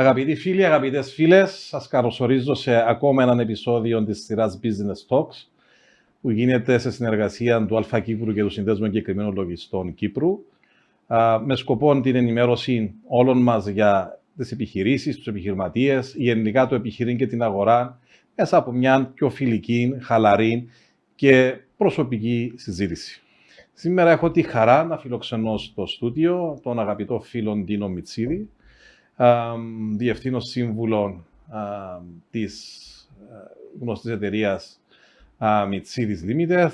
Αγαπητοί 0.00 0.34
φίλοι, 0.34 0.64
αγαπητές 0.64 1.12
φίλες, 1.12 1.50
σας 1.68 1.88
καλωσορίζω 1.88 2.54
σε 2.54 2.90
ακόμα 2.90 3.22
έναν 3.22 3.40
επεισόδιο 3.40 4.04
της 4.04 4.24
σειράς 4.24 4.60
Business 4.62 5.16
Talks 5.16 5.46
που 6.20 6.30
γίνεται 6.30 6.78
σε 6.78 6.90
συνεργασία 6.90 7.66
του 7.66 7.76
Αλφα 7.76 8.00
Κύπρου 8.00 8.32
και 8.32 8.42
του 8.42 8.48
Συνδέσμου 8.48 8.86
Εγκεκριμένων 8.86 9.34
Λογιστών 9.34 9.94
Κύπρου 9.94 10.38
με 11.44 11.56
σκοπό 11.56 12.00
την 12.00 12.16
ενημέρωση 12.16 12.94
όλων 13.06 13.42
μας 13.42 13.66
για 13.66 14.20
τις 14.36 14.52
επιχειρήσεις, 14.52 15.16
τους 15.16 15.26
επιχειρηματίες, 15.26 16.14
γενικά 16.16 16.66
το 16.66 16.74
επιχειρήν 16.74 17.16
και 17.16 17.26
την 17.26 17.42
αγορά 17.42 17.98
μέσα 18.36 18.56
από 18.56 18.72
μια 18.72 19.10
πιο 19.14 19.30
φιλική, 19.30 19.94
χαλαρή 20.00 20.68
και 21.14 21.56
προσωπική 21.76 22.52
συζήτηση. 22.56 23.22
Σήμερα 23.72 24.10
έχω 24.10 24.30
τη 24.30 24.42
χαρά 24.42 24.84
να 24.84 24.98
φιλοξενώ 24.98 25.58
στο 25.58 25.86
στούντιο 25.86 26.58
τον 26.62 26.80
αγαπητό 26.80 27.20
φίλο 27.20 27.54
Ντίνο 27.54 27.88
Μιτσίδη, 27.88 28.48
διευθύνων 29.96 30.40
σύμβουλων 30.40 31.26
της 32.30 32.84
γνωστής 33.80 34.10
εταιρείας 34.12 34.80
Μιτσίδης 35.68 36.24
Limited, 36.26 36.70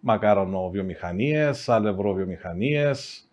μακάρονο 0.00 0.70
βιομηχανίες, 0.70 1.68
αλευροβιομηχανίες. 1.68 3.24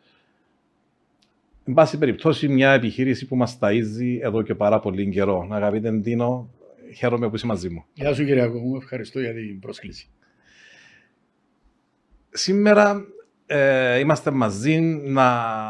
Εν 1.65 1.73
πάση 1.73 1.97
περιπτώσει, 1.97 2.47
μια 2.47 2.71
επιχείρηση 2.71 3.27
που 3.27 3.35
μας 3.35 3.57
ταΐζει 3.61 4.17
εδώ 4.21 4.41
και 4.41 4.55
πάρα 4.55 4.79
πολύ 4.79 5.09
καιρό. 5.09 5.47
Αγαπητέ 5.51 5.91
Ντίνο, 5.91 6.49
χαίρομαι 6.95 7.29
που 7.29 7.35
είσαι 7.35 7.45
μαζί 7.45 7.69
μου. 7.69 7.85
Γεια 7.93 8.13
σου 8.13 8.25
κύριε 8.25 8.47
μου, 8.47 8.75
ευχαριστώ 8.75 9.19
για 9.19 9.33
την 9.33 9.59
πρόσκληση. 9.59 10.09
Σήμερα 12.29 13.05
ε, 13.49 13.99
είμαστε 13.99 14.31
μαζί 14.31 14.79
να 15.05 15.25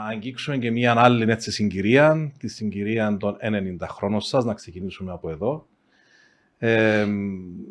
αγγίξουμε 0.06 0.58
και 0.58 0.72
μια 0.72 0.94
άλλη 0.98 1.32
έτσι, 1.32 1.52
συγκυρία, 1.52 2.32
τη 2.40 2.48
συγκυρία 2.48 3.18
των 3.20 3.38
90 3.42 3.88
χρόνων 3.88 4.22
σας, 4.22 4.46
να 4.46 4.54
ξεκινήσουμε 4.54 5.12
από 5.12 5.30
εδώ. 5.30 5.68
Ε, 6.58 7.08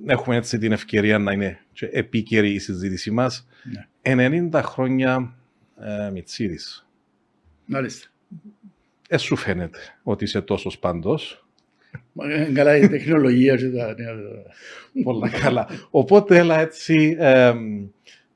έχουμε 0.06 0.36
έτσι 0.36 0.58
την 0.58 0.72
ευκαιρία 0.72 1.18
να 1.18 1.32
είναι 1.32 1.58
επίκαιρη 1.92 2.52
η 2.52 2.58
συζήτησή 2.58 3.10
μας. 3.10 3.46
Ναι. 4.02 4.48
90 4.52 4.60
χρόνια 4.64 5.36
ε, 5.80 6.10
Μιτσίδης. 6.10 6.88
Μάλιστα. 7.64 8.08
Ε, 9.08 9.16
σου 9.16 9.36
φαίνεται 9.36 9.78
ότι 10.02 10.24
είσαι 10.24 10.40
τόσος 10.40 10.78
πάντως. 10.78 11.46
Ε, 12.20 12.52
καλά 12.52 12.76
η 12.76 12.88
τεχνολογία 12.88 13.56
και 13.56 13.68
τα 13.68 13.94
Πολλά 15.02 15.28
καλά. 15.28 15.68
Οπότε 15.90 16.38
έλα 16.38 16.58
έτσι... 16.58 17.16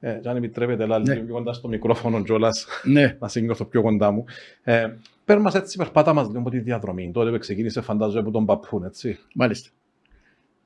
Ε, 0.01 0.11
ε, 0.11 0.21
αν 0.25 0.37
επιτρέπετε, 0.37 0.83
αλλά 0.83 0.99
ναι. 0.99 1.17
πιο 1.17 1.35
κοντά 1.35 1.53
στο 1.53 1.69
μικρόφωνο 1.69 2.23
κιόλας, 2.23 2.67
ναι. 2.85 3.17
να 3.21 3.29
σε 3.29 3.41
νιώθω 3.41 3.65
πιο 3.65 3.83
κοντά 3.83 4.11
μου. 4.11 4.25
Ε, 4.63 4.89
Παίρνει 5.25 5.45
μας 5.45 5.55
έτσι, 5.55 5.77
περπάτα 5.77 6.13
μας 6.13 6.27
λίγο 6.27 6.39
από 6.39 6.51
τη 6.51 6.59
διαδρομή. 6.59 7.11
Τότε 7.13 7.31
που 7.31 7.39
ξεκίνησε, 7.39 7.81
φαντάζομαι, 7.81 8.21
από 8.21 8.31
τον 8.31 8.45
Παππούν, 8.45 8.85
έτσι. 8.85 9.19
Μάλιστα. 9.35 9.71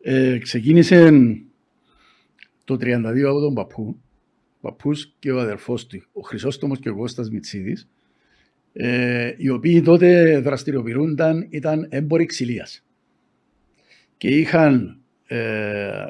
Ε, 0.01 0.39
ξεκίνησε 0.39 1.11
το 2.65 2.75
32 2.75 3.29
από 3.29 3.41
τον 3.41 3.55
Παππού. 3.55 3.97
Ο 4.57 4.61
Παππούς 4.61 5.15
και 5.19 5.33
ο 5.33 5.41
αδερφός 5.41 5.87
του, 5.87 6.03
ο 6.13 6.21
Χρυσόστομος 6.21 6.79
και 6.79 6.89
ο 6.89 6.97
Κώστας 6.97 7.31
Μιτσίδης, 7.31 7.89
ε, 8.73 9.35
οι 9.37 9.49
οποίοι 9.49 9.83
τότε 9.83 10.39
δραστηριοποιούνταν, 10.39 11.47
ήταν 11.51 11.87
έμποροι 11.91 12.27
ξυλίας. 12.27 12.85
Και 14.17 14.29
είχαν 14.29 14.99
ε, 15.27 16.05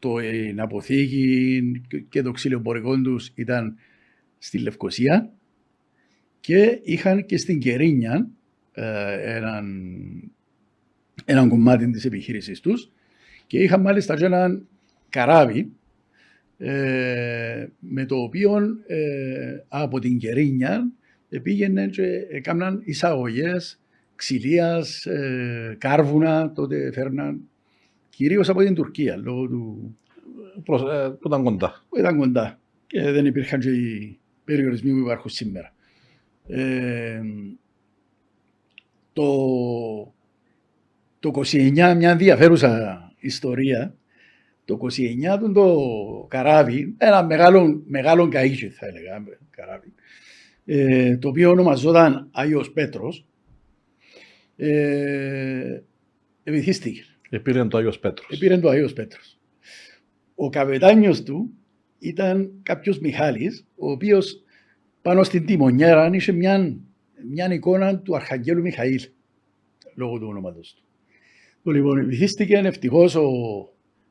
το 0.00 0.16
αποθήκη 0.56 1.62
και 2.08 2.22
το 2.22 2.30
ξύλο 2.30 2.56
εμπορικό 2.56 3.00
τους 3.00 3.32
ήταν 3.34 3.76
στη 4.38 4.58
Λευκοσία 4.58 5.32
και 6.40 6.80
είχαν 6.82 7.26
και 7.26 7.36
στην 7.36 7.58
Κερίνια 7.58 8.28
ε, 8.72 9.36
έναν, 9.36 9.66
έναν 11.24 11.48
κομμάτι 11.48 11.90
της 11.90 12.04
επιχείρησης 12.04 12.60
τους 12.60 12.92
και 13.46 13.58
είχαν 13.58 13.80
μάλιστα 13.80 14.16
και 14.16 14.24
έναν 14.24 14.66
καράβι 15.08 15.72
ε, 16.58 17.66
με 17.78 18.04
το 18.06 18.16
οποίο 18.16 18.58
ε, 18.86 19.64
από 19.68 19.98
την 19.98 20.18
Κερίνια 20.18 20.92
πήγαινε 21.42 21.86
και 21.86 22.26
έκαναν 22.30 22.82
εισαγωγές 22.84 23.80
ξυλίας, 24.14 25.06
κάρβουνα, 25.78 26.52
τότε 26.52 26.92
φέρναν 26.92 27.49
Κυρίως 28.20 28.48
από 28.48 28.62
την 28.62 28.74
Τουρκία, 28.74 29.16
λόγω 29.16 29.48
του... 29.48 29.96
Ε, 30.66 31.08
που 31.08 31.26
ήταν 31.26 31.42
κοντά. 31.42 31.84
Που 31.88 31.98
ήταν 31.98 32.16
κοντά. 32.16 32.60
Και 32.86 33.10
δεν 33.10 33.26
υπήρχαν 33.26 33.60
και 33.60 33.70
οι 33.70 34.18
περιορισμοί 34.44 34.92
που 34.92 34.98
υπάρχουν 34.98 35.30
σήμερα. 35.30 35.74
Ε, 36.46 37.20
το, 39.12 39.24
το 41.20 41.30
29, 41.34 41.72
μια 41.72 42.10
ενδιαφέρουσα 42.10 43.12
ιστορία, 43.18 43.94
το 44.64 44.78
29 44.82 45.52
το 45.54 46.26
καράβι, 46.28 46.94
ένα 46.98 47.24
μεγάλο, 47.24 47.82
μεγάλο 47.86 48.28
καΐκι 48.32 48.68
θα 48.68 48.86
έλεγα, 48.86 49.24
καράβι, 49.50 49.92
ε, 50.64 51.16
το 51.16 51.28
οποίο 51.28 51.50
ονομαζόταν 51.50 52.28
Άγιος 52.30 52.72
Πέτρος, 52.72 53.26
ε, 54.56 55.80
ευηθίστηκε. 56.42 57.04
Επήρε 57.30 57.64
το 57.64 57.78
Άγιος 57.78 57.98
Πέτρος. 57.98 58.28
Επήρε 58.30 58.58
το 58.58 58.68
Άγιος 58.68 58.92
Πέτρος. 58.92 59.38
Ο 60.34 60.48
καπετάνιος 60.48 61.22
του 61.22 61.50
ήταν 61.98 62.50
κάποιος 62.62 62.98
Μιχάλης, 62.98 63.66
ο 63.76 63.90
οποίος 63.90 64.42
πάνω 65.02 65.22
στην 65.22 65.46
τιμονιέρα 65.46 66.10
είχε 66.12 66.32
μια, 66.32 66.76
μια 67.30 67.52
εικόνα 67.52 67.98
του 67.98 68.16
Αρχαγγέλου 68.16 68.60
Μιχαήλ, 68.60 69.00
λόγω 69.94 70.18
του 70.18 70.26
ονόματος 70.28 70.74
του. 70.74 70.82
Το 71.62 71.70
λοιπόν 71.70 72.06
βυθίστηκε, 72.06 72.56
ευτυχώς 72.56 73.14
ο, 73.14 73.28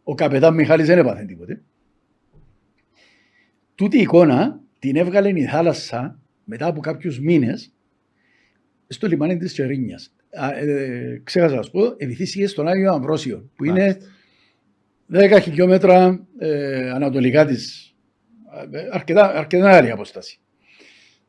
ο 0.03 0.16
καπετάν 0.16 0.53
Μιχάλης 0.53 0.88
δεν 0.88 0.97
έπαθε 0.97 1.25
τίποτε. 1.25 1.62
Τούτη 3.75 3.97
η 3.97 4.01
εικόνα 4.01 4.62
την 4.80 4.96
έβγαλε 4.96 5.40
η 5.40 5.46
θάλασσα 5.46 6.19
μετά 6.44 6.68
από 6.68 6.80
κάποιους 6.80 7.19
μήνες 7.19 7.74
στο 8.88 9.07
λιμάνι 9.07 9.38
της 9.38 9.51
Τσερίνιας 9.53 10.13
ε, 10.29 11.22
ξέχασα 11.23 11.56
να 11.56 11.62
σου 11.62 11.72
πω, 11.72 11.94
ευηθίστηκε 11.97 12.47
στον 12.47 12.67
Άγιο 12.67 12.91
Αμβρόσιο, 12.91 13.50
που 13.56 13.66
είναι 13.66 13.97
10 15.13 15.40
χιλιόμετρα 15.41 16.28
ε, 16.38 16.90
ανατολικά 16.90 17.45
της. 17.45 17.94
Ε, 18.72 18.88
αρκετά, 18.91 19.35
αρκετά 19.35 19.78
άλλη 19.78 19.91
απόσταση. 19.91 20.39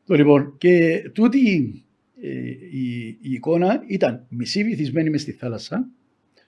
Το 0.05 0.13
λοιπόν, 0.13 0.55
και 0.57 1.03
τούτη 1.13 1.73
ε, 2.21 2.29
η, 2.71 3.07
η, 3.21 3.31
εικόνα 3.31 3.83
ήταν 3.87 4.25
μισή 4.29 4.63
βυθισμένη 4.63 5.09
μες 5.09 5.21
στη 5.21 5.31
θάλασσα 5.31 5.89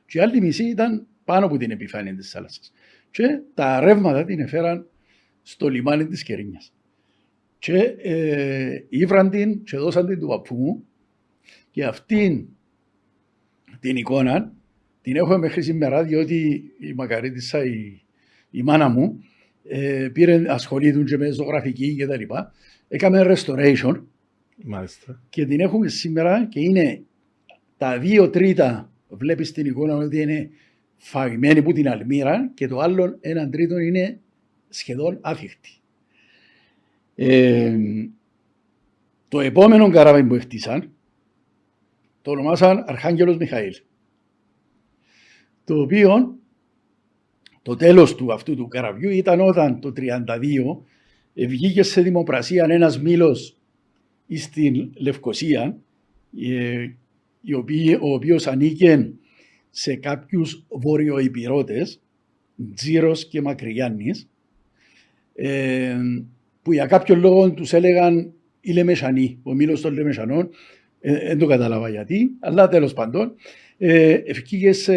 και 0.06 0.18
η 0.18 0.22
άλλη 0.22 0.42
μισή 0.42 0.64
ήταν 0.64 1.08
πάνω 1.24 1.46
από 1.46 1.58
την 1.58 1.72
επιφάνεια 1.72 2.16
της 2.16 2.30
θάλασσας. 2.30 2.74
Και 3.12 3.40
τα 3.54 3.80
ρεύματα 3.80 4.26
την 4.26 4.40
έφεραν 4.40 4.88
στο 5.42 5.68
λιμάνι 5.68 6.08
της 6.08 6.24
Κερίνιας. 6.24 6.74
Και 7.60 7.78
ε, 8.02 8.86
ήβραν 8.90 9.30
την 9.30 9.64
και 9.64 9.78
δώσαν 9.78 10.08
την 10.08 10.20
του 10.20 10.28
παππού 10.28 10.56
μου 10.56 10.86
και 11.72 11.86
αυτήν 11.86 12.46
την 13.80 13.96
εικόνα 13.96 14.54
την 15.02 15.16
έχω 15.16 15.38
μέχρι 15.38 15.62
σήμερα 15.62 16.04
διότι 16.04 16.64
η 16.80 16.94
μακαρίτησα 16.94 17.66
η, 17.66 18.02
η 18.50 18.64
μάνα 18.64 18.90
μου 18.90 19.24
ε, 19.64 20.10
πήρε 20.14 20.44
ασχολείται 20.48 21.04
και 21.04 21.18
με 21.18 21.32
ζωγραφική 21.32 21.96
και 21.96 22.06
τα 22.06 22.18
λοιπά. 22.18 22.54
Έκαμε 22.88 23.36
restoration 23.36 24.02
Μάλιστα. 24.64 25.22
και 25.30 25.46
την 25.46 25.60
έχουμε 25.60 25.88
σήμερα 25.88 26.46
και 26.46 26.60
είναι 26.60 27.02
τα 27.78 28.00
δύο 28.00 28.30
τρίτα 28.30 28.92
βλέπεις 29.08 29.52
την 29.52 29.66
εικόνα 29.66 29.96
ότι 29.96 30.22
είναι 30.22 30.50
φαγμένη 30.98 31.60
από 31.60 31.74
την 31.74 31.90
αλμύρα 31.90 32.52
και 32.54 32.68
το 32.68 32.80
άλλο 32.80 33.18
έναν 33.22 33.52
τρίτο 33.52 33.78
είναι 33.78 34.20
σχεδόν 34.70 35.18
άφιχτη. 35.22 35.70
Ε, 37.16 37.78
το 39.28 39.40
επόμενο 39.40 39.90
καράβι 39.90 40.24
που 40.24 40.40
χτίσαν 40.40 40.93
το 42.24 42.32
ονομάσαν 42.32 42.84
Αρχάγγελος 42.88 43.38
Μιχαήλ. 43.38 43.74
Το 45.64 45.82
οποίο 45.82 46.38
το 47.62 47.76
τέλος 47.76 48.16
του 48.16 48.34
αυτού 48.34 48.56
του 48.56 48.68
καραβιού 48.68 49.10
ήταν 49.10 49.40
όταν 49.40 49.80
το 49.80 49.94
1932 49.96 51.48
βγήκε 51.48 51.84
σε 51.84 52.02
δημοπρασία 52.02 52.66
ένας 52.70 53.02
μήλος 53.02 53.58
στην 54.36 54.92
Λευκοσία 54.98 55.78
ε, 56.40 56.88
ο 58.00 58.14
οποίος 58.14 58.48
ανήκε 58.48 59.14
σε 59.70 59.96
κάποιους 59.96 60.66
βορειοϊπηρώτες 60.70 62.02
Τζίρος 62.76 63.28
και 63.28 63.42
Μακριγιάννης 63.42 64.30
ε, 65.34 65.98
που 66.62 66.74
για 66.74 66.86
κάποιον 66.86 67.20
λόγο 67.20 67.54
τους 67.54 67.74
έλεγαν 67.74 68.34
οι 68.62 68.72
Λεμεσανοί, 68.72 69.40
ο 69.44 69.54
μήλος 69.54 69.82
των 69.82 69.94
Λεμεσανών 69.94 70.50
δεν 71.04 71.16
ε, 71.16 71.36
το 71.36 71.46
κατάλαβα 71.46 71.90
γιατί, 71.90 72.32
αλλά 72.40 72.68
τέλος 72.68 72.94
πάντων 72.94 73.34
ε, 73.78 74.12
ευκήγες 74.14 74.78
σε 74.78 74.96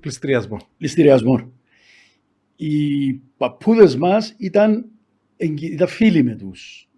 πληστηριασμό. 0.00 0.58
πληστηριασμό. 0.78 1.52
Οι 2.56 3.12
παππούδες 3.36 3.96
μας 3.96 4.34
ήταν, 4.38 4.84
ήταν 5.60 5.88
φίλοι 5.88 6.22
με 6.22 6.34
τους 6.34 6.88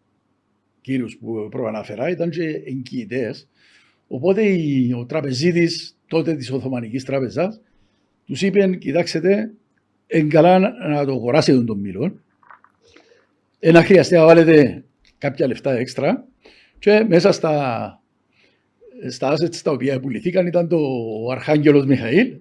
κύριους 0.80 1.16
που 1.18 1.48
προαναφερά 1.50 2.08
ήταν 2.10 2.30
και 2.30 2.44
εγκυητές. 2.44 3.48
Οπότε 4.06 4.42
η- 4.42 4.92
ο 4.92 5.04
τραπεζίτης 5.06 5.98
τότε 6.06 6.34
της 6.36 6.50
Οθωμανικής 6.50 7.04
Τράπεζας 7.04 7.60
τους 8.24 8.42
είπε, 8.42 8.76
κοιτάξτε, 8.76 9.52
είναι 10.06 10.28
καλά 10.28 10.58
να- 10.58 10.88
να 10.88 11.04
το 11.04 11.12
αγοράσετε 11.12 11.64
τον 11.64 11.78
μήλο, 11.78 12.20
ε, 13.58 13.70
να 13.70 13.82
χρειαστεί 13.84 14.14
να 14.14 14.24
βάλετε 14.24 14.84
κάποια 15.18 15.46
λεφτά 15.46 15.72
έξτρα 15.72 16.27
και 16.78 17.04
μέσα 17.08 17.32
στα, 17.32 18.02
στα 19.08 19.32
assets 19.32 19.56
τα 19.56 19.70
οποία 19.70 20.00
πουληθήκαν 20.00 20.46
ήταν 20.46 20.68
το 20.68 20.76
ο 21.24 21.30
Αρχάγγελος 21.30 21.86
Μιχαήλ, 21.86 22.36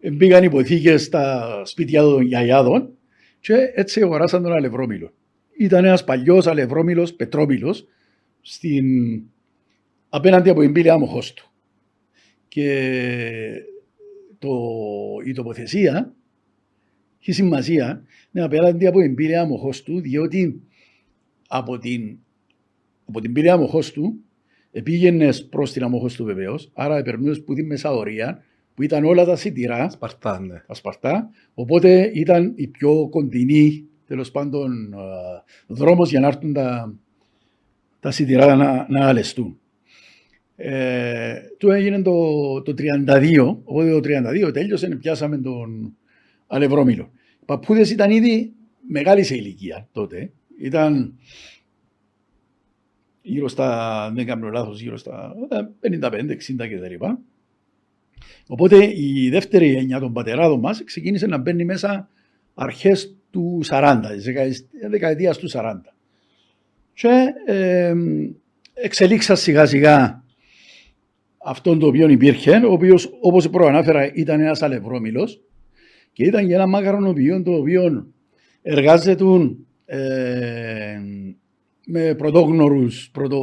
ε, 0.00 0.10
μπήκαν 0.10 0.44
υποθήκες 0.44 1.02
στα 1.04 1.62
σπίτια 1.64 2.02
των 2.02 2.22
γιαγιάδων 2.22 2.90
και 3.40 3.72
έτσι 3.74 4.02
αγοράσαν 4.02 4.42
τον 4.42 4.52
αλευρόμηλο. 4.52 5.12
Ήταν 5.56 5.84
ένας 5.84 6.04
παλιός 6.04 6.46
αλευρόμηλος, 6.46 7.14
πετρόμηλος, 7.14 7.86
στην... 8.40 8.86
απέναντι 10.08 10.50
από 10.50 10.60
την 10.60 10.72
πύλη 10.72 10.90
άμοχος 10.90 11.32
του. 11.32 11.52
Και 12.48 12.90
το... 14.38 14.50
η 15.24 15.32
τοποθεσία 15.32 16.14
έχει 17.20 17.32
σημασία 17.32 18.04
είναι 18.32 18.44
απέναντι 18.44 18.86
από 18.86 19.00
την 19.00 19.14
πύλη 19.14 19.36
άμοχος 19.36 19.82
του, 19.82 20.00
διότι 20.00 20.62
από 21.48 21.78
την, 21.78 22.18
από 23.06 23.20
την 23.20 23.32
πύλη 23.32 23.50
άμοχος 23.50 23.92
του 23.92 24.24
πήγαινε 24.82 25.32
προς 25.50 25.72
την 25.72 25.82
άμοχος 25.82 26.14
του 26.14 26.24
βεβαίως, 26.24 26.70
άρα 26.74 27.02
περνούσε 27.02 27.40
που 27.40 27.54
την 27.54 27.66
μεσαωρία, 27.66 28.42
που 28.74 28.82
ήταν 28.82 29.04
όλα 29.04 29.24
τα 29.24 29.36
σιτηρά, 29.36 29.90
Σπαρτά, 29.90 30.40
ναι. 30.40 30.62
τα 30.66 30.74
Σπαρτά, 30.74 31.30
οπότε 31.54 32.10
ήταν 32.14 32.52
η 32.56 32.66
πιο 32.66 33.08
κοντινή 33.08 33.88
τέλος 34.06 34.30
πάντων 34.30 34.94
α, 34.94 34.98
δρόμος 35.66 36.10
για 36.10 36.20
να 36.20 36.26
έρθουν 36.26 36.52
τα, 36.52 36.94
τα 38.00 38.10
σιτηρά 38.10 38.54
να, 38.54 38.86
να 38.88 39.08
αλεστούν. 39.08 39.58
Ε, 40.56 41.34
του 41.58 41.70
έγινε 41.70 42.02
το, 42.02 42.62
το 42.62 42.74
32, 43.06 43.56
οπότε 43.64 43.90
το 43.90 44.00
32 44.48 44.52
τέλειωσε, 44.52 44.88
πιάσαμε 44.88 45.38
τον 45.38 45.96
Αλευρόμηλο. 46.46 47.10
Οι 47.40 47.44
παππούδες 47.44 47.90
ήταν 47.90 48.10
ήδη 48.10 48.52
μεγάλη 48.88 49.22
σε 49.22 49.34
ηλικία 49.34 49.88
τότε. 49.92 50.32
Ήταν 50.58 51.18
γύρω 53.26 53.48
στα, 53.48 54.10
δεν 54.14 54.26
κάνω 54.26 54.48
λάθος, 54.48 54.80
γύρω 54.80 54.96
στα 54.96 55.34
ε, 55.80 55.98
55, 56.00 56.10
60 56.10 56.36
κτλ. 56.56 57.04
Οπότε 58.46 59.00
η 59.00 59.28
δεύτερη 59.30 59.66
γενιά 59.66 60.00
των 60.00 60.12
πατεράδων 60.12 60.60
μας 60.60 60.84
ξεκίνησε 60.84 61.26
να 61.26 61.38
μπαίνει 61.38 61.64
μέσα 61.64 62.08
αρχές 62.54 63.16
του 63.30 63.60
40, 63.64 64.00
της 64.14 64.24
δεκαετίας- 64.24 64.64
δεκαετίας 64.90 65.38
του 65.38 65.48
40. 65.50 65.94
Και 66.92 67.24
ε, 67.46 67.94
εξελίξα 68.74 69.34
σιγά 69.34 69.66
σιγά 69.66 70.24
αυτόν 71.38 71.78
το 71.78 71.86
οποίο 71.86 72.08
υπήρχε, 72.08 72.56
ο 72.56 72.72
οποίος 72.72 73.10
όπως 73.20 73.50
προανάφερα 73.50 74.12
ήταν 74.14 74.40
ένας 74.40 74.62
αλευρόμιλος 74.62 75.40
και 76.12 76.24
ήταν 76.24 76.46
για 76.46 76.54
ένα 76.56 76.66
μακαρονοποιείο 76.66 77.42
το 77.42 77.52
οποίο 77.52 78.06
εργάζεται 78.62 79.24
ε, 79.84 81.00
με 81.86 82.14
πρωτόγνωρους, 82.14 83.10
πρωτο, 83.12 83.40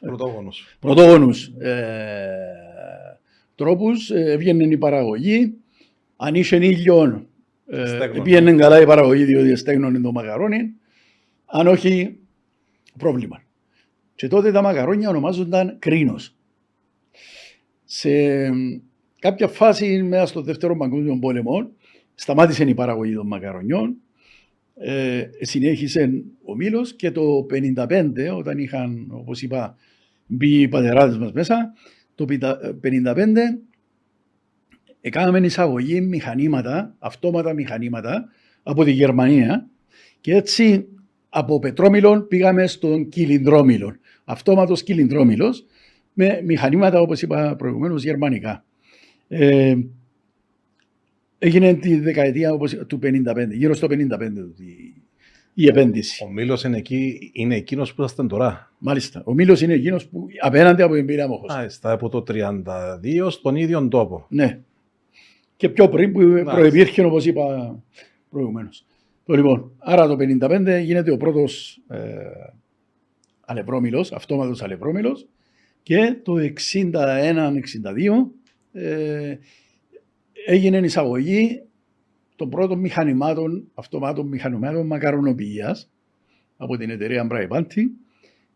Πρωτόγονος. 0.00 0.76
πρωτόγονους 0.78 1.46
ε, 1.46 2.28
τρόπους, 3.54 4.10
ε, 4.10 4.32
έβγαινε 4.32 4.64
η 4.64 4.76
παραγωγή, 4.78 5.54
αν 6.16 6.34
είχε 6.34 6.56
ήλιο, 6.56 7.26
ε, 7.66 7.86
Στέγνωνε. 7.86 8.22
πήγαινε 8.22 8.52
καλά 8.52 8.80
η 8.80 8.86
παραγωγή 8.86 9.24
διότι 9.24 9.56
στέγνωνε 9.56 10.00
το 10.00 10.12
μακαρόνι, 10.12 10.74
αν 11.44 11.66
όχι 11.66 12.18
πρόβλημα. 12.98 13.42
Και 14.14 14.28
τότε 14.28 14.52
τα 14.52 14.62
μακαρόνια 14.62 15.08
ονομάζονταν 15.08 15.76
κρίνος. 15.78 16.36
Σε 17.84 18.10
κάποια 19.18 19.48
φάση 19.48 20.02
μέσα 20.02 20.26
στο 20.26 20.42
δεύτερο 20.42 20.76
παγκόσμιο 20.76 21.18
πόλεμο 21.18 21.70
σταμάτησε 22.14 22.64
η 22.64 22.74
παραγωγή 22.74 23.14
των 23.14 23.26
μακαρονιών, 23.26 23.96
ε, 24.74 25.28
συνέχισε 25.40 26.22
ο 26.44 26.54
Μήλος 26.56 26.94
και 26.94 27.10
το 27.10 27.46
1955 27.76 28.12
όταν 28.36 28.58
είχαν 28.58 29.06
όπως 29.10 29.42
είπα 29.42 29.76
μπει 30.26 30.60
οι 30.60 30.68
πατεράδες 30.68 31.18
μας 31.18 31.32
μέσα 31.32 31.72
το 32.14 32.24
1955 32.82 33.26
έκαναμε 35.00 35.38
εισαγωγή 35.38 36.00
μηχανήματα, 36.00 36.94
αυτόματα 36.98 37.52
μηχανήματα 37.52 38.28
από 38.62 38.84
τη 38.84 38.90
Γερμανία 38.90 39.68
και 40.20 40.34
έτσι 40.34 40.88
από 41.28 41.58
πετρόμηλον 41.58 42.28
πήγαμε 42.28 42.66
στον 42.66 43.08
κυλινδρόμηλο. 43.08 43.96
Αυτόματος 44.24 44.82
κυλινδρόμηλος 44.82 45.64
με 46.12 46.40
μηχανήματα 46.44 47.00
όπως 47.00 47.22
είπα 47.22 47.56
προηγουμένως 47.56 48.04
γερμανικά. 48.04 48.64
Ε, 49.28 49.76
έγινε 51.44 51.74
τη 51.74 51.96
δεκαετία 52.00 52.52
όπως, 52.52 52.76
του 52.86 52.98
55, 53.02 53.14
γύρω 53.50 53.74
στο 53.74 53.86
55 53.90 53.96
η, 54.56 55.02
η 55.54 55.66
επένδυση. 55.66 56.24
Ο 56.24 56.30
Μήλος 56.30 56.64
είναι, 56.64 56.76
εκεί, 56.76 57.30
είναι 57.32 57.56
εκείνος 57.56 57.94
που 57.94 58.02
ήσασταν 58.02 58.28
τώρα. 58.28 58.72
Μάλιστα. 58.78 59.22
Ο 59.24 59.34
Μήλος 59.34 59.60
είναι 59.60 59.72
εκείνος 59.72 60.06
που 60.06 60.26
απέναντι 60.40 60.82
από 60.82 60.94
την 60.94 61.06
πύρα 61.06 61.28
Μόχος. 61.28 61.54
Μάλιστα, 61.54 61.92
από 61.92 62.08
το 62.08 62.24
32 62.28 63.30
στον 63.30 63.56
ίδιο 63.56 63.88
τόπο. 63.88 64.26
Ναι. 64.28 64.60
Και 65.56 65.68
πιο 65.68 65.88
πριν 65.88 66.12
που 66.12 66.42
προϋπήρχε 66.44 67.04
όπως 67.04 67.26
είπα 67.26 67.76
προηγουμένως. 68.30 68.86
Το 69.26 69.34
λοιπόν, 69.34 69.72
άρα 69.78 70.06
το 70.06 70.16
55 70.40 70.80
γίνεται 70.82 71.10
ο 71.10 71.16
πρώτος 71.16 71.80
ε, 71.88 71.98
αλευρόμιλος, 73.40 74.12
αυτόματος 74.12 74.62
αλευρόμιλος 74.62 75.26
και 75.82 76.16
το 76.22 76.34
61-62 76.72 76.92
ε, 78.72 79.36
έγινε 80.46 80.78
εισαγωγή 80.78 81.62
των 82.36 82.50
πρώτων 82.50 82.78
μηχανημάτων, 82.78 83.70
αυτομάτων 83.74 84.26
μηχανημάτων 84.26 84.86
μακαρονοποιίας 84.86 85.90
από 86.56 86.76
την 86.76 86.90
εταιρεία 86.90 87.24
Μπραϊπάντη 87.24 87.90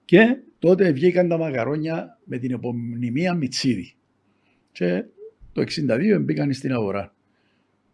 και 0.04 0.36
τότε 0.58 0.92
βγήκαν 0.92 1.28
τα 1.28 1.38
μακαρόνια 1.38 2.18
με 2.24 2.38
την 2.38 2.52
επωνυμία 2.52 3.34
Μιτσίδη. 3.34 3.94
Και 4.72 5.04
το 5.52 5.64
62 6.16 6.20
μπήκαν 6.20 6.52
στην 6.52 6.72
αγορά. 6.72 7.14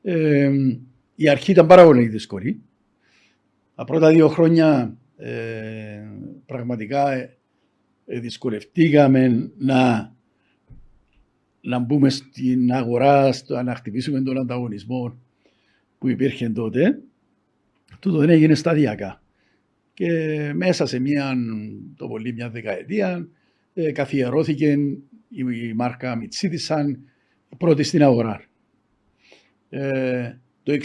Ε, 0.02 0.52
η 1.14 1.28
αρχή 1.28 1.50
ήταν 1.50 1.66
πάρα 1.66 1.84
πολύ 1.84 2.06
δύσκολη. 2.06 2.62
Τα 3.74 3.84
πρώτα 3.84 4.10
δύο 4.10 4.28
χρόνια 4.28 4.96
ε, 5.16 6.02
πραγματικά 6.46 7.12
ε, 7.12 7.38
δυσκολευτήκαμε 8.20 9.52
να, 9.58 10.13
να 11.66 11.78
μπούμε 11.78 12.10
στην 12.10 12.72
αγορά, 12.72 13.32
στο, 13.32 13.62
να 13.62 13.74
χτυπήσουμε 13.74 14.22
τον 14.22 14.38
ανταγωνισμό 14.38 15.18
που 15.98 16.08
υπήρχε 16.08 16.48
τότε. 16.48 17.00
Τούτο 18.00 18.18
δεν 18.18 18.30
έγινε 18.30 18.54
σταδιακά. 18.54 19.22
Και 19.94 20.10
μέσα 20.54 20.86
σε 20.86 20.98
μια, 20.98 21.34
το 21.96 22.08
πολύ 22.08 22.32
μια 22.32 22.50
δεκαετία 22.50 23.28
ε, 23.74 23.92
καθιερώθηκε 23.92 24.70
η, 25.28 25.44
η 25.68 25.72
μάρκα 25.74 26.16
Μιτσίδη 26.16 26.56
σαν 26.56 26.98
πρώτη 27.58 27.82
στην 27.82 28.02
αγορά. 28.02 28.42
Ε, 29.68 30.32
το 30.62 30.72
1966 30.72 30.76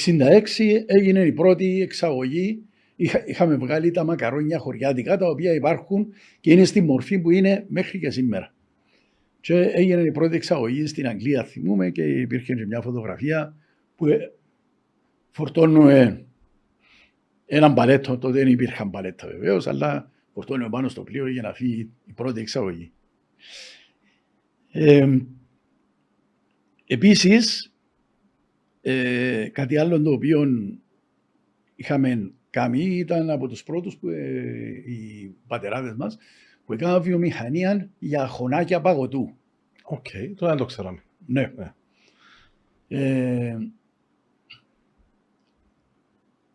έγινε 0.86 1.20
η 1.20 1.32
πρώτη 1.32 1.82
εξαγωγή. 1.82 2.64
Είχα, 2.96 3.24
είχαμε 3.28 3.56
βγάλει 3.56 3.92
τα 3.92 4.04
μακαρόνια 4.04 4.58
χωριάτικα 4.58 5.18
τα 5.18 5.28
οποία 5.28 5.54
υπάρχουν 5.54 6.08
και 6.40 6.52
είναι 6.52 6.64
στη 6.64 6.82
μορφή 6.82 7.20
που 7.20 7.32
είναι 7.32 7.66
μέχρι 7.68 8.00
και 8.00 8.10
σήμερα. 8.10 8.54
Και 9.42 9.60
έγινε 9.62 10.02
η 10.02 10.12
πρώτη 10.12 10.36
εξαγωγή 10.36 10.86
στην 10.86 11.08
Αγγλία, 11.08 11.44
θυμούμε, 11.44 11.90
και 11.90 12.04
υπήρχε 12.04 12.54
και 12.54 12.66
μια 12.66 12.82
φωτογραφία 12.82 13.56
που 13.96 14.08
ε, 14.08 14.32
φορτώνουμε 15.30 16.26
έναν 17.46 17.74
παλέτο. 17.74 18.18
Τότε 18.18 18.38
δεν 18.38 18.48
υπήρχαν 18.48 18.90
παλέτα 18.90 19.28
βεβαίως, 19.28 19.68
αλλά 19.68 20.12
φορτώνουμε 20.34 20.70
πάνω 20.70 20.88
στο 20.88 21.04
πλοίο 21.04 21.28
για 21.28 21.42
να 21.42 21.54
φύγει 21.54 21.92
η 22.06 22.14
πρώτη 22.14 22.42
εξαγωγή. 22.42 22.92
Ε, 24.72 25.18
επίσης, 26.86 27.74
ε, 28.82 29.50
κάτι 29.52 29.78
άλλο 29.78 30.02
το 30.02 30.12
οποίο 30.12 30.48
είχαμε 31.76 32.32
κάνει 32.50 32.84
ήταν 32.84 33.30
από 33.30 33.48
τους 33.48 33.64
πρώτους 33.64 33.98
που, 33.98 34.10
ε, 34.10 34.84
οι 34.86 35.36
πατεράδες 35.48 35.94
μας 35.96 36.18
που 36.70 36.76
έκαναν 36.76 37.02
βιομηχανία 37.02 37.90
για 38.00 38.28
χωνάκια 38.28 38.82
παγωτού. 38.82 39.36
OK, 39.84 40.06
okay, 40.08 40.34
το 40.36 40.48
δεν 40.48 40.58
το 40.58 40.66
ξέραμε. 40.66 41.04
Ναι. 41.26 41.52
Ναι. 41.56 41.74
Ε, 42.88 43.58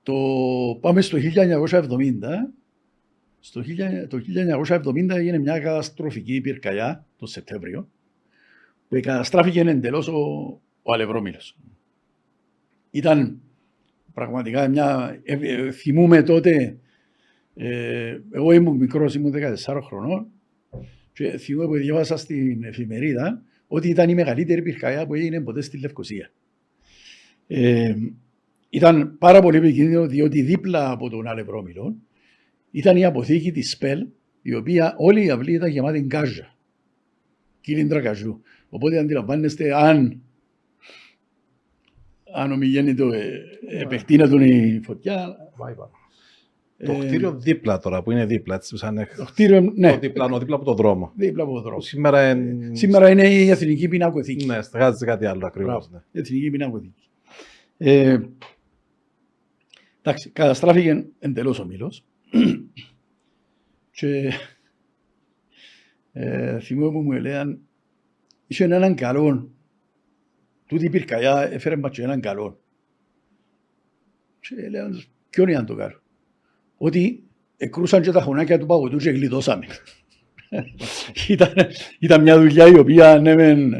το 0.02 0.14
πάμε 0.80 1.00
στο 1.00 1.18
1970. 1.21 1.80
Στο 3.40 3.61
1000 3.61 4.09
το 4.09 4.21
1970 4.85 5.09
έγινε 5.09 5.38
μια 5.38 5.59
καταστροφική 5.59 6.40
πυρκαγιά 6.40 7.06
το 7.16 7.26
Σεπτέμβριο 7.26 7.88
που 8.88 9.00
καταστράφηκε 9.02 9.61
εντελώς 9.61 10.09
ο, 10.09 10.21
ο 10.83 10.92
Αλευρόμιλος. 10.92 11.56
Ήταν 12.90 13.40
πραγματικά 14.14 14.68
μια... 14.68 15.18
Ε, 15.25 15.38
ε, 15.40 15.71
θυμούμε 15.71 16.23
τότε 16.23 16.78
Ε, 17.54 18.18
εγώ 18.30 18.52
ήμουν 18.52 18.76
μικρός, 18.76 19.14
ήμουν 19.14 19.32
14 19.32 19.80
χρονών 19.82 20.26
και 21.12 21.38
θυμούμαι 21.38 21.66
που 21.66 21.75
διάβασα 21.75 22.16
στην 22.16 22.64
εφημερίδα 22.64 23.42
ότι 23.66 23.88
ήταν 23.88 24.08
η 24.08 24.14
μεγαλύτερη 24.14 24.62
πυρκαγιά 24.62 25.06
που 25.06 25.14
έγινε 25.14 25.40
ποτέ 25.40 25.61
στη 25.61 25.78
Λευκοσία. 25.78 26.30
Ε, 27.46 27.94
ήταν 28.68 29.18
πάρα 29.18 29.40
πολύ 29.40 29.56
επικίνδυνο 29.56 30.06
διότι 30.06 30.42
δίπλα 30.42 30.90
από 30.90 31.11
τον 31.11 31.26
Αλευρόμιλο 31.26 31.96
ήταν 32.70 32.96
η 32.96 33.04
αποθήκη 33.04 33.52
της 33.52 33.70
ΣΠΕΛ 33.70 34.06
η 34.42 34.54
οποία 34.54 34.94
όλη 34.96 35.25
η 35.25 35.30
αυλή 35.30 35.52
ήταν 35.52 35.70
γεμάτη 35.70 36.00
γκάζα, 36.00 36.56
κύλιντρα 37.61 38.00
καζού. 38.00 38.40
Οπότε 38.68 38.99
αντιλαμβάνεστε 38.99 39.75
αν 39.75 40.23
αν 42.34 42.52
ομιγέννητο 42.52 43.12
ε, 43.12 43.42
επεκτείνεται 43.68 44.46
η 44.46 44.80
φωτιά. 44.80 45.37
Το 46.78 46.92
ε, 46.92 47.06
κτίριο 47.06 47.34
δίπλα 47.38 47.78
τώρα, 47.78 48.02
που 48.02 48.10
είναι 48.10 48.26
δίπλα, 48.26 48.54
έτσι, 48.54 48.76
σαν 48.76 49.08
το 49.16 49.24
κτίριο, 49.24 49.72
ναι. 49.74 49.92
Το 49.92 49.98
διπλανό, 49.98 50.38
δίπλα 50.38 50.56
από 50.56 50.64
τον 50.64 50.76
δρόμο. 50.76 51.12
Δίπλα 51.16 51.42
από 51.42 51.52
τον 51.52 51.62
δρόμο. 51.62 51.80
Σήμερα, 51.80 52.30
είναι... 52.30 52.76
Σήμερα 52.76 53.10
είναι 53.10 53.28
η 53.28 53.48
Εθνική 53.50 53.88
Πινακοθήκη. 53.88 54.46
Ναι, 54.46 54.62
στεγάζεται 54.62 55.04
κάτι 55.04 55.26
άλλο 55.26 55.46
ακριβώς. 55.46 55.90
Ναι. 55.90 55.98
Η 56.10 56.18
Εθνική 56.18 56.50
Πινακοθήκη. 56.50 57.08
Ε, 57.76 58.18
εντάξει, 60.02 60.30
καταστράφηκε 60.30 61.06
εντελώς 61.18 61.58
ο 61.58 61.66
Μήλος. 61.66 62.04
και 63.90 64.32
ε, 66.12 66.60
θυμούμαι 66.60 66.90
που 66.90 67.00
μου 67.00 67.12
έλεγαν, 67.12 67.60
είχε 68.46 68.64
έναν 68.64 68.94
καλό 68.94 69.50
τούτη 70.66 70.84
η 70.84 70.90
πυρκαγιά 70.90 71.48
έφερε 71.52 71.76
μας 71.76 71.90
και 71.90 72.02
έναν 72.02 72.20
καλό. 72.20 72.60
Και 74.40 74.68
λέω, 74.68 74.88
ποιον 75.30 75.48
είναι 75.48 75.64
το 75.64 75.74
καλό. 75.74 76.02
Ότι 76.84 77.22
εκρούσαν 77.56 78.02
και 78.02 78.10
τα 78.10 78.20
χωνάκια 78.20 78.58
του 78.58 78.66
παγωτού 78.66 78.96
και 78.96 79.10
γλιτώσαμε. 79.10 79.66
ήταν, 81.28 81.52
ήταν 81.98 82.22
μια 82.22 82.38
δουλειά 82.38 82.66
η 82.66 82.78
οποία 82.78 83.18
ναι 83.18 83.34
μεν 83.34 83.74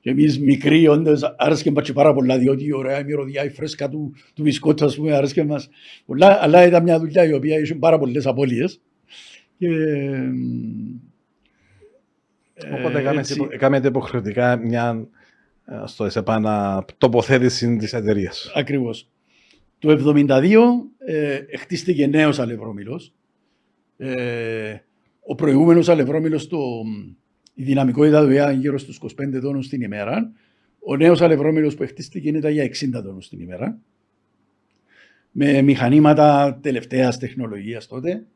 και 0.00 0.10
εμείς 0.10 0.38
μικροί 0.38 0.88
όντως 0.88 1.34
άρεσκε 1.38 1.70
μας 1.70 1.84
και 1.84 1.92
πάρα 1.92 2.14
πολλά 2.14 2.38
διότι 2.38 2.64
η 2.64 2.72
ωραία 2.72 3.04
μυρωδιά, 3.04 3.44
η 3.44 3.50
φρέσκα 3.50 3.88
του, 3.88 4.14
του 4.34 4.42
μπισκότου 4.42 4.84
ας 4.84 4.96
πούμε 4.96 5.14
άρεσκε 5.16 5.44
μας 5.44 5.68
πολλά 6.06 6.38
αλλά 6.42 6.66
ήταν 6.66 6.82
μια 6.82 6.98
δουλειά 6.98 7.24
η 7.24 7.32
οποία 7.32 7.58
είχε 7.58 7.74
πάρα 7.74 7.98
πολλές 7.98 8.26
απώλειες 8.26 8.80
και 9.58 9.68
Οπότε 12.74 12.98
ε, 13.50 13.56
κάνετε 13.56 13.88
υποχρεωτικά 13.88 14.56
μια 14.56 15.08
στο 15.84 16.04
ΕΣΕΠΑΝΑ 16.04 16.84
τοποθέτηση 16.98 17.76
της 17.76 17.92
εταιρείας. 17.92 18.52
Ακριβώς. 18.54 19.11
Το 19.82 20.14
1972 20.28 20.56
ε, 20.98 21.40
χτίστηκε 21.58 22.06
νέος 22.06 22.38
αλευρόμιλο. 22.38 23.00
Ε, 23.96 24.76
ο 25.20 25.34
προηγούμενος 25.34 25.88
αλευρόμιλο, 25.88 26.40
η 27.54 27.62
δυναμικότητα 27.62 28.24
του 28.24 28.30
ήταν 28.30 28.60
γύρω 28.60 28.78
στους 28.78 29.00
25 29.02 29.40
τόνους 29.40 29.68
την 29.68 29.82
ημέρα. 29.82 30.32
Ο 30.78 30.96
νέος 30.96 31.20
αλευρόμιλο 31.20 31.74
που 31.76 31.86
χτίστηκε 31.86 32.28
ήταν 32.28 32.52
για 32.52 32.64
60 32.64 33.02
τόνους 33.02 33.28
την 33.28 33.40
ημέρα. 33.40 33.78
Με 35.30 35.62
μηχανήματα 35.62 36.58
τελευταίας 36.62 37.18
τεχνολογίας 37.18 37.86
τότε. 37.86 38.26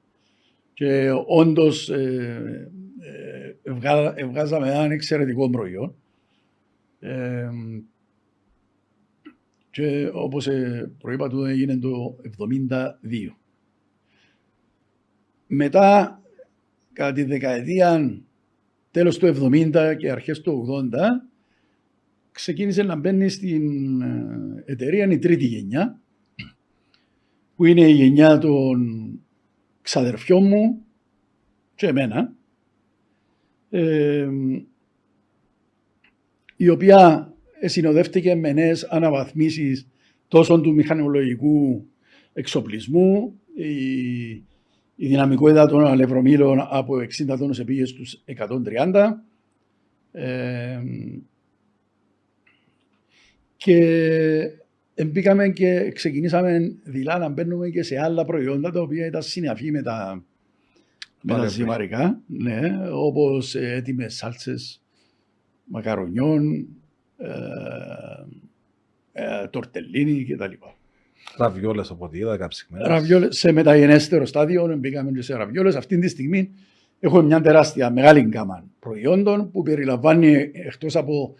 Και 0.74 1.10
όντως 1.26 1.88
ε, 1.88 2.70
ε, 3.00 4.22
ευγάζαμε 4.22 4.68
ένα 4.68 4.92
εξαιρετικό 4.92 5.50
προϊόν 5.50 5.94
και 9.76 10.10
όπως 10.12 10.46
ε, 10.46 10.90
προείπα 10.98 11.28
του 11.28 11.44
έγινε 11.44 11.76
το 11.76 12.16
1972. 12.38 12.86
Μετά, 15.46 16.20
κατά 16.92 17.12
τη 17.12 17.22
δεκαετία 17.22 18.20
τέλος 18.90 19.18
του 19.18 19.26
70 19.26 19.94
και 19.98 20.10
αρχές 20.10 20.40
του 20.40 20.66
80, 20.92 20.98
ξεκίνησε 22.32 22.82
να 22.82 22.96
μπαίνει 22.96 23.28
στην 23.28 24.00
ε, 24.02 24.62
εταιρεία 24.64 25.06
η 25.10 25.18
τρίτη 25.18 25.44
γενιά, 25.46 26.00
που 27.56 27.64
είναι 27.64 27.88
η 27.88 27.92
γενιά 27.92 28.38
των 28.38 29.10
ξαδερφιών 29.82 30.46
μου 30.46 30.84
και 31.74 31.86
εμένα. 31.86 32.32
Ε, 33.70 34.28
η 36.56 36.68
οποία 36.68 37.30
συνοδεύτηκε 37.64 38.34
με 38.34 38.52
νέες 38.52 38.84
αναβαθμίσεις 38.84 39.86
τόσο 40.28 40.60
του 40.60 40.74
μηχανολογικού 40.74 41.86
εξοπλισμού, 42.32 43.40
η, 43.54 43.74
η 44.96 45.06
δυναμικότητα 45.06 45.66
των 45.66 45.86
αλευρομήλων 45.86 46.66
από 46.70 46.94
60 47.28 47.36
τόνους 47.38 47.58
επήγε 47.58 47.84
στους 47.84 48.24
130 48.36 49.12
ε, 50.12 50.82
και 53.56 55.04
μπήκαμε 55.06 55.48
και 55.48 55.90
ξεκινήσαμε 55.94 56.76
δειλά 56.84 57.18
να 57.18 57.28
μπαίνουμε 57.28 57.68
και 57.68 57.82
σε 57.82 57.98
άλλα 58.00 58.24
προϊόντα 58.24 58.70
τα 58.70 58.80
οποία 58.80 59.06
ήταν 59.06 59.22
συναφή 59.22 59.70
με 59.70 59.82
τα, 59.82 60.24
με 61.22 61.34
τα 61.34 61.46
ζυμαρικά, 61.46 62.20
ναι, 62.26 62.60
όπως 62.92 63.54
έτοιμες 63.54 64.14
σάλτσες, 64.14 64.82
μακαρονιών, 65.64 66.68
ε, 67.16 67.28
ε, 69.12 69.46
τορτελίνι 69.46 70.24
κτλ. 70.24 70.52
Ραβιόλες 71.36 71.90
από 71.90 72.04
ό,τι 72.04 72.18
είδα, 72.18 72.36
καψιμένα. 72.36 72.88
Ραβιόλες 72.88 73.38
σε 73.38 73.52
μεταγενέστερο 73.52 74.26
στάδιο 74.26 74.76
μπήκαμε 74.78 75.10
και 75.10 75.22
σε 75.22 75.34
ραβιόλες. 75.34 75.76
Αυτή 75.76 75.98
τη 75.98 76.08
στιγμή 76.08 76.50
έχουμε 77.00 77.22
μια 77.22 77.40
τεράστια 77.40 77.90
μεγάλη 77.90 78.20
γκάμα 78.20 78.64
προϊόντων 78.78 79.50
που 79.50 79.62
περιλαμβάνει 79.62 80.50
εκτός 80.52 80.96
από 80.96 81.34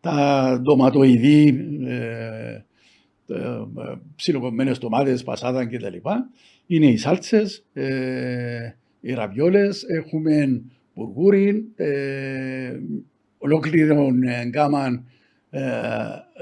τα 0.00 0.58
ντοματοειδή, 0.62 1.66
ε, 1.86 2.64
ε, 3.26 3.64
ψιλοκομμένες 4.16 4.78
ντομάτες, 4.78 5.22
πασάτα 5.22 5.66
κτλ. 5.66 5.96
Είναι 6.66 6.86
οι 6.86 6.96
σάλτσες, 6.96 7.64
ε, 7.72 8.76
οι 9.00 9.12
ραβιόλες, 9.12 9.82
έχουμε 9.82 10.62
μπουργούρι, 10.94 11.64
ε, 11.76 12.78
ολόκληρη 13.44 13.94
γκάμα 14.48 15.04
ε, 15.50 15.62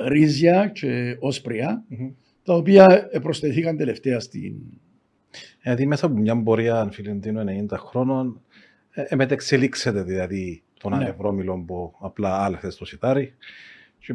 ρίζια 0.09 0.67
και 0.67 1.17
όσπρια, 1.21 1.85
mm-hmm. 1.91 2.13
τα 2.45 2.55
οποία 2.55 3.11
προσθεθήκαν 3.23 3.77
τελευταία 3.77 4.21
στην. 4.21 4.55
Γιατί 5.63 5.87
μέσα 5.87 6.07
από 6.07 6.17
μια 6.17 6.43
πορεία, 6.43 6.81
αν 6.81 6.93
φιλεντίνο 6.93 7.45
90 7.71 7.77
χρόνων, 7.77 8.41
ε, 8.91 9.15
μετεξελίξετε 9.15 10.03
δηλαδή 10.03 10.63
τον 10.79 10.91
ναι. 10.91 10.97
ανεβρόμιλο 10.97 11.65
που 11.67 11.95
απλά 12.01 12.45
άλθε 12.45 12.71
στο 12.71 12.85
σιτάρι 12.85 13.35
και 13.99 14.15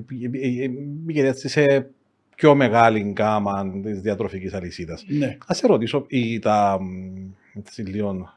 πήγε 1.06 1.28
έτσι 1.28 1.48
σε 1.48 1.90
πιο 2.36 2.56
μεγάλη 2.56 3.00
γκάμα 3.00 3.80
της 3.84 4.02
διατροφικής 4.02 4.54
αλυσίδας. 4.54 5.06
Ναι. 5.08 5.38
Α 5.46 5.54
σε 5.54 5.68
ρωτήσω, 5.68 6.06
η, 6.08 6.40
τα, 6.40 6.80
λίγο, 7.78 8.10
ε, 8.10 8.37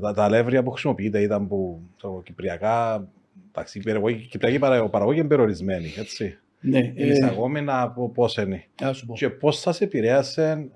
τα, 0.00 0.12
τα 0.14 0.24
αλεύρια 0.24 0.62
που 0.62 0.70
χρησιμοποιείται 0.70 1.20
ήταν 1.20 1.48
που 1.48 1.80
το 1.96 2.22
κυπριακά. 2.24 3.08
Εντάξει, 3.48 3.78
η 3.78 4.26
κυπριακή 4.28 4.58
παραγωγή 4.90 5.18
είναι 5.18 5.28
περιορισμένη. 5.28 5.92
Έτσι. 5.98 6.38
Ναι, 6.60 6.78
είναι 6.78 7.12
εισαγόμενα 7.12 7.94
πώς 8.14 8.36
είναι; 8.36 8.64
Και 9.12 9.30
πώς 9.30 9.58
σα 9.58 9.84
επηρέασε, 9.84 10.68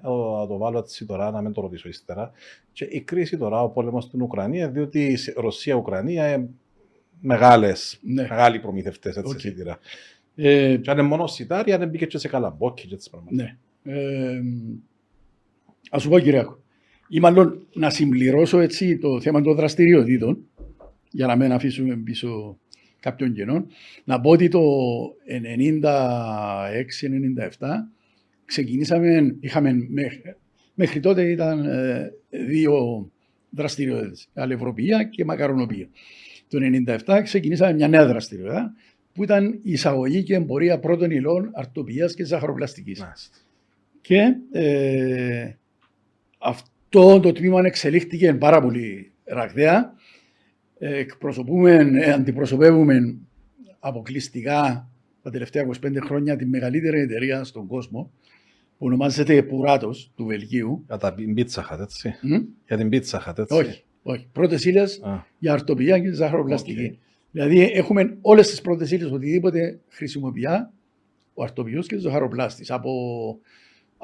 το 0.49 0.57
βάλω 0.57 0.79
έτσι 0.79 1.07
τώρα, 1.07 1.31
να 1.31 1.41
μην 1.41 1.53
το 1.53 1.61
ρωτήσω 1.61 1.89
ύστερα, 1.89 2.31
και 2.73 2.85
η 2.85 3.01
κρίση 3.01 3.37
τώρα, 3.37 3.63
ο 3.63 3.69
πόλεμος 3.69 4.05
στην 4.05 4.23
Ουκρανία, 4.23 4.71
διότι 4.71 5.05
η 5.05 5.19
Ρωσία-Ουκρανία 5.37 6.33
είναι 6.33 6.49
μεγάλες, 7.21 7.99
ναι. 8.03 8.27
μεγάλοι 8.29 8.61
προμηθευτές 8.61 9.17
έτσι 9.17 9.33
okay. 9.37 9.41
σίδηρα. 9.41 9.79
Ε, 10.35 10.77
και 10.77 10.91
αν 10.91 10.99
είναι 10.99 11.09
μόνο 11.09 11.27
σιτάρια, 11.27 11.79
δεν 11.79 11.89
μπήκε 11.89 12.07
και 12.07 12.19
σε 12.19 12.29
καλαμπόκι 12.29 12.87
και 12.87 12.95
έτσι 12.95 13.11
πράγματα. 13.11 13.35
Ναι. 13.35 13.57
Ε, 13.93 14.41
Α 15.91 15.99
σου 15.99 16.09
πω, 16.09 16.19
Κυριακό 16.19 16.64
ή 17.15 17.21
μάλλον 17.21 17.67
να 17.75 17.91
συμπληρώσω 17.91 18.61
έτσι 18.61 18.99
το 18.99 19.21
θέμα 19.21 19.41
των 19.41 19.55
δραστηριοτήτων, 19.55 20.39
για 21.11 21.27
να 21.27 21.37
μην 21.37 21.53
αφήσουμε 21.53 21.97
πίσω 21.97 22.59
κάποιον 23.01 23.33
κενό, 23.33 23.67
να 24.05 24.21
πω 24.21 24.31
ότι 24.31 24.49
το 24.49 24.61
96-97 25.83 25.89
ξεκινήσαμε, 28.45 29.37
είχαμε 29.41 29.77
μέχρι, 30.75 31.01
τότε 31.01 31.31
ήταν 31.31 31.65
ε, 31.65 32.13
δύο 32.47 33.09
δραστηριότητες, 33.51 34.29
αλευροποιία 34.35 35.05
και 35.05 35.25
μακαρονοποιία. 35.25 35.89
Το 36.49 36.59
97 37.07 37.21
ξεκινήσαμε 37.23 37.73
μια 37.73 37.89
νέα 37.89 38.07
δραστηριότητα 38.07 38.75
που 39.13 39.23
ήταν 39.23 39.61
η 39.63 39.73
εισαγωγή 39.73 40.23
και 40.23 40.35
εμπορία 40.35 40.79
πρώτων 40.79 41.11
υλών 41.11 41.51
αρτοπίας 41.55 42.15
και 42.15 42.25
ζαχαροπλαστικής. 42.25 43.05
Και 44.01 44.37
ε, 44.53 45.53
αυτό 46.39 46.73
το, 46.95 47.21
το 47.21 47.33
τμήμα 47.33 47.61
εξελίχθηκε 47.65 48.35
πάρα 48.35 48.61
πολύ 48.61 49.13
ραγδαία. 49.25 49.95
Ε, 50.79 50.97
εκπροσωπούμε, 50.97 51.91
ε, 51.95 52.13
αντιπροσωπεύουμε 52.13 53.17
αποκλειστικά 53.79 54.89
τα 55.23 55.31
τελευταία 55.31 55.67
25 55.67 55.97
χρόνια 56.05 56.37
τη 56.37 56.47
μεγαλύτερη 56.47 57.01
εταιρεία 57.01 57.45
στον 57.45 57.67
κόσμο 57.67 58.11
που 58.79 58.87
ονομάζεται 58.87 59.43
Puratos 59.43 60.13
του 60.17 60.25
Βελγίου. 60.25 60.85
Για 60.87 61.13
την 61.15 61.35
Pizza 61.35 61.63
Hut, 61.63 61.81
έτσι. 61.81 62.15
Μμ; 62.23 62.43
Για 62.67 62.77
την 62.77 62.89
Pizza 62.89 63.21
Hut, 63.21 63.39
έτσι. 63.39 63.55
Όχι, 63.55 63.83
όχι. 64.03 64.29
Πρώτες 64.33 64.65
ύλες 64.65 65.01
Α, 65.03 65.25
για 65.39 65.53
αρτοποιία 65.53 65.99
και 65.99 66.13
ζαχαροπλαστική. 66.13 66.85
Οκ. 66.85 66.99
Δηλαδή 67.31 67.63
έχουμε 67.63 68.17
όλες 68.21 68.49
τις 68.49 68.61
πρώτες 68.61 68.91
ύλες, 68.91 69.11
οτιδήποτε 69.11 69.81
χρησιμοποιεί 69.89 70.47
ο 71.35 71.43
αρτοποιός 71.43 71.87
και 71.87 71.95
ο 71.95 71.99
ζαχαροπλάστης. 71.99 72.71
Από, 72.71 72.91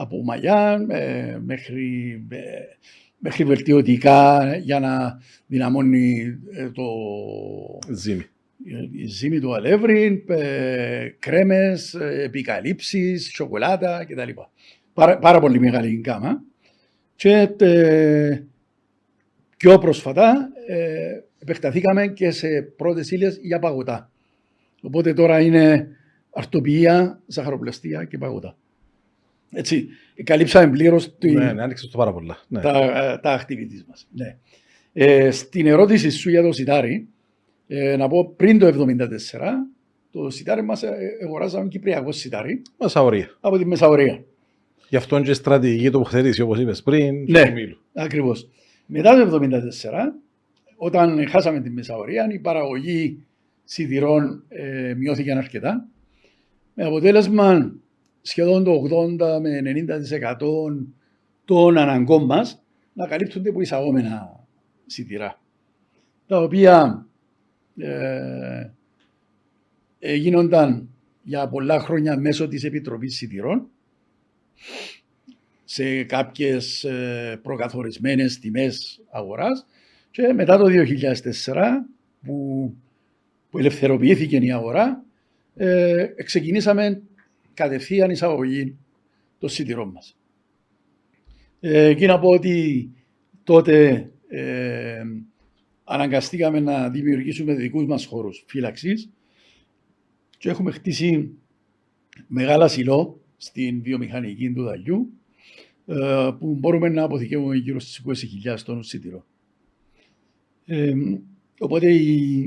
από 0.01 0.23
μαγιά 0.23 0.87
ε, 0.89 1.39
μέχρι, 1.45 2.23
ε, 2.29 2.39
μέχρι 3.19 3.45
βελτιωτικά 3.45 4.57
για 4.57 4.81
να 4.81 5.21
δυναμώνει 5.47 6.39
ε, 6.53 6.71
το, 6.71 6.85
ζύμη. 7.93 8.25
η 8.93 9.07
ζύμη 9.07 9.41
του 9.41 9.55
αλεύρι, 9.55 10.25
ε, 10.29 11.09
κρέμες, 11.19 11.95
ε, 11.95 12.23
επικαλύψεις, 12.23 13.31
σοκολάτα 13.35 14.05
κτλ. 14.09 14.31
Πάρα, 14.93 15.19
πάρα 15.19 15.41
πολύ 15.41 15.61
μεγάλη 15.61 15.97
γκάμα. 15.97 16.43
Και 17.15 17.49
ε, 17.59 18.43
πιο 19.57 19.79
πρόσφατα 19.79 20.49
ε, 20.67 21.21
επεκταθήκαμε 21.39 22.07
και 22.07 22.31
σε 22.31 22.63
πρώτες 22.63 23.11
ύλες 23.11 23.39
για 23.43 23.59
παγωτά. 23.59 24.11
Οπότε 24.83 25.13
τώρα 25.15 25.41
είναι 25.41 25.89
αρτοποιία, 26.31 27.21
ζαχαροπλαστεία 27.27 28.05
και 28.05 28.19
παγωτά. 28.19 28.57
Έτσι, 29.53 29.89
καλύψαμε 30.25 30.71
πλήρως 30.71 31.17
τη, 31.19 31.31
Ναι, 31.33 31.53
ναι, 31.53 31.63
άνοιξε 31.63 31.89
το 31.89 31.99
πάρα 31.99 32.13
πολλά. 32.13 32.39
Ναι. 32.49 32.61
τα, 32.61 32.79
ε, 33.13 33.19
τα 33.19 33.41
activities 33.41 33.85
μας. 33.89 34.07
Ναι. 34.11 34.37
Ε, 34.93 35.31
στην 35.31 35.67
ερώτηση 35.67 36.11
σου 36.11 36.31
για 36.31 36.43
το 36.43 36.53
σιτάρι, 36.53 37.09
ε, 37.67 37.97
να 37.97 38.09
πω 38.09 38.33
πριν 38.37 38.59
το 38.59 38.67
1974, 38.67 39.67
το 40.11 40.31
σιτάρι 40.31 40.63
μας 40.63 40.83
ε, 40.83 40.97
αγοράζαμε 41.25 41.69
κυπριακό 41.69 42.13
σιτάρι 42.13 42.63
Μασα 42.79 43.03
ορία. 43.03 43.37
από 43.41 43.59
τη 43.59 43.65
Μεσαωρία. 43.67 44.25
Γι' 44.89 44.97
αυτό 44.97 45.17
είναι 45.17 45.25
και 45.25 45.31
η 45.31 45.35
στρατηγική 45.35 45.91
τοποθέτηση, 45.91 46.41
όπως 46.43 46.59
είπες 46.61 46.83
πριν, 46.83 47.25
Ναι. 47.29 47.45
του 47.47 47.53
Μήλου. 47.53 47.77
Ακριβώς. 47.95 48.49
Μετά 48.87 49.29
το 49.31 49.39
1974, 49.39 50.13
όταν 50.77 51.29
χάσαμε 51.29 51.61
τη 51.61 51.71
Μεσαωρία, 51.71 52.29
η 52.33 52.39
παραγωγή 52.39 53.23
σιδηρών 53.65 54.45
ε, 54.49 54.95
μειώθηκε 54.97 55.33
αρκετά. 55.33 55.87
Με 56.75 56.85
αποτέλεσμα 56.85 57.75
σχεδόν 58.23 58.65
το 58.65 58.83
80 59.19 59.41
με 59.41 59.63
90% 59.65 60.37
των 61.45 61.79
αναγκών 61.79 62.25
μας 62.25 62.63
να 62.93 63.07
καλύπτονται 63.07 63.49
από 63.49 63.61
εισαγόμενα 63.61 64.47
σιτηρά. 64.87 65.41
Τα 66.27 66.43
οποία 66.43 67.07
ε, 67.77 68.71
ε, 69.99 70.15
γίνονταν 70.15 70.89
για 71.23 71.49
πολλά 71.49 71.81
χρόνια 71.81 72.17
μέσω 72.17 72.49
της 72.49 72.65
Επιτροπής 72.65 73.17
Σιτηρών 73.17 73.69
σε 75.65 76.03
κάποιες 76.03 76.85
ε, 76.85 77.39
προκαθορισμένες 77.43 78.39
τιμές 78.39 79.01
αγοράς 79.11 79.67
και 80.11 80.33
μετά 80.33 80.59
το 80.59 80.67
2004 81.45 81.55
που, 82.25 82.75
που 83.51 83.59
ελευθερωποιήθηκε 83.59 84.37
η 84.37 84.53
αγορά 84.53 85.05
ε, 85.57 86.07
ξεκινήσαμε 86.25 87.03
κατευθείαν 87.61 88.11
εισαγωγή 88.11 88.77
των 89.39 89.49
σιτηρών 89.49 89.89
μας. 89.89 90.17
Ε, 91.61 91.85
εκεί 91.85 92.07
να 92.07 92.19
πω 92.19 92.29
ότι 92.29 92.91
τότε 93.45 94.11
ε, 94.29 95.03
αναγκαστήκαμε 95.85 96.61
να 96.61 96.91
δημιουργήσουμε 96.91 97.55
δικούς 97.55 97.87
μας 97.87 98.05
χώρους 98.05 98.45
φύλαξης 98.47 99.11
και 100.39 100.49
έχουμε 100.49 100.71
χτίσει 100.71 101.31
μεγάλα 102.27 102.69
σιλό 102.69 103.21
στην 103.37 103.83
βιομηχανική 103.83 104.53
του 104.53 104.63
δαγιού 104.63 105.13
ε, 105.87 106.31
που 106.39 106.55
μπορούμε 106.55 106.89
να 106.89 107.03
αποθηκεύουμε 107.03 107.57
γύρω 107.57 107.81
στις 107.81 108.27
20.000 108.45 108.59
τόνους 108.65 108.87
σιτηρό. 108.87 109.27
Ε, 110.65 110.93
οπότε 111.59 111.93
η, 111.93 112.41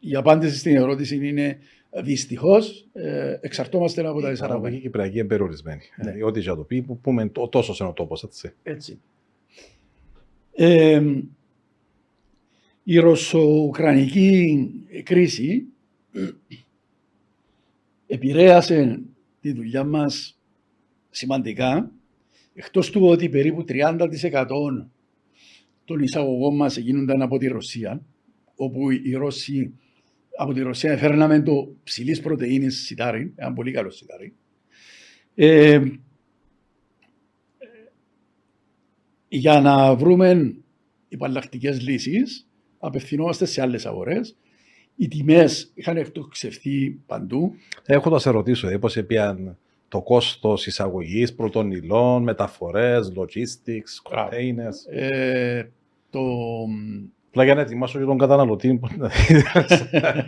η 0.00 0.14
απάντηση 0.14 0.58
στην 0.58 0.76
ερώτηση 0.76 1.28
είναι 1.28 1.58
δυστυχώς 1.90 2.86
ε, 2.92 3.38
εξαρτώμαστε 3.40 4.06
από 4.06 4.20
τα 4.20 4.28
Η 4.28 4.32
εισαγωγή. 4.32 4.58
παραγωγή 4.58 4.80
κυπριακή 4.82 5.18
είναι 5.18 5.26
περιορισμένη. 5.26 5.82
Ναι. 6.04 6.10
Ε, 6.10 6.24
Ό,τι 6.24 6.40
για 6.40 6.54
το 6.54 6.62
πει, 6.62 6.82
που 6.82 6.98
πούμε 6.98 7.28
το- 7.28 7.48
τόσο 7.48 7.74
είναι 7.80 7.88
ο 7.88 7.92
τόπος, 7.92 8.22
έτσι. 8.22 8.52
Έτσι. 8.62 9.00
Ε, 10.52 11.02
η 12.82 12.98
ρωσο-ουκρανική 12.98 14.70
κρίση 15.02 15.64
επηρέασε 18.06 19.00
τη 19.40 19.52
δουλειά 19.52 19.84
μας 19.84 20.38
σημαντικά, 21.10 21.90
εκτός 22.54 22.90
του 22.90 23.06
ότι 23.06 23.28
περίπου 23.28 23.64
30% 23.68 24.06
των 25.84 26.00
εισαγωγών 26.00 26.56
μας 26.56 26.76
γίνονταν 26.76 27.22
από 27.22 27.38
τη 27.38 27.46
Ρωσία, 27.46 28.02
όπου 28.56 28.90
οι 28.90 29.12
Ρώσοι 29.14 29.72
από 30.36 30.52
τη 30.52 30.60
Ρωσία 30.60 30.96
φέρναμε 30.96 31.42
το 31.42 31.74
ψηλής 31.84 32.20
πρωτεΐνης 32.20 32.84
σιτάρι, 32.84 33.32
ένα 33.36 33.52
πολύ 33.52 33.72
καλό 33.72 33.90
σιτάρι. 33.90 34.34
Ε, 35.34 35.80
για 39.28 39.60
να 39.60 39.94
βρούμε 39.94 40.54
υπαλλακτικές 41.08 41.80
λύσεις, 41.80 42.48
απευθυνόμαστε 42.78 43.44
σε 43.44 43.60
άλλες 43.62 43.86
αγορές. 43.86 44.36
Οι 44.96 45.08
τιμές 45.08 45.70
είχαν 45.74 45.96
εκτοξευθεί 45.96 46.90
παντού. 47.06 47.54
Έχω 47.86 48.10
να 48.10 48.18
σε 48.18 48.30
ρωτήσω, 48.30 48.68
ε, 48.68 48.78
πώς 48.78 48.96
έπιαν 48.96 49.58
το 49.88 50.02
κόστος 50.02 50.66
εισαγωγής 50.66 51.34
πρώτων 51.34 51.70
υλών, 51.70 52.22
μεταφορές, 52.22 53.12
logistics, 53.16 54.10
Μπράβο. 54.10 54.30
containers. 54.32 54.92
Ε, 54.94 55.64
το, 56.10 56.22
Απλά 57.36 57.48
για 57.48 57.54
να 57.54 57.60
ετοιμάσω 57.60 57.98
και 57.98 58.04
τον 58.04 58.18
καταναλωτή 58.18 58.78
που 58.78 58.88
να 58.96 59.10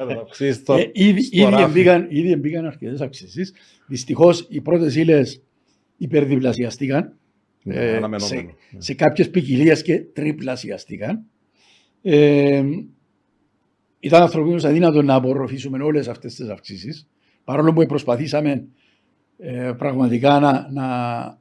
να 0.04 0.20
αυξήσει 0.20 0.62
το 0.62 0.74
ε, 0.74 0.90
ήδη, 0.92 1.22
στο 1.22 1.36
ήδη, 1.36 1.50
ράφι. 1.50 1.62
εμπήκαν, 1.62 2.06
ήδη 2.10 2.30
εμπήκαν 2.30 2.66
αρκετές 2.66 3.00
αυξήσει. 3.00 3.52
Δυστυχώς 3.86 4.46
οι 4.48 4.60
πρώτες 4.60 4.96
ύλες 4.96 5.42
υπερδιπλασιαστήκαν. 5.96 7.16
Ναι, 7.62 7.74
ε, 7.74 7.96
αναμενόμενο. 7.96 8.50
σε, 8.70 8.76
σε 8.78 8.94
κάποιες 8.94 9.30
ποικιλίες 9.30 9.82
και 9.82 10.00
τριπλασιαστήκαν. 10.00 11.24
Ε, 12.02 12.62
ήταν 14.00 14.22
ανθρωπίνως 14.22 14.64
αδύνατος 14.64 15.04
να 15.04 15.14
απορροφήσουμε 15.14 15.82
όλες 15.82 16.08
αυτές 16.08 16.34
τις 16.34 16.48
αυξήσεις, 16.48 17.08
παρόλο 17.44 17.72
που 17.72 17.86
προσπαθήσαμε 17.86 18.68
ε, 19.38 19.72
πραγματικά 19.78 20.38
να, 20.38 20.68
να, 20.72 21.38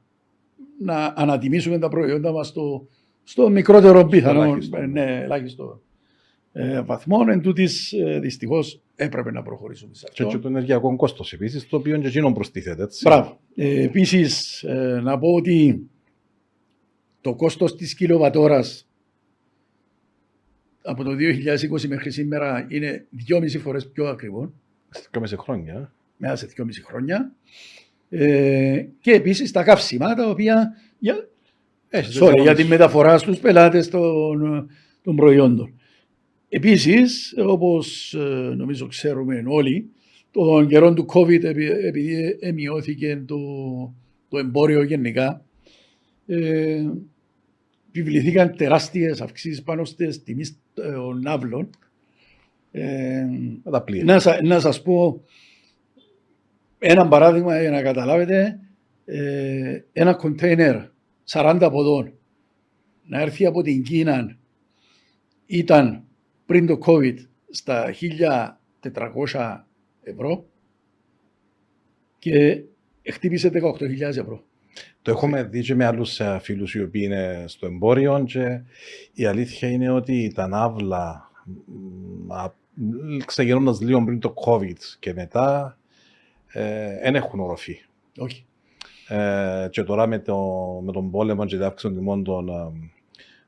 να 0.78 1.12
ανατιμήσουμε 1.16 1.78
τα 1.78 1.88
προϊόντα 1.88 2.32
μας 2.32 2.46
στο, 2.46 2.88
στο 3.30 3.48
μικρότερο 3.50 4.06
πιθανό 4.06 4.42
ελάχιστο. 4.42 4.76
ε, 4.76 4.86
ναι, 4.86 5.20
ελάχιστο 5.22 5.82
ε, 6.52 6.80
βαθμό. 6.82 7.18
Εν 7.28 7.40
τούτης, 7.40 7.92
ε, 7.92 8.18
δυστυχώς 8.20 8.80
έπρεπε 8.96 9.30
να 9.32 9.42
προχωρήσουμε 9.42 9.94
σε 9.94 10.06
Και, 10.12 10.22
αυτό. 10.22 10.36
και 10.36 10.42
το 10.42 10.48
ενεργειακό 10.48 10.96
κόστος 10.96 11.32
επίσης, 11.32 11.68
το 11.68 11.76
οποίο 11.76 11.98
και 11.98 12.06
εκείνο 12.06 12.32
προστίθεται, 12.32 12.82
έτσι. 12.82 13.02
Μπράβο. 13.08 13.40
Ε, 13.54 13.82
Επίσης, 13.82 14.64
να 15.02 15.18
πω 15.18 15.28
ότι 15.34 15.88
το 17.20 17.34
κόστος 17.34 17.76
της 17.76 17.94
κιλοβατόρας 17.94 18.88
από 20.82 21.04
το 21.04 21.10
2020 21.14 21.88
μέχρι 21.88 22.10
σήμερα 22.10 22.66
είναι 22.68 23.06
2,5 23.28 23.58
φορές 23.58 23.88
πιο 23.88 24.06
ακριβό, 24.08 24.52
Και 25.10 25.18
μέσα 25.20 25.36
σε 25.36 25.42
χρόνια. 25.42 25.74
ε. 25.74 25.88
μέσα 26.16 26.36
σε 26.36 26.46
2,5 26.46 26.82
χρόνια. 26.84 27.32
Ε, 28.08 28.86
και 29.00 29.12
επίσης 29.12 29.52
τα 29.52 29.62
καύσιμα, 29.62 30.14
τα 30.14 30.28
οποία 30.30 30.72
για, 30.98 31.28
Έχεις 31.88 32.22
sorry, 32.22 32.32
τις 32.34 32.42
για 32.42 32.54
τη 32.54 32.64
μεταφορά 32.64 33.18
στους 33.18 33.38
πελάτες 33.38 33.88
των, 33.88 34.68
των 35.02 35.16
προϊόντων. 35.16 35.72
Επίσης, 36.48 37.34
όπως 37.46 38.14
ε, 38.14 38.54
νομίζω 38.56 38.86
ξέρουμε 38.86 39.42
όλοι, 39.46 39.90
τον 40.30 40.66
καιρό 40.68 40.94
του 40.94 41.06
COVID, 41.12 41.44
επει- 41.44 41.84
επειδή 41.84 42.36
εμειώθηκε 42.40 43.22
το, 43.26 43.36
το 44.28 44.38
εμπόριο 44.38 44.82
γενικά, 44.82 45.44
ε, 46.26 46.84
επιβληθήκαν 47.88 48.56
τεράστιες 48.56 49.20
αυξήσεις 49.20 49.62
πάνω 49.62 49.84
στις 49.84 50.22
τιμές 50.22 50.56
των 50.74 51.20
ναύλων. 51.20 51.70
Ε, 52.72 53.24
Με 53.64 53.70
τα 53.70 53.82
πλοία. 53.82 54.04
να, 54.04 54.18
σα, 54.18 54.42
να 54.42 54.60
σας 54.60 54.82
πω 54.82 55.22
ένα 56.78 57.08
παράδειγμα 57.08 57.60
για 57.60 57.70
να 57.70 57.82
καταλάβετε. 57.82 58.60
Ε, 59.04 59.80
ένα 59.92 60.14
κοντέινερ 60.14 60.76
40 61.30 61.68
ποδών 61.72 62.12
να 63.04 63.20
έρθει 63.20 63.46
από 63.46 63.62
την 63.62 63.82
Κίνα 63.82 64.36
ήταν 65.46 66.04
πριν 66.46 66.66
το 66.66 66.78
COVID 66.86 67.16
στα 67.50 67.94
1400 69.30 69.60
ευρώ 70.02 70.46
και 72.18 72.62
χτύπησε 73.12 73.50
18.000 73.54 74.00
ευρώ. 74.00 74.42
Το 75.02 75.10
έχουμε 75.10 75.42
δει 75.42 75.62
και 75.62 75.74
με 75.74 75.84
άλλους 75.84 76.20
ε, 76.20 76.38
φίλους 76.42 76.74
οι 76.74 76.82
οποίοι 76.82 77.02
είναι 77.04 77.44
στο 77.46 77.66
εμπόριο 77.66 78.24
και 78.24 78.62
η 79.12 79.24
αλήθεια 79.24 79.70
είναι 79.70 79.90
ότι 79.90 80.32
τα 80.34 80.48
ναύλα 80.48 81.30
μ, 82.26 82.32
α, 82.32 82.54
ξεκινώντας 83.24 83.80
λίγο 83.80 84.04
πριν 84.04 84.20
το 84.20 84.34
COVID 84.46 84.78
και 84.98 85.12
μετά 85.12 85.78
δεν 87.02 87.14
έχουν 87.14 87.40
οροφή. 87.40 87.80
Όχι. 88.18 88.47
Ε, 89.08 89.68
και 89.70 89.82
τώρα 89.82 90.06
με, 90.06 90.18
το, 90.18 90.36
με 90.84 90.92
τον 90.92 91.10
πόλεμο 91.10 91.44
και 91.44 91.56
την 91.56 91.64
αύξηση 91.64 91.92
των 91.92 92.02
τιμών 92.02 92.24
των, 92.24 92.48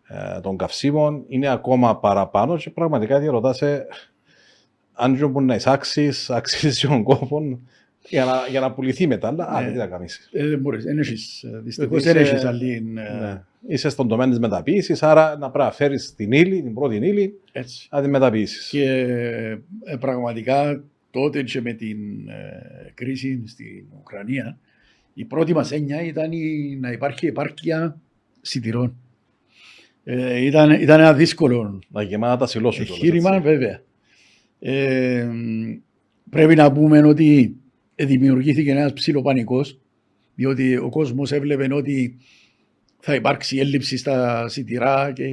ε, 0.09 0.41
των 0.41 0.57
καυσίμων 0.57 1.25
είναι 1.29 1.49
ακόμα 1.49 1.97
παραπάνω 1.97 2.57
και 2.57 2.71
πραγματικά 2.71 3.19
διαρωτάσαι 3.19 3.87
αν 4.93 5.17
δεν 5.17 5.31
μπορεί 5.31 5.45
να 5.45 5.55
εισάξεις, 5.55 6.31
αξίζει 6.31 6.87
τον 6.87 7.03
κόπο 7.03 7.59
για 8.09 8.25
να, 8.25 8.47
για 8.51 8.61
να 8.61 8.73
πουληθεί 8.73 9.07
μετά, 9.07 9.29
αλλά 9.29 9.61
ναι. 9.61 9.71
τι 9.71 9.77
να 9.77 9.87
κάνεις. 9.87 10.29
Ε, 10.33 10.47
δεν 10.47 10.59
μπορείς, 10.59 10.85
δεν 10.85 10.99
έχεις, 10.99 11.45
δυστυχώς 11.63 12.03
δεν 12.03 12.17
έχεις 12.17 12.45
άλλη... 12.45 12.81
Ναι. 12.81 13.43
Είσαι 13.67 13.89
στον 13.89 14.09
τομέα 14.09 14.29
της 14.29 14.39
μεταποίησης, 14.39 15.03
άρα 15.03 15.37
να 15.39 15.51
πρέπει 15.51 15.65
να 15.65 15.73
φέρεις 15.73 16.15
την 16.15 16.33
ύλη, 16.33 16.63
την 16.63 16.75
πρώτη 16.75 16.97
ύλη, 16.97 17.41
Έτσι. 17.53 17.89
να 17.91 18.01
την 18.01 18.11
μεταποιήσεις. 18.11 18.69
Και 18.69 18.93
ε, 19.85 19.97
πραγματικά 19.97 20.83
τότε 21.11 21.43
και 21.43 21.61
με 21.61 21.73
την 21.73 22.29
ε, 22.29 22.93
κρίση 22.95 23.43
στην 23.47 23.85
Ουκρανία, 23.99 24.59
η 25.15 25.25
πρώτη 25.25 25.53
μας 25.55 25.73
έννοια 25.73 26.03
ήταν 26.03 26.33
η, 26.33 26.77
να 26.81 26.93
υπάρχει 26.93 27.27
επάρκεια 27.27 28.01
σιτηρών. 28.41 28.97
Ε, 30.05 30.45
ήταν, 30.45 30.71
ήταν 30.71 31.01
ένα 31.01 31.15
δύσκολο 31.15 31.79
να 31.89 32.03
γεμάτα 32.03 32.37
τα 32.37 32.47
σιλώσου. 32.47 32.83
Εγχείρημα, 32.83 33.41
βέβαια. 33.41 33.83
Ε, 34.59 35.29
πρέπει 36.31 36.55
να 36.55 36.73
πούμε 36.73 37.03
ότι 37.03 37.57
δημιουργήθηκε 37.95 38.71
ένας 38.71 38.93
ψηλό 38.93 39.23
πανικό, 39.23 39.65
διότι 40.35 40.77
ο 40.77 40.89
κόσμος 40.89 41.33
έβλεπε 41.33 41.75
ότι 41.75 42.17
θα 43.01 43.15
υπάρξει 43.15 43.59
έλλειψη 43.59 43.97
στα 43.97 44.49
σιτηρά 44.49 45.13
και 45.13 45.25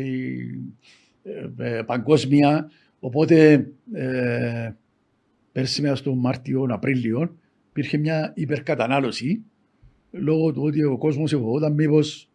ε, 1.57 1.81
παγκόσμια. 1.85 2.71
Οπότε 2.99 3.67
ε, 3.93 4.71
πέρσι 5.51 5.81
μέσα 5.81 5.95
στο 5.95 6.15
Μάρτιο, 6.15 6.67
Απρίλιο, 6.69 7.37
υπήρχε 7.69 7.97
μια 7.97 8.33
υπερκατανάλωση 8.35 9.43
λόγω 10.19 10.53
του 10.53 10.61
ότι 10.63 10.83
ο 10.83 10.97
κόσμος 10.97 11.31
φοβόταν 11.31 11.73
μήπως 11.73 12.29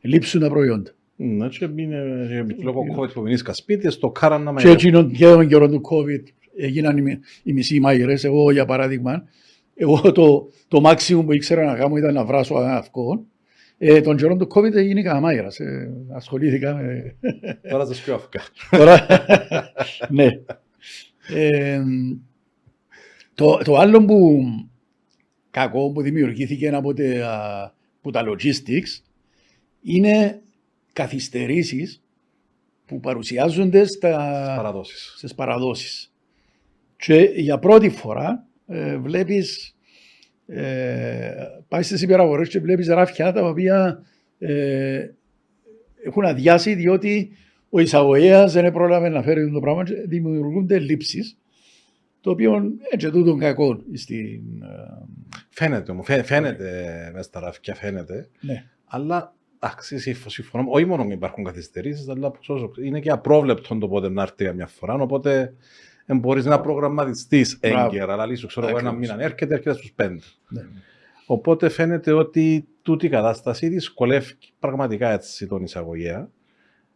λείψουν 0.00 0.40
τα 0.40 0.48
προϊόντα. 0.48 0.90
Ναι, 1.16 1.48
και 1.48 1.68
είναι 1.76 2.46
λόγω 2.62 2.84
COVID 2.98 3.12
που 3.12 3.20
μείνεις 3.20 3.44
σπίτι, 3.50 3.90
στο 3.90 4.10
κάρα 4.10 4.38
να 4.38 4.54
Και 4.54 4.68
έτσι 4.68 4.90
και 5.12 5.24
τον 5.24 5.46
καιρό 5.46 5.68
του 5.68 5.80
COVID 5.90 6.22
έγιναν 6.56 7.20
οι 7.42 7.52
μισοί 7.52 7.80
μάγειρες. 7.80 8.24
Εγώ 8.24 8.50
για 8.50 8.64
παράδειγμα, 8.64 9.24
εγώ 9.74 10.12
το, 10.12 10.48
το 10.68 10.80
μάξιμο 10.80 11.24
που 11.24 11.32
ήξερα 11.32 11.64
να 11.64 11.76
κάνω 11.76 11.96
ήταν 11.96 12.14
να 12.14 12.24
βράσω 12.24 12.54
αυκό. 12.54 13.24
Ε, 13.78 14.00
τον 14.00 14.16
καιρό 14.16 14.36
του 14.36 14.48
COVID 14.54 14.74
έγινε 14.74 15.02
κανένα 15.02 15.20
μάγειρας. 15.20 15.60
Ε, 15.60 15.92
ασχολήθηκα 16.12 16.74
με... 16.74 17.16
Τώρα 17.70 17.86
το 17.86 17.94
πιο 18.04 18.14
αυκά. 18.14 18.40
Τώρα, 18.70 19.06
ναι. 20.08 20.28
Ε, 21.34 21.82
το, 23.34 23.56
το 23.64 23.76
άλλο 23.76 24.04
που 24.04 24.44
κακό 25.52 25.90
που 25.92 26.02
δημιουργήθηκε 26.02 26.68
από 26.68 26.94
τα, 26.94 27.74
από 27.98 28.10
τα 28.10 28.24
logistics 28.26 29.02
είναι 29.82 30.40
καθυστερήσεις 30.92 32.02
που 32.86 33.00
παρουσιάζονται 33.00 33.84
στα, 33.84 34.16
παραδόσεις. 34.56 35.14
στις 35.16 35.34
παραδόσεις. 35.34 36.12
Και 36.96 37.30
για 37.34 37.58
πρώτη 37.58 37.88
φορά 37.88 38.46
ε, 38.66 38.96
βλέπεις, 38.96 39.76
ε, 40.46 41.32
πάει 41.68 41.82
στις 41.82 42.02
υπεραγορές 42.02 42.48
και 42.48 42.60
βλέπεις 42.60 42.86
ράφια 42.86 43.32
τα 43.32 43.48
οποία 43.48 44.02
ε, 44.38 45.06
έχουν 46.04 46.24
αδειάσει 46.24 46.74
διότι 46.74 47.30
ο 47.68 47.80
εισαγωγέας 47.80 48.52
δεν 48.52 48.72
πρόλαβε 48.72 49.08
να 49.08 49.22
φέρει 49.22 49.50
το 49.50 49.60
πράγμα 49.60 49.84
και 49.84 49.94
δημιουργούνται 50.06 50.78
λήψεις 50.78 51.36
το 52.22 52.30
οποίο 52.30 52.72
έτσι 52.90 53.10
τούτον 53.10 53.38
κακό 53.38 53.80
στην... 53.92 54.62
Ε, 54.62 55.06
φαίνεται 55.48 55.92
μου, 55.92 56.04
φαίνεται 56.04 57.10
μέσα 57.12 57.22
στα 57.22 57.40
ράφια, 57.40 57.74
φαίνεται. 57.74 58.28
Ναι. 58.40 58.64
Αλλά 58.84 59.34
Εντάξει, 59.64 60.14
συμφωνώ. 60.26 60.64
Όχι 60.68 60.84
μόνο 60.84 61.06
υπάρχουν 61.10 61.44
καθυστερήσεις, 61.44 62.08
αλλά 62.08 62.32
είναι 62.84 63.00
και 63.00 63.10
απρόβλεπτο 63.10 63.78
το 63.78 63.88
πότε 63.88 64.08
να 64.08 64.22
έρθει 64.22 64.54
μια 64.54 64.66
φορά. 64.66 64.94
Οπότε 64.94 65.54
μπορείς 66.06 66.44
να 66.44 66.60
προγραμματιστείς 66.60 67.58
έγκαιρα. 67.60 68.12
Αλλά 68.12 68.26
λύσου, 68.26 68.46
ξέρω 68.46 68.68
εγώ, 68.68 68.78
ένα 68.78 68.92
μήνα 68.92 69.16
έρχεται, 69.20 69.54
έρχεται 69.54 69.74
στους 69.74 69.92
πέντε. 69.92 70.22
Ναι. 70.48 70.62
Οπότε 71.26 71.68
φαίνεται 71.68 72.12
ότι 72.12 72.68
τούτη 72.82 73.06
η 73.06 73.08
κατάσταση 73.08 73.68
δυσκολεύει 73.68 74.34
πραγματικά 74.58 75.10
έτσι 75.10 75.46
τον 75.46 75.62
εισαγωγέα 75.62 76.30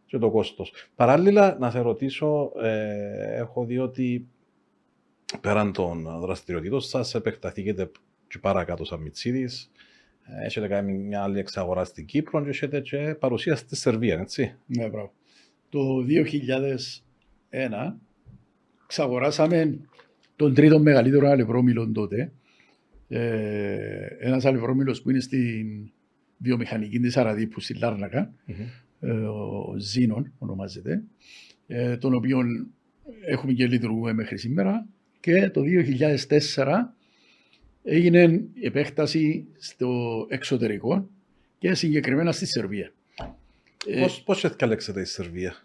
και 0.05 0.17
το 0.17 0.29
κόστος. 0.29 0.73
Παράλληλα, 0.95 1.57
να 1.59 1.71
σε 1.71 1.79
ρωτήσω, 1.79 2.51
ε, 2.61 3.37
έχω 3.37 3.65
δει 3.65 3.77
ότι 3.77 4.27
πέραν 5.41 5.71
των 5.71 6.19
δραστηριοτήτων 6.21 6.81
σας 6.81 7.15
επεκταθήκετε 7.15 7.91
και 8.27 8.39
παρακάτω 8.39 8.85
σαν 8.85 9.01
Μιτσίδης, 9.01 9.71
έχετε 10.43 10.67
κάνει 10.67 10.93
μια 10.93 11.23
άλλη 11.23 11.39
εξαγορά 11.39 11.83
στην 11.83 12.05
Κύπρο 12.05 12.43
και 12.43 12.49
έχετε 12.49 12.81
και 12.81 13.15
παρουσία 13.19 13.55
στη 13.55 13.75
Σερβία, 13.75 14.19
έτσι. 14.19 14.55
Ναι, 14.65 14.89
μπράβο. 14.89 15.13
Το 15.69 15.79
2001 17.49 17.93
εξαγοράσαμε 18.83 19.79
τον 20.35 20.53
τρίτο 20.53 20.79
μεγαλύτερο 20.79 21.27
αλευρόμιλο 21.27 21.91
τότε. 21.91 22.31
Ε, 23.07 24.07
ένας 24.19 24.45
αλευρόμιλος 24.45 25.01
που 25.01 25.09
είναι 25.09 25.19
στην 25.19 25.91
βιομηχανική 26.37 26.99
της 26.99 27.17
Αραδίπου 27.17 27.59
στη 27.59 27.73
Λάρνακα, 27.73 28.33
mm-hmm. 28.47 28.53
ε, 28.99 29.11
ο 29.11 29.75
Ζήνων 29.77 30.33
ονομάζεται, 30.37 31.03
ε, 31.67 31.97
τον 31.97 32.13
οποίο 32.13 32.39
έχουμε 33.25 33.53
και 33.53 33.67
λειτουργούμε 33.67 34.13
μέχρι 34.13 34.37
σήμερα. 34.37 34.87
Και 35.27 35.49
το 35.49 35.61
2004 36.55 36.65
έγινε 37.83 38.41
επέκταση 38.61 39.45
στο 39.57 40.25
εξωτερικό 40.29 41.09
και 41.57 41.73
συγκεκριμένα 41.73 42.31
στη 42.31 42.45
Σερβία. 42.45 42.93
Πώς, 43.99 44.21
πώς 44.21 44.43
η 45.01 45.05
Σερβία; 45.05 45.55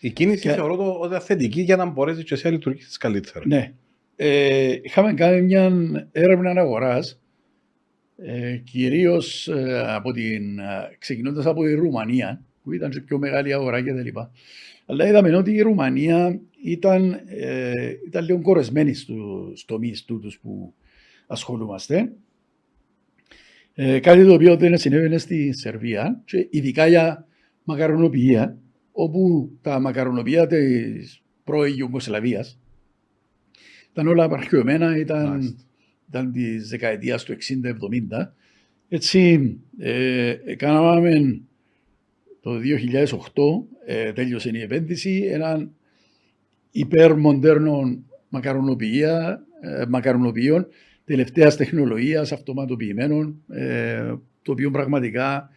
Η 0.00 0.10
κίνηση 0.10 0.42
και... 0.42 0.52
θεωρώ 0.52 0.76
το 0.76 0.90
ότι 0.90 1.14
θετική 1.20 1.60
για 1.60 1.76
να 1.76 1.84
μπορέσει 1.84 2.24
και 2.24 2.34
εσύ 2.34 2.46
να 2.46 2.52
λειτουργήσεις 2.52 2.96
καλύτερα. 2.96 3.46
Ναι. 3.46 3.72
Ε, 4.16 4.78
είχαμε 4.82 5.14
κάνει 5.14 5.42
μια 5.42 5.72
έρευνα 6.12 6.50
αγοράς 6.50 7.20
ε, 8.16 8.56
κυρίως 8.56 9.48
ε, 9.48 9.82
από 9.94 10.12
την, 10.12 10.58
ε, 10.58 10.96
ξεκινώντας 10.98 11.46
από 11.46 11.64
τη 11.64 11.74
Ρουμανία 11.74 12.44
που 12.62 12.72
ήταν 12.72 12.90
και 12.90 13.00
πιο 13.00 13.18
μεγάλη 13.18 13.52
αγορά 13.52 13.82
και 13.82 13.92
τα 13.92 14.30
Αλλά 14.86 15.06
είδαμε 15.06 15.36
ότι 15.36 15.52
η 15.52 15.60
Ρουμανία 15.60 16.40
ήταν, 16.62 17.20
ε, 17.26 17.72
ήταν 18.06 18.24
λίγο 18.24 18.40
κορεσμένη 18.40 18.94
στους 18.94 19.64
τομείς 19.64 20.04
τούτους 20.04 20.38
που 20.38 20.74
ασχολούμαστε. 21.26 22.12
Ε, 23.74 23.98
κάτι 23.98 24.24
το 24.24 24.32
οποίο 24.32 24.56
δεν 24.56 24.78
συνέβαινε 24.78 25.18
στη 25.18 25.52
Σερβία 25.52 26.22
και 26.24 26.46
ειδικά 26.50 26.86
για 26.86 27.26
μακαρονοποιία, 27.64 28.58
όπου 28.92 29.50
τα 29.62 29.80
μακαρονοποιία 29.80 30.46
της 30.46 31.22
πρώην 31.44 31.78
Ιουγκοσλαβίας 31.78 32.58
ήταν 33.92 34.06
όλα 34.06 34.24
απαρχαιωμένα, 34.24 34.96
ήταν, 34.96 35.56
ήταν 36.08 36.32
της 36.32 36.68
δεκαετίας 36.68 37.24
του 37.24 37.32
60-70. 37.32 38.34
Έτσι, 38.88 39.56
ε, 39.78 40.34
κάναμε 40.56 41.40
το 42.40 42.58
2008, 42.58 43.66
ε, 43.86 44.12
τέλειωσε 44.12 44.50
η 44.52 44.60
επένδυση, 44.60 45.28
έναν 45.30 45.72
υπερμοντέρνο 46.78 48.02
μακαρονοποιία, 48.28 49.44
ε, 49.60 49.84
μακαρονοποιείων 49.88 50.66
τελευταίας 51.04 51.56
τεχνολογίας 51.56 52.32
αυτοματοποιημένων, 52.32 53.42
ε, 53.48 54.14
το 54.42 54.52
οποίο 54.52 54.70
πραγματικά 54.70 55.50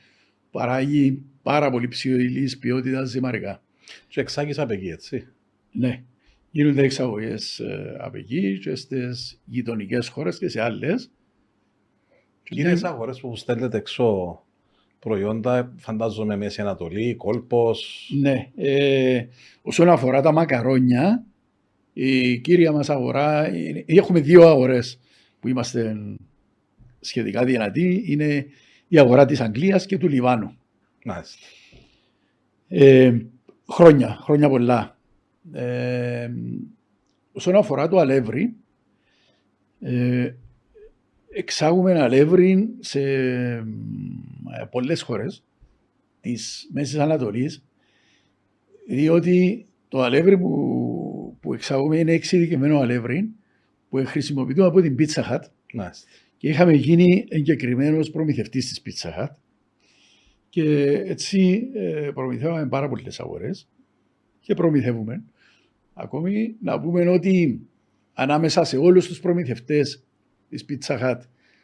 παράγει 0.51 1.23
πάρα 1.41 1.71
πολύ 1.71 1.87
ψηλής 1.87 2.57
ποιότητας 2.57 3.09
ζυμαρικά. 3.09 3.63
Και 4.07 4.21
εξάγεις 4.21 4.59
από 4.59 4.73
εκεί, 4.73 4.87
έτσι. 4.87 5.27
Ναι. 5.71 6.03
Γίνονται 6.51 6.83
εξαγωγές 6.83 7.59
ε, 7.59 7.95
από 7.99 8.17
εκεί 8.17 8.59
και 8.59 8.75
στις 8.75 9.41
γειτονικές 9.45 10.07
χώρες 10.07 10.37
και 10.37 10.47
σε 10.47 10.61
άλλες. 10.61 11.11
Είναι 12.49 12.71
οι 12.71 12.79
αγορέ 12.83 13.11
που 13.21 13.35
στέλνετε 13.35 13.77
έξω 13.77 14.39
προϊόντα, 15.01 15.73
φαντάζομαι 15.77 16.35
Μέση 16.35 16.61
Ανατολή, 16.61 17.15
κόλπος. 17.15 18.11
Ναι. 18.19 18.49
Ε, 18.55 19.25
όσον 19.61 19.89
αφορά 19.89 20.21
τα 20.21 20.31
μακαρόνια, 20.31 21.25
η 21.93 22.37
κύρια 22.37 22.71
μας 22.71 22.89
αγορά, 22.89 23.51
έχουμε 23.85 24.19
δύο 24.19 24.47
αγορές 24.47 24.99
που 25.39 25.47
είμαστε 25.47 25.95
σχετικά 26.99 27.43
δυνατοί 27.43 28.03
είναι 28.05 28.45
η 28.87 28.99
αγορά 28.99 29.25
της 29.25 29.41
Αγγλίας 29.41 29.85
και 29.85 29.97
του 29.97 30.07
Λιβάνου. 30.07 30.57
Ε, 32.67 33.17
χρόνια, 33.67 34.17
χρόνια 34.21 34.49
πολλά. 34.49 34.97
Ε, 35.53 36.29
όσον 37.31 37.55
αφορά 37.55 37.87
το 37.87 37.97
αλεύρι, 37.97 38.53
ε, 39.79 40.33
εξάγουμε 41.29 42.01
αλεύρι 42.01 42.69
σε 42.79 42.99
ε, 44.59 44.65
πολλές 44.71 45.01
χώρες 45.01 45.43
της 46.21 46.69
Μέσης 46.73 46.97
Ανατολής, 46.99 47.63
διότι 48.87 49.65
το 49.87 50.01
αλεύρι 50.01 50.37
που, 50.37 51.37
που 51.39 51.53
εξάγουμε 51.53 51.97
είναι 51.97 52.11
εξειδικευμένο 52.11 52.79
αλεύρι 52.79 53.29
που 53.89 54.03
χρησιμοποιούμε 54.05 54.65
από 54.65 54.81
την 54.81 54.95
Pizza 54.99 55.23
Hut. 55.31 55.41
Και 56.37 56.49
είχαμε 56.49 56.73
γίνει 56.73 57.25
εγκεκριμένος 57.29 58.09
προμηθευτής 58.09 58.67
της 58.67 58.81
Pizza 58.85 59.09
Hut. 59.19 59.29
Και 60.49 60.91
έτσι 61.05 61.69
ε, 61.73 62.09
προμηθεύαμε 62.13 62.67
πάρα 62.67 62.89
πολλές 62.89 63.19
αγορές 63.19 63.67
και 64.39 64.53
προμηθεύουμε. 64.53 65.23
Ακόμη 65.93 66.55
να 66.61 66.79
πούμε 66.79 67.07
ότι 67.09 67.61
ανάμεσα 68.13 68.63
σε 68.63 68.77
όλους 68.77 69.07
τους 69.07 69.19
προμηθευτές 69.19 70.03
της 70.49 70.65
Pizza 70.69 70.99
Hut, 70.99 71.17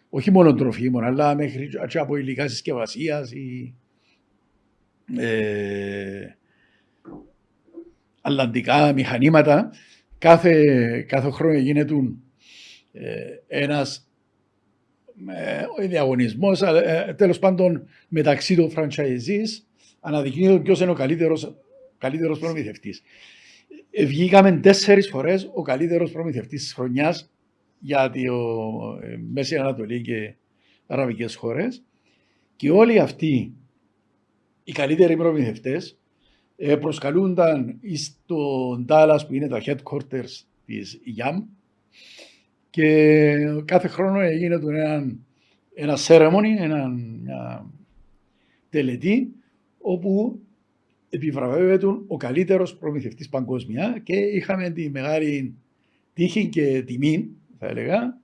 όχι 0.09 0.31
μόνο 0.31 0.53
τροφίμων, 0.53 1.03
αλλά 1.03 1.35
μέχρι 1.35 1.69
και 1.87 1.99
από 1.99 2.15
υλικά 2.15 2.47
συσκευασίας 2.47 3.31
ή 3.31 3.73
ε, 5.17 6.35
αλλαντικά 8.21 8.93
μηχανήματα, 8.93 9.71
κάθε, 10.17 10.61
κάθε 11.07 11.29
χρόνο 11.29 11.57
γίνεται 11.57 11.93
ε, 12.91 13.25
ένας 13.47 14.07
ε, 15.79 15.87
διαγωνισμός, 15.87 16.61
ε, 16.61 17.13
τέλος 17.17 17.39
πάντων 17.39 17.87
μεταξύ 18.07 18.55
των 18.55 18.71
franchisees 18.75 19.47
αναδεικνύεται 19.99 20.59
ποιος 20.59 20.81
είναι 20.81 20.91
ο 20.91 20.93
καλύτερος, 20.93 21.55
καλύτερος 21.97 22.39
προμηθευτής. 22.39 23.01
Ε, 23.91 24.05
βγήκαμε 24.05 24.51
τέσσερις 24.51 25.09
φορές 25.09 25.49
ο 25.53 25.61
καλύτερος 25.61 26.11
προμηθευτής 26.11 26.61
της 26.63 26.73
χρονιάς 26.73 27.31
για 27.79 28.09
τη 28.09 28.23
ε, 28.23 29.17
Μέση 29.31 29.55
Ανατολή 29.55 30.01
και 30.01 30.33
Αραβικές 30.87 31.35
χώρες 31.35 31.83
και 32.55 32.71
όλοι 32.71 32.99
αυτοί 32.99 33.53
οι 34.63 34.71
καλύτεροι 34.71 35.17
προμηθευτές 35.17 35.97
ε, 36.55 36.75
προσκαλούνταν 36.75 37.79
στο 37.95 38.71
Dallas 38.87 39.19
που 39.27 39.33
είναι 39.33 39.47
τα 39.47 39.61
headquarters 39.65 40.45
της 40.65 40.99
YAM 41.17 41.43
και 42.69 43.35
κάθε 43.65 43.87
χρόνο 43.87 44.19
έγινε 44.19 44.55
ένα, 44.55 45.15
ένα 45.73 45.97
ceremony, 46.07 46.57
ένα, 46.59 46.87
μια 46.87 47.71
τελετή 48.69 49.31
όπου 49.77 50.39
επιβραβεύεται 51.09 51.85
ο 52.07 52.17
καλύτερος 52.17 52.77
προμηθευτής 52.77 53.29
παγκόσμια 53.29 54.01
και 54.03 54.15
είχαμε 54.15 54.69
τη 54.69 54.89
μεγάλη 54.89 55.55
τύχη 56.13 56.47
και 56.47 56.83
τιμή, 56.85 57.29
θα 57.59 57.67
έλεγα, 57.67 58.17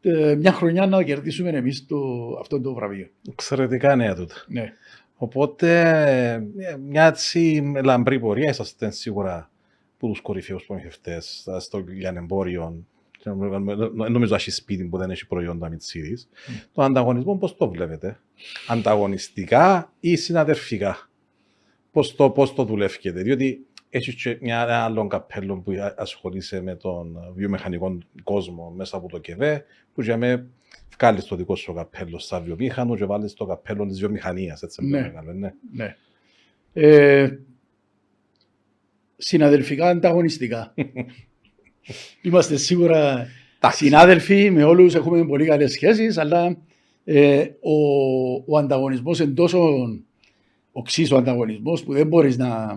ε, 0.00 0.34
μια 0.34 0.52
χρονιά 0.52 0.86
να 0.86 1.02
κερδίσουμε 1.02 1.50
εμείς 1.50 1.86
το, 1.86 1.98
αυτό 2.40 2.60
το 2.60 2.74
βραβείο. 2.74 3.08
Εξαιρετικά 3.30 3.96
νέα 3.96 4.14
τούτα. 4.14 4.34
Ναι. 4.46 4.72
Οπότε, 5.16 6.46
μια 6.80 7.06
έτσι 7.06 7.72
λαμπρή 7.84 8.20
πορεία 8.20 8.50
είσαστε 8.50 8.90
σίγουρα 8.90 9.50
που 9.98 10.08
τους 10.08 10.20
κορυφαίους 10.20 10.64
προμηθευτές 10.66 11.48
στο 11.58 11.78
λιανεμπόριο. 11.88 12.84
Δεν 13.22 13.36
νομίζω 14.12 14.30
να 14.30 14.36
έχει 14.36 14.50
σπίτι 14.50 14.84
που 14.84 14.98
δεν 14.98 15.10
έχει 15.10 15.26
προϊόντα 15.26 15.68
μητσίδης. 15.68 16.28
Mm. 16.32 16.66
Το 16.72 16.82
ανταγωνισμό 16.82 17.36
πώς 17.36 17.56
το 17.56 17.68
βλέπετε, 17.68 18.20
ανταγωνιστικά 18.68 19.92
ή 20.00 20.16
συναδερφικά; 20.16 21.10
Πώς 21.90 22.14
το, 22.14 22.30
πώς 22.30 22.54
το 22.54 22.64
δουλεύετε, 22.64 23.22
διότι 23.22 23.66
έχεις 23.94 24.14
και 24.14 24.38
μια 24.40 24.84
άλλο 24.84 25.06
καπέλο 25.06 25.60
που 25.60 25.72
ασχολείσαι 25.96 26.60
με 26.60 26.74
τον 26.74 27.32
βιομηχανικό 27.34 27.98
κόσμο 28.22 28.72
μέσα 28.76 28.96
από 28.96 29.08
το 29.08 29.18
ΚΕΒΕ, 29.18 29.64
που 29.94 30.02
για 30.02 30.16
μένα 30.16 30.46
βγάλεις 30.98 31.24
το 31.24 31.36
δικό 31.36 31.56
σου 31.56 31.72
καπέλο 31.72 32.18
σαν 32.18 32.42
βιομήχανο 32.42 32.96
και 32.96 33.04
βάλεις 33.04 33.34
το 33.34 33.44
καπέλο 33.44 33.86
της 33.86 33.98
βιομηχανίας. 33.98 34.62
Έτσι 34.62 34.84
ναι. 34.84 35.00
Μεγάλο, 35.00 35.32
ναι. 35.32 35.52
ναι. 35.72 35.96
Ε, 36.72 37.38
συναδελφικά 39.16 39.88
ανταγωνιστικά. 39.88 40.74
Είμαστε 42.22 42.56
σίγουρα 42.56 43.26
συνάδελφοι, 43.70 44.50
με 44.50 44.64
όλους 44.64 44.94
έχουμε 44.94 45.26
πολύ 45.26 45.46
καλές 45.46 45.72
σχέσεις, 45.72 46.18
αλλά 46.18 46.56
ε, 47.04 47.46
ο, 47.60 47.74
ο 48.46 48.58
ανταγωνισμός 48.58 49.18
είναι 49.18 49.32
τόσο 49.32 49.88
οξύ 50.72 51.12
ο 51.12 51.16
ανταγωνισμός 51.16 51.84
που 51.84 51.92
δεν 51.92 52.06
μπορείς 52.06 52.36
να, 52.36 52.76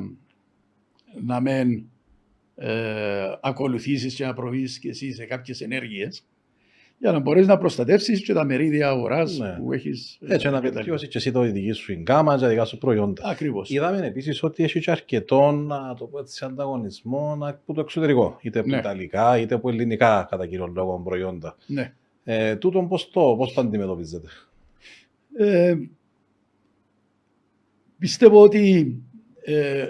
να 1.23 1.41
μεν 1.41 1.89
ε, 2.55 3.37
ακολουθήσεις 3.41 4.15
και 4.15 4.25
να 4.25 4.33
προβείς 4.33 4.79
και 4.79 4.89
εσύ 4.89 5.13
σε 5.13 5.25
κάποιες 5.25 5.61
ενέργειες 5.61 6.25
για 6.97 7.11
να 7.11 7.19
μπορείς 7.19 7.47
να 7.47 7.57
προστατεύσεις 7.57 8.23
και 8.23 8.33
τα 8.33 8.45
μερίδια 8.45 8.89
αγοράς 8.89 9.37
ναι. 9.37 9.51
που 9.51 9.73
έχεις. 9.73 10.17
Έτσι, 10.27 10.49
να 10.49 10.61
βελτιώσεις 10.61 11.07
και 11.07 11.17
εσύ 11.17 11.31
το 11.31 11.41
δική 11.41 11.71
σου 11.71 11.93
γκάμα, 11.93 12.37
τα 12.37 12.47
δικά 12.47 12.65
σου 12.65 12.77
προϊόντα. 12.77 13.21
Ακριβώς. 13.25 13.69
Είδαμε 13.69 14.07
επίσης 14.07 14.43
ότι 14.43 14.63
έχει 14.63 14.79
και 14.79 14.91
αρκετό 14.91 15.67
το 15.97 16.05
πω 16.05 16.19
έτσι, 16.19 16.45
ανταγωνισμό 16.45 17.37
από 17.41 17.73
το 17.73 17.81
εξωτερικό. 17.81 18.37
Είτε 18.41 18.59
από 18.59 18.69
ναι. 18.69 18.77
ιταλικά 18.77 19.39
είτε 19.39 19.55
από 19.55 19.69
ελληνικά 19.69 20.27
κατά 20.29 20.47
κύριο 20.47 20.71
λόγο 20.75 21.01
προϊόντα. 21.03 21.55
Ναι. 21.67 21.93
Ε, 22.23 22.55
τούτον 22.55 22.87
πώς 22.87 23.09
το, 23.09 23.35
πώς 23.37 23.53
το 23.53 23.61
αντιμετωπίζετε; 23.61 24.27
Ε, 25.37 25.75
πιστεύω 27.97 28.41
ότι 28.41 28.95
ε, 29.41 29.89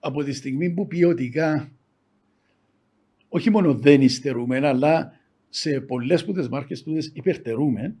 από 0.00 0.22
τη 0.22 0.32
στιγμή 0.32 0.70
που 0.70 0.86
ποιοτικά 0.86 1.72
όχι 3.28 3.50
μόνο 3.50 3.74
δεν 3.74 4.02
υστερούμε, 4.02 4.66
αλλά 4.66 5.12
σε 5.48 5.80
πολλές 5.80 6.24
που 6.24 6.32
τις 6.32 6.48
μάρκες 6.48 6.82
του 6.82 6.96
υπερτερούμε, 7.12 7.96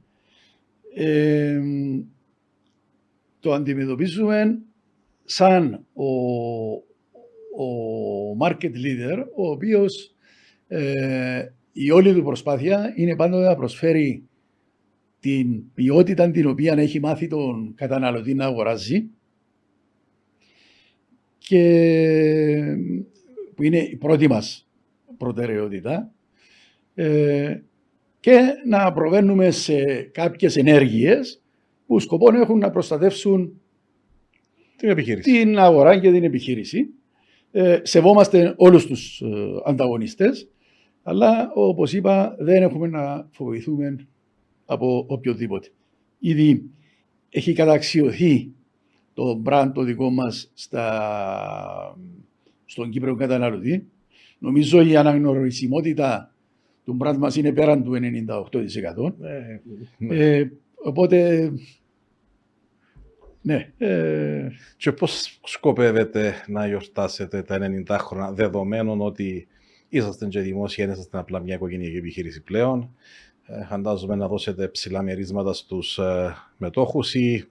ε, 0.94 1.60
το 3.40 3.52
αντιμετωπίζουμε 3.52 4.58
σαν 5.24 5.86
ο, 5.92 6.04
ο 7.64 8.36
market 8.40 8.72
leader, 8.72 9.24
ο 9.36 9.50
οποίος 9.50 10.14
ε, 10.68 11.46
η 11.72 11.90
όλη 11.90 12.14
του 12.14 12.22
προσπάθεια 12.22 12.92
είναι 12.96 13.16
πάντοτε 13.16 13.44
να 13.46 13.56
προσφέρει 13.56 14.28
την 15.20 15.72
ποιότητα 15.74 16.30
την 16.30 16.46
οποία 16.46 16.72
έχει 16.72 17.00
μάθει 17.00 17.26
τον 17.26 17.74
καταναλωτή 17.74 18.34
να 18.34 18.44
αγοράζει 18.44 19.10
και 21.50 22.76
που 23.54 23.62
είναι 23.62 23.78
η 23.78 23.96
πρώτη 23.96 24.28
μας 24.28 24.68
προτεραιότητα 25.16 26.12
ε, 26.94 27.60
και 28.20 28.40
να 28.66 28.92
προβαίνουμε 28.92 29.50
σε 29.50 30.02
κάποιες 30.02 30.56
ενέργειες 30.56 31.42
που 31.86 31.98
σκοπό 31.98 32.34
έχουν 32.34 32.58
να 32.58 32.70
προστατεύσουν 32.70 33.60
την, 34.76 34.88
επιχείρηση. 34.88 35.30
την 35.32 35.58
αγορά 35.58 35.98
και 35.98 36.10
την 36.10 36.24
επιχείρηση. 36.24 36.88
Ε, 37.50 37.78
σεβόμαστε 37.82 38.54
όλους 38.56 38.86
τους 38.86 39.20
ε, 39.20 39.26
ανταγωνιστές, 39.64 40.48
αλλά 41.02 41.50
όπως 41.54 41.92
είπα 41.92 42.36
δεν 42.38 42.62
έχουμε 42.62 42.88
να 42.88 43.28
φοβηθούμε 43.30 44.06
από 44.64 45.06
οποιοδήποτε. 45.08 45.68
Ήδη 46.18 46.70
έχει 47.28 47.52
καταξιωθεί 47.52 48.52
το 49.20 49.42
brand 49.44 49.70
το 49.74 49.82
δικό 49.82 50.10
μας 50.10 50.50
στα, 50.54 51.96
στον 52.64 52.90
Κύπρο 52.90 53.14
καταναλωτή. 53.14 53.86
Νομίζω 54.38 54.82
η 54.82 54.96
αναγνωρισιμότητα 54.96 56.34
το 56.84 56.92
μπραντ 56.92 57.18
μας 57.18 57.36
είναι 57.36 57.52
πέραν 57.52 57.82
του 57.84 57.92
98%. 57.92 57.98
Ε, 59.22 59.60
ναι. 59.98 60.16
ε, 60.16 60.50
οπότε, 60.84 61.50
ναι. 63.42 63.72
Ε, 63.78 64.48
και 64.76 64.92
πώς 64.92 65.40
σκοπεύετε 65.44 66.34
να 66.46 66.66
γιορτάσετε 66.66 67.42
τα 67.42 67.58
90 67.88 67.96
χρόνια, 68.00 68.32
δεδομένων 68.32 69.00
ότι 69.00 69.46
είσαστε 69.88 70.26
και 70.26 70.40
δημόσια, 70.40 70.84
είσαστε 70.84 71.18
απλά 71.18 71.40
μια 71.40 71.54
οικογενειακή 71.54 71.96
επιχείρηση 71.96 72.42
πλέον. 72.42 72.94
Ε, 73.46 73.64
φαντάζομαι 73.64 74.14
να 74.14 74.28
δώσετε 74.28 74.68
ψηλά 74.68 75.02
μερίσματα 75.02 75.52
στους 75.52 75.98
ε, 75.98 76.34
μετόχους 76.56 77.14
ή 77.14 77.48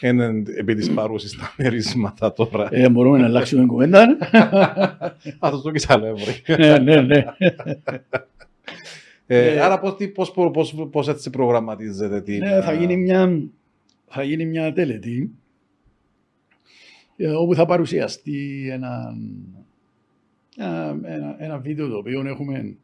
είναι 0.00 0.42
επί 0.56 0.74
της 0.74 0.90
παρούσης 0.90 1.36
τα 1.36 1.54
μερίσματα 1.56 2.32
τώρα. 2.32 2.68
Ε, 2.70 2.88
μπορούμε 2.88 3.18
να 3.18 3.26
αλλάξουμε 3.26 3.66
κουβέντα. 3.66 4.16
Α, 5.38 5.50
το 5.50 5.70
και 5.70 5.86
άλλο 5.88 6.16
Ναι, 6.46 6.78
ναι, 6.78 7.00
ναι. 7.00 7.24
Ε, 9.26 9.54
ε, 9.54 9.60
άρα 9.60 9.78
πώς, 9.78 9.96
πώς, 10.14 10.50
πώς, 10.50 10.74
πώς, 10.90 11.08
έτσι 11.08 11.30
προγραμματίζεται 11.30 12.20
την... 12.20 12.38
Ναι, 12.38 12.60
θα 12.60 12.72
γίνει 12.72 12.96
μια, 12.96 13.40
θα 14.06 14.22
γίνει 14.22 14.44
μια 14.44 14.72
τελετή 14.72 15.30
ε, 17.16 17.30
όπου 17.30 17.54
θα 17.54 17.66
παρουσιαστεί 17.66 18.68
ένα, 18.70 19.16
ένα, 21.04 21.36
ένα 21.38 21.58
βίντεο 21.58 21.88
το 21.88 21.96
οποίο 21.96 22.26
έχουμε 22.26 22.76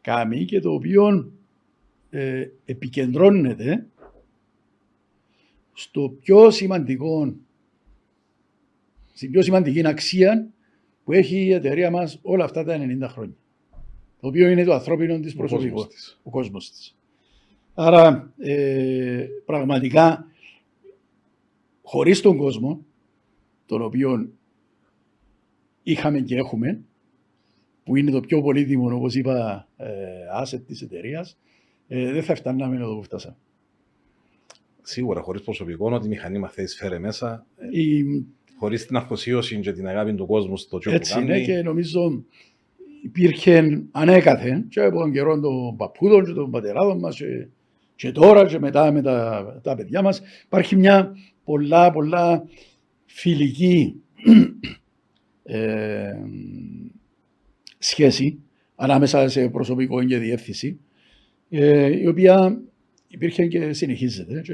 κάνει 0.00 0.44
και 0.44 0.60
το 0.60 0.72
οποίο 0.72 1.32
ε, 2.10 2.46
επικεντρώνεται 2.64 3.86
στο 5.72 6.16
πιο 6.20 6.50
σημαντικό 6.50 7.34
στην 9.12 9.30
πιο 9.30 9.42
σημαντική 9.42 9.86
αξία 9.86 10.50
που 11.04 11.12
έχει 11.12 11.36
η 11.36 11.52
εταιρεία 11.52 11.90
μας 11.90 12.18
όλα 12.22 12.44
αυτά 12.44 12.64
τα 12.64 12.78
90 12.78 13.06
χρόνια 13.08 13.36
το 14.22 14.28
οποίο 14.28 14.48
είναι 14.48 14.64
το 14.64 14.72
ανθρώπινο 14.72 15.20
της 15.20 15.34
προσωπικό, 15.34 15.86
ο 16.22 16.30
κόσμος 16.30 16.70
της. 16.70 16.96
Άρα 17.74 18.32
ε, 18.38 19.26
πραγματικά 19.44 20.26
χωρίς 21.82 22.20
τον 22.20 22.36
κόσμο, 22.36 22.84
τον 23.66 23.82
οποίο 23.82 24.28
είχαμε 25.82 26.20
και 26.20 26.36
έχουμε, 26.36 26.80
που 27.84 27.96
είναι 27.96 28.10
το 28.10 28.20
πιο 28.20 28.42
πολύτιμο, 28.42 28.94
όπως 28.94 29.14
είπα, 29.14 29.68
ε, 29.76 29.90
asset 30.42 30.60
της 30.66 30.82
εταιρείας, 30.82 31.38
ε, 31.88 32.12
δεν 32.12 32.22
θα 32.22 32.34
φτάναμε 32.34 32.76
εδώ 32.76 32.96
που 32.96 33.02
φτάσαμε. 33.02 33.36
Σίγουρα, 34.82 35.20
χωρίς 35.20 35.42
προσωπικό, 35.42 35.90
ότι 35.92 36.06
η 36.06 36.08
μηχανή 36.08 36.38
μαθαίνει 36.38 36.68
φέρε 36.68 36.98
μέσα. 36.98 37.46
Η, 37.70 38.04
Χωρίς 38.62 38.86
την 38.86 38.96
αφοσίωση 38.96 39.60
και 39.60 39.72
την 39.72 39.88
αγάπη 39.88 40.14
του 40.14 40.26
κόσμου 40.26 40.56
στο 40.56 40.78
τζο 40.78 40.90
που 40.90 40.96
έτσι 40.96 41.12
κάνει. 41.12 41.24
είναι 41.24 41.40
και 41.40 41.62
νομίζω 41.62 42.24
υπήρχε 43.02 43.82
ανέκαθεν 43.90 44.68
και 44.68 44.80
από 44.80 44.98
τον 44.98 45.12
καιρό 45.12 45.40
των 45.40 45.76
παππούδων 45.76 46.24
και 46.24 46.32
των 46.32 46.50
πατεράδων 46.50 46.98
μας 46.98 47.16
και, 47.16 47.46
και 47.96 48.12
τώρα 48.12 48.46
και 48.46 48.58
μετά 48.58 48.92
με 48.92 49.02
τα, 49.02 49.60
τα 49.62 49.74
παιδιά 49.74 50.02
μας 50.02 50.22
υπάρχει 50.44 50.76
μια 50.76 51.16
πολλά 51.44 51.92
πολλά 51.92 52.44
φιλική 53.04 54.02
ε, 55.42 56.12
σχέση 57.78 58.38
ανάμεσα 58.74 59.28
σε 59.28 59.48
προσωπικό 59.48 60.04
και 60.04 60.18
διεύθυνση 60.18 60.78
ε, 61.48 62.00
η 62.00 62.06
οποία 62.06 62.62
υπήρχε 63.12 63.46
και 63.46 63.72
συνεχίζεται 63.72 64.40
και 64.40 64.52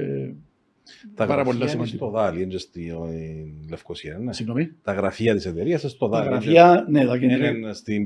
Τα 1.14 1.26
πάρα 1.26 1.32
γραφεία 1.34 1.44
πολλά 1.44 1.56
είναι 1.58 1.68
σημαντικό. 1.70 1.96
στο 1.96 2.10
Δάλι, 2.10 2.42
είναι 2.42 2.58
στη 2.58 2.88
ε, 2.88 3.68
Λευκοσία. 3.70 4.18
Ναι. 4.18 4.32
Συγγνώμη. 4.32 4.70
Τα 4.82 4.92
γραφεία 4.92 5.34
της 5.34 5.46
εταιρείας 5.46 5.82
είναι 5.82 5.90
στο 5.90 6.08
Τα 6.08 6.18
Δάλι. 6.18 6.28
γραφεία, 6.30 6.86
ναι, 6.90 7.04
τα 7.06 7.18
κεντρικά, 7.18 7.48
Είναι 7.48 7.72
στην 7.72 8.04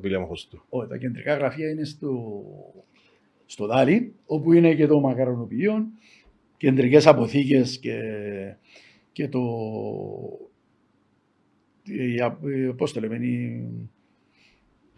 Πηλιαμοχωστού. 0.00 0.64
όχι, 0.68 0.88
τα 0.88 0.96
κεντρικά 0.96 1.34
γραφεία 1.34 1.70
είναι 1.70 1.84
στο, 1.84 2.42
στο 3.46 3.66
Δάλι, 3.66 4.14
όπου 4.26 4.52
είναι 4.52 4.74
και 4.74 4.86
το 4.86 5.00
μακαρονοποιείο, 5.00 5.86
κεντρικές 6.56 7.06
αποθήκες 7.06 7.78
και, 7.78 8.00
και 9.12 9.28
το, 9.28 9.40
η, 11.84 12.20
α- 12.20 12.38
ε, 12.44 12.72
πώς 12.76 12.92
το 12.92 13.00
λέμε, 13.00 13.16
οι, 13.16 13.64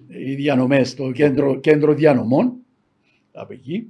οι 0.08 0.34
διανομές, 0.34 0.94
το 0.94 1.12
κέντρο, 1.12 1.60
κέντρο 1.60 1.94
διανομών, 1.94 2.52
από 3.32 3.52
εκεί. 3.52 3.86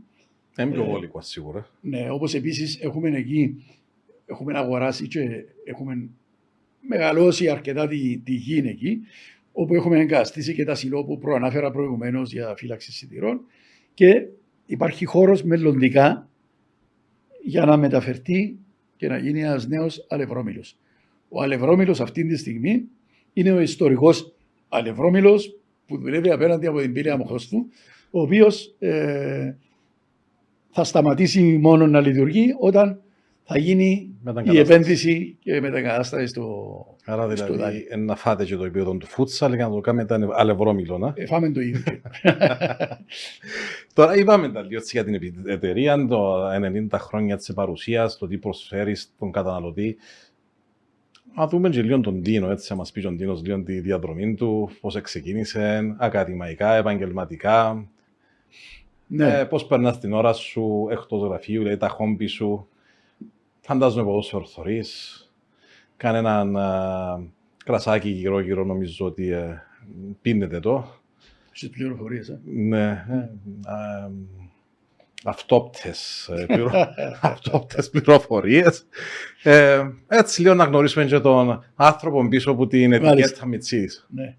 Είναι 0.63 0.73
πιο 0.73 0.83
Ε, 0.83 0.87
βολικό 0.87 1.21
σίγουρα. 1.21 1.69
Ναι, 1.81 2.11
όπως 2.11 2.35
επίσης 2.35 2.79
έχουμε 2.81 3.09
εκεί, 3.09 3.65
έχουμε 4.27 4.59
αγοράσει 4.59 5.09
και 5.09 5.45
έχουμε 5.65 6.09
μεγαλώσει 6.81 7.49
αρκετά 7.49 7.89
τη, 7.89 8.19
τη 8.19 8.33
γη 8.33 8.63
εκεί, 8.67 9.01
όπου 9.53 9.75
έχουμε 9.75 9.99
εγκαταστήσει 10.01 10.55
και 10.55 10.65
τα 10.65 10.75
σιλό 10.75 11.05
που 11.05 11.19
προανάφερα 11.19 11.71
προηγουμένως 11.71 12.33
για 12.33 12.55
φύλαξη 12.57 12.93
σιτηρών 12.93 13.41
και 13.95 14.27
υπάρχει 14.67 15.05
χώρος 15.05 15.43
μελλοντικά 15.43 16.29
για 17.43 17.65
να 17.65 17.77
μεταφερθεί 17.77 18.57
και 18.97 19.09
να 19.09 19.19
γίνει 19.19 19.41
ένας 19.41 19.67
νέος 19.69 20.07
αλευρώμιλος. 20.09 20.77
Ο 21.29 21.43
αλευρώμιλος 21.43 22.01
αυτή 22.01 22.27
τη 22.27 22.37
στιγμή 22.37 22.85
είναι 23.33 23.53
ο 23.53 23.61
ιστορικός 23.61 24.35
αλευρώμιλος 24.69 25.57
που 25.87 25.99
δουλεύει 25.99 26.31
απέναντι 26.31 26.67
από 26.67 26.81
την 26.81 26.93
πύλη 26.93 27.11
Αμοχώστου, 27.11 27.67
ο 28.11 28.21
οποίος 28.21 28.75
ε, 28.79 29.57
θα 30.79 30.85
σταματήσει 30.85 31.59
μόνο 31.63 31.87
να 31.87 32.01
λειτουργεί 32.01 32.55
όταν 32.61 33.01
θα 33.43 33.59
γίνει 33.59 33.85
η 33.85 34.15
Μεταγκατάσταση. 34.23 34.73
επένδυση 34.73 35.37
και 35.41 35.61
μεταγκατάσταση 35.61 36.27
στο... 36.27 36.97
Άρα 37.05 37.37
στο 37.37 37.45
δηλαδή 37.53 37.63
Δάλι. 37.63 37.87
ε, 37.91 37.97
να 37.97 38.17
φάτε 38.17 38.45
και 38.45 38.57
το 38.57 38.65
επίπεδο 38.65 38.95
του 38.97 39.07
φούτσαλ 39.07 39.51
και 39.51 39.63
να 39.63 39.71
το 39.71 39.81
κάνετε 39.81 40.19
αλευρόμιλο. 40.37 40.99
να. 40.99 41.13
Ε, 41.17 41.27
φάμε 41.27 41.51
το 41.51 41.61
ίδιο. 41.61 41.81
Τώρα 43.95 44.17
είπαμε 44.17 44.49
τα 44.49 44.63
λίγο 44.63 44.77
έτσι 44.77 44.91
για 44.93 45.05
την 45.05 45.15
επι- 45.15 45.49
εταιρεία, 45.49 46.07
το 46.07 46.49
90 46.51 46.87
χρόνια 46.93 47.37
της 47.37 47.53
παρουσίας, 47.55 48.19
το 48.19 48.27
τι 48.27 48.39
προσφέρει 48.39 48.95
στον 48.95 49.33
καταναλωτή. 49.33 49.97
Να 51.37 51.47
δούμε 51.49 51.69
και 51.69 51.83
λίγο 51.83 52.01
τον 52.01 52.23
Τίνο, 52.23 52.51
έτσι, 52.51 52.67
να 52.71 52.77
μας 52.79 52.93
πει 52.93 53.07
ο 53.07 53.15
Τίνος 53.17 53.43
λίγο 53.43 53.63
τη 53.63 53.81
διαδρομή 53.81 54.35
του, 54.35 54.71
πώς 54.81 55.01
ξεκίνησε, 55.01 55.95
ακαδημαϊκά, 55.99 56.75
επαγγελματικά, 56.75 57.89
ναι. 59.09 59.39
ε, 59.39 59.45
πώς 59.45 59.67
περνάς 59.67 59.99
την 59.99 60.13
ώρα 60.13 60.33
σου 60.33 60.89
εκτός 60.91 61.23
γραφείου, 61.23 61.63
δηλαδή 61.63 61.79
τα 61.79 61.89
χόμπι 61.89 62.27
σου. 62.27 62.69
Φαντάζομαι 63.61 64.05
ποδόσφαιρο 64.05 64.45
θωρείς, 64.45 65.23
κανέναν 65.97 66.57
α, 66.57 67.21
κρασάκι 67.65 68.09
γύρω-γύρω 68.09 68.65
νομίζω 68.65 69.07
ότι 69.07 69.31
ε, 69.31 69.63
πίνετε 70.23 70.61
το. 70.61 70.87
Στις 71.53 71.71
πληροφορίες. 71.71 72.29
Ε. 72.29 72.41
Ναι, 72.45 72.89
ε, 72.89 73.17
α, 73.65 74.11
αυτόπτες, 75.25 76.29
ε, 76.29 76.45
πληρο... 76.47 76.71
αυτόπτες 77.21 77.91
πληροφορίες. 77.91 78.87
Ε, 79.43 79.89
έτσι 80.09 80.41
λίγο 80.41 80.55
να 80.55 80.65
γνωρίσουμε 80.65 81.05
και 81.05 81.19
τον 81.19 81.65
άνθρωπο 81.75 82.29
πίσω 82.29 82.51
από 82.51 82.67
την 82.67 82.93
ετικέτα 82.93 83.15
Μάλιστα. 83.15 83.47
Μιτσίδης. 83.47 84.07
Ναι. 84.11 84.37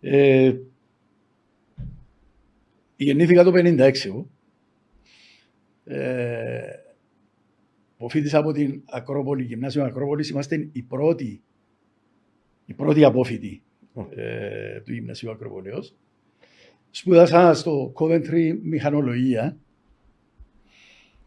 Ε, 0.00 0.54
γεννήθηκα 2.96 3.44
το 3.44 3.52
56 3.54 3.92
εγώ. 4.04 4.30
Ε, 5.84 6.60
αποφύτησα 7.96 8.38
από 8.38 8.52
την 8.52 8.82
Ακρόπολη, 8.84 9.42
Γυμνάσιο 9.42 9.84
Ακρόπολης. 9.84 10.28
Είμαστε 10.28 10.68
οι 10.72 10.82
πρώτοι, 10.82 11.42
οι 12.66 12.74
πρώτοι 12.74 13.04
απόφοιτοι 13.04 13.62
ε, 14.10 14.80
του 14.80 14.92
Γυμνασίου 14.92 15.30
Ακροπολέως. 15.30 15.94
Σπούδασα 16.90 17.54
στο 17.54 17.92
Coventry 17.96 18.58
Μηχανολογία. 18.62 19.56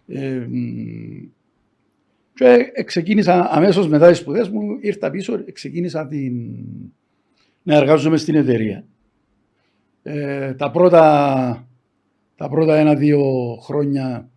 Ε, 0.07 0.47
μ, 0.49 1.27
και 2.33 2.83
ξεκίνησα 2.83 3.49
αμέσως 3.51 3.87
μετά 3.87 4.09
τις 4.09 4.17
σπουδές 4.17 4.49
μου, 4.49 4.77
ήρθα 4.81 5.09
πίσω, 5.09 5.43
ξεκίνησα 5.53 6.07
την... 6.07 6.33
να 7.63 7.75
εργάζομαι 7.75 8.17
στην 8.17 8.35
εταιρεία. 8.35 8.85
Ε, 10.09 10.53
τα 10.53 10.71
πρώτα, 10.71 11.67
τα 12.35 12.49
πρώτα 12.49 12.77
ένα-δύο 12.77 13.21
χρόνια 13.61 14.29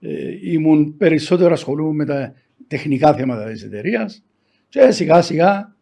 ε, 0.00 0.52
ήμουν 0.52 0.96
περισσότερο 0.96 1.52
ασχολούμαι 1.52 1.94
με 1.94 2.04
τα 2.04 2.34
τεχνικά 2.66 3.14
θέματα 3.14 3.44
της 3.52 3.62
εταιρείας 3.62 4.24
και 4.68 4.90
σιγά 4.90 5.22
σιγά 5.22 5.76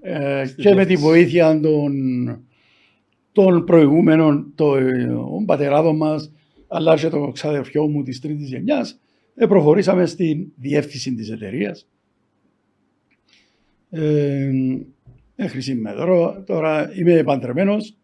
ε, 0.00 0.44
Στη 0.46 0.62
και 0.62 0.68
με 0.68 0.74
τη 0.74 0.86
διεύθυνση. 0.86 1.02
βοήθεια 1.02 1.60
των, 1.60 1.92
των 3.32 3.64
προηγούμενων 3.64 4.52
των 4.54 5.44
πατεράδων 5.46 5.96
μας 5.96 6.32
αλλά 6.68 6.96
και 6.96 7.08
των 7.08 7.32
ξαδερφιών 7.32 7.90
μου 7.90 8.02
της 8.02 8.20
τρίτης 8.20 8.48
γενιάς 8.48 9.00
ε, 9.34 9.46
προχωρήσαμε 9.46 10.06
στην 10.06 10.46
διεύθυνση 10.56 11.14
της 11.14 11.30
εταιρείας. 11.30 11.88
Ε, 13.90 14.50
μέχρι 15.36 15.60
σήμερα. 15.60 15.96
Τώρα- 16.06 16.42
Τώρα 16.42 16.90
είμαι 16.96 17.22
παντρεμένος. 17.22 17.96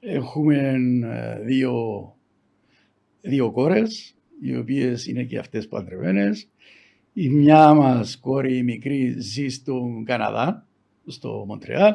Έχουμε 0.00 0.56
ε, 1.02 1.44
δύο, 1.44 1.74
δύο 3.20 3.50
κόρες, 3.50 4.14
οι 4.40 4.56
οποίες 4.56 5.06
είναι 5.06 5.24
και 5.24 5.38
αυτές 5.38 5.68
παντρεμένες. 5.68 6.48
Η 7.12 7.28
μια 7.28 7.74
μας 7.74 8.18
κόρη 8.18 8.56
η 8.56 8.62
μικρή 8.62 9.14
ζει 9.18 9.48
στον 9.48 10.04
Καναδά, 10.04 10.66
στο 11.06 11.44
Μοντρεάλ. 11.46 11.94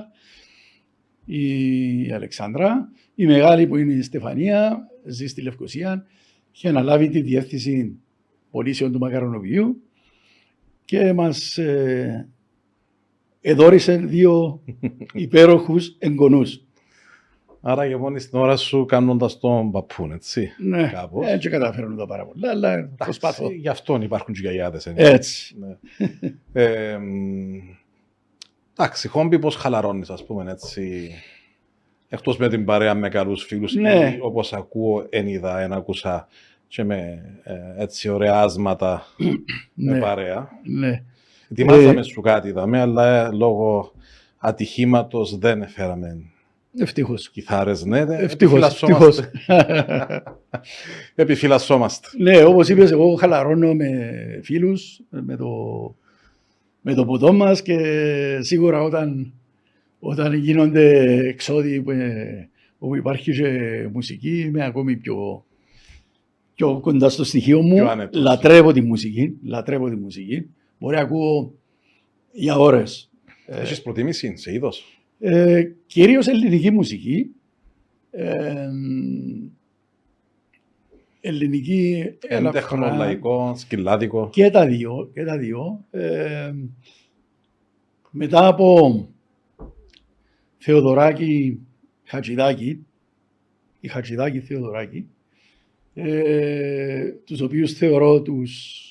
Η 1.26 2.12
Αλεξάνδρα. 2.12 2.90
Η 3.16 3.26
μεγάλη 3.26 3.68
που 3.68 3.78
είναι 3.78 3.94
η 3.94 4.02
Στεφανία 4.02 4.88
ζει 5.06 5.28
στη 5.28 5.42
Λευκοσία 5.42 6.06
και 6.52 6.68
αναλάβει 6.68 7.10
τη 7.10 7.22
διεύθυνση 7.22 8.00
πωλήσεων 8.52 8.92
του 8.92 9.00
μακαρονοποιού 9.00 9.82
και 10.86 11.14
μας 11.14 11.58
ε, 11.58 12.30
εδόρισε 13.42 13.98
δύο 13.98 14.64
υπέροχους 15.14 15.96
εγγονούς. 16.00 16.66
Άρα 17.68 17.88
και 17.88 17.96
μόνη 17.96 18.20
στην 18.20 18.40
ώρα 18.40 18.58
σου 18.58 18.86
κάνοντας 18.86 19.40
τον 19.40 19.72
παππούν, 19.72 20.12
έτσι. 20.12 20.50
Ναι, 20.58 20.90
Κάπως. 20.94 21.28
έτσι 21.28 21.50
καταφέρνω 21.50 21.96
τα 21.96 22.06
πάρα 22.08 22.26
πολλά, 22.26 22.50
αλλά 22.50 22.90
προσπαθώ. 22.98 23.44
Εντάξει, 23.44 23.60
Γι' 23.62 23.68
αυτόν 23.68 24.02
υπάρχουν 24.02 24.34
και 24.34 24.40
οι 24.40 24.44
γιαγιάδες. 24.44 24.86
ε. 24.86 24.94
Έτσι. 24.96 25.56
Ναι. 25.60 25.78
ε, 26.64 26.98
μ, 26.98 27.56
εντάξει, 28.78 29.08
χόμπι 29.08 29.40
πώς 29.40 29.56
χαλαρώνεις, 29.56 30.10
ας 30.10 30.26
πούμε, 30.26 30.52
έτσι. 30.52 31.12
Εκτός 32.10 32.38
με 32.38 32.50
την 32.50 32.66
παρέα 32.66 32.94
με 32.94 33.10
καλούς 33.10 33.44
φίλους, 33.44 33.74
Ναι. 33.76 34.16
ή, 34.18 34.20
όπως 34.22 34.54
ακούω, 34.54 35.06
εν 35.10 35.28
είδα, 35.28 35.60
εν 35.62 35.74
άκουσα 35.74 36.28
και 36.68 36.84
με 36.84 37.22
ε, 37.44 37.54
έτσι 37.84 38.10
ωραία 38.10 38.42
άσματα 38.42 39.06
με 39.74 39.92
Ναι, 39.94 40.00
παρέα. 40.00 40.50
ναι. 40.64 41.04
Ετοιμάσαμε 41.52 42.04
σου 42.04 42.22
κάτι, 42.22 42.48
είδαμε, 42.48 42.80
αλλά 42.80 43.26
ε, 43.28 43.32
λόγω 43.32 43.92
ατυχήματος 44.38 45.38
δεν 45.38 45.62
έφεραμε 45.62 46.22
Ευτυχώς. 46.78 47.30
κιθάρες, 47.30 47.86
ναι. 47.86 48.06
ναι, 48.06 48.16
Ευτυχώς, 48.16 48.62
επιφυλασσόμαστε. 48.62 49.32
ευτυχώς. 49.34 50.24
Επιφυλασσόμαστε. 51.16 52.08
ναι, 52.18 52.44
όπως 52.44 52.70
είπες, 52.70 52.92
εγώ 52.92 53.16
χαλαρώνω 53.16 53.74
με 53.74 53.90
φίλους, 54.44 55.00
με 55.10 55.36
το, 55.36 55.48
με 56.82 56.94
το 56.94 57.06
ποτό 57.06 57.34
μας 57.34 57.62
και 57.62 57.78
σίγουρα 58.42 58.82
όταν, 58.84 59.34
όταν 60.00 60.34
γίνονται 60.34 61.18
εξόδοι 61.28 61.82
που, 61.82 61.92
ε, 61.92 62.50
όπου 62.78 62.96
υπάρχει 62.96 63.32
και 63.32 63.88
μουσική, 63.94 64.40
είμαι 64.40 64.66
ακόμη 64.66 64.96
πιο, 64.96 65.46
πιο 66.56 66.80
κοντά 66.80 67.10
στο 67.10 67.24
στοιχείο 67.24 67.62
μου. 67.62 67.76
Πιο 67.76 67.88
άνετος. 67.88 68.22
Λατρεύω 68.22 68.72
τη 68.72 68.82
μουσική, 68.82 69.34
λατρεύω 69.44 69.90
τη 69.90 69.96
μουσική. 69.96 70.50
Μπορεί 70.80 70.96
να 70.96 71.02
ακούω 71.02 71.54
για 72.32 72.58
ώρες. 72.58 73.10
Ε, 73.46 73.62
Έχεις 73.62 73.82
προτίμηση 73.82 74.38
σε 74.38 74.54
είδος. 74.54 74.95
Ε, 75.20 75.64
κυρίως 75.86 76.28
ελληνική 76.28 76.72
μουσική. 76.72 77.32
Ε, 78.12 78.70
ελληνική 81.22 82.04
Έντεχνο, 82.28 82.86
ελαφρά. 82.86 82.96
λαϊκό, 82.96 83.54
σκυλάδικο. 83.58 84.30
Και 84.32 84.50
τα 84.50 84.66
δύο. 84.66 85.10
Και 85.14 85.24
τα 85.24 85.38
δύο. 85.38 85.86
Ε, 85.92 86.54
μετά 88.12 88.48
από 88.48 89.10
Θεοδωράκη 90.58 91.60
Χατζηδάκη, 92.04 92.86
η 93.80 93.88
Χατζηδάκη 93.88 94.40
Θεοδωράκη, 94.40 95.08
ε, 95.94 97.12
τους 97.26 97.42
οποίους 97.42 97.74
θεωρώ 97.74 98.22
τους, 98.22 98.82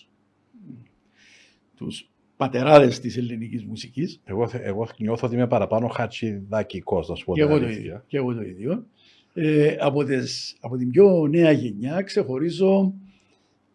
τους 1.77 2.09
πατεράδες 2.37 3.01
της 3.01 3.17
ελληνικής 3.17 3.65
μουσικής. 3.65 4.21
Εγώ, 4.25 4.49
θε- 4.49 4.67
εγώ 4.67 4.89
νιώθω 4.99 5.27
ότι 5.27 5.37
είμαι 5.37 5.47
παραπάνω 5.47 5.89
χατσιδακικός, 5.89 7.09
να 7.09 7.15
σου 7.15 7.25
πω 7.25 7.35
Και 7.35 7.41
την 7.41 7.51
εγώ 7.51 7.59
το 7.59 7.65
αλήθεια. 7.65 7.81
ίδιο. 7.83 8.05
Και 8.07 8.17
εγώ 8.17 8.35
το 8.35 8.43
ίδιο. 8.43 8.87
Ε, 9.35 9.77
από, 9.81 10.05
τις, 10.05 10.57
από 10.61 10.77
την 10.77 10.91
πιο 10.91 11.27
νέα 11.27 11.51
γενιά 11.51 12.03
ξεχωρίζω 12.03 12.95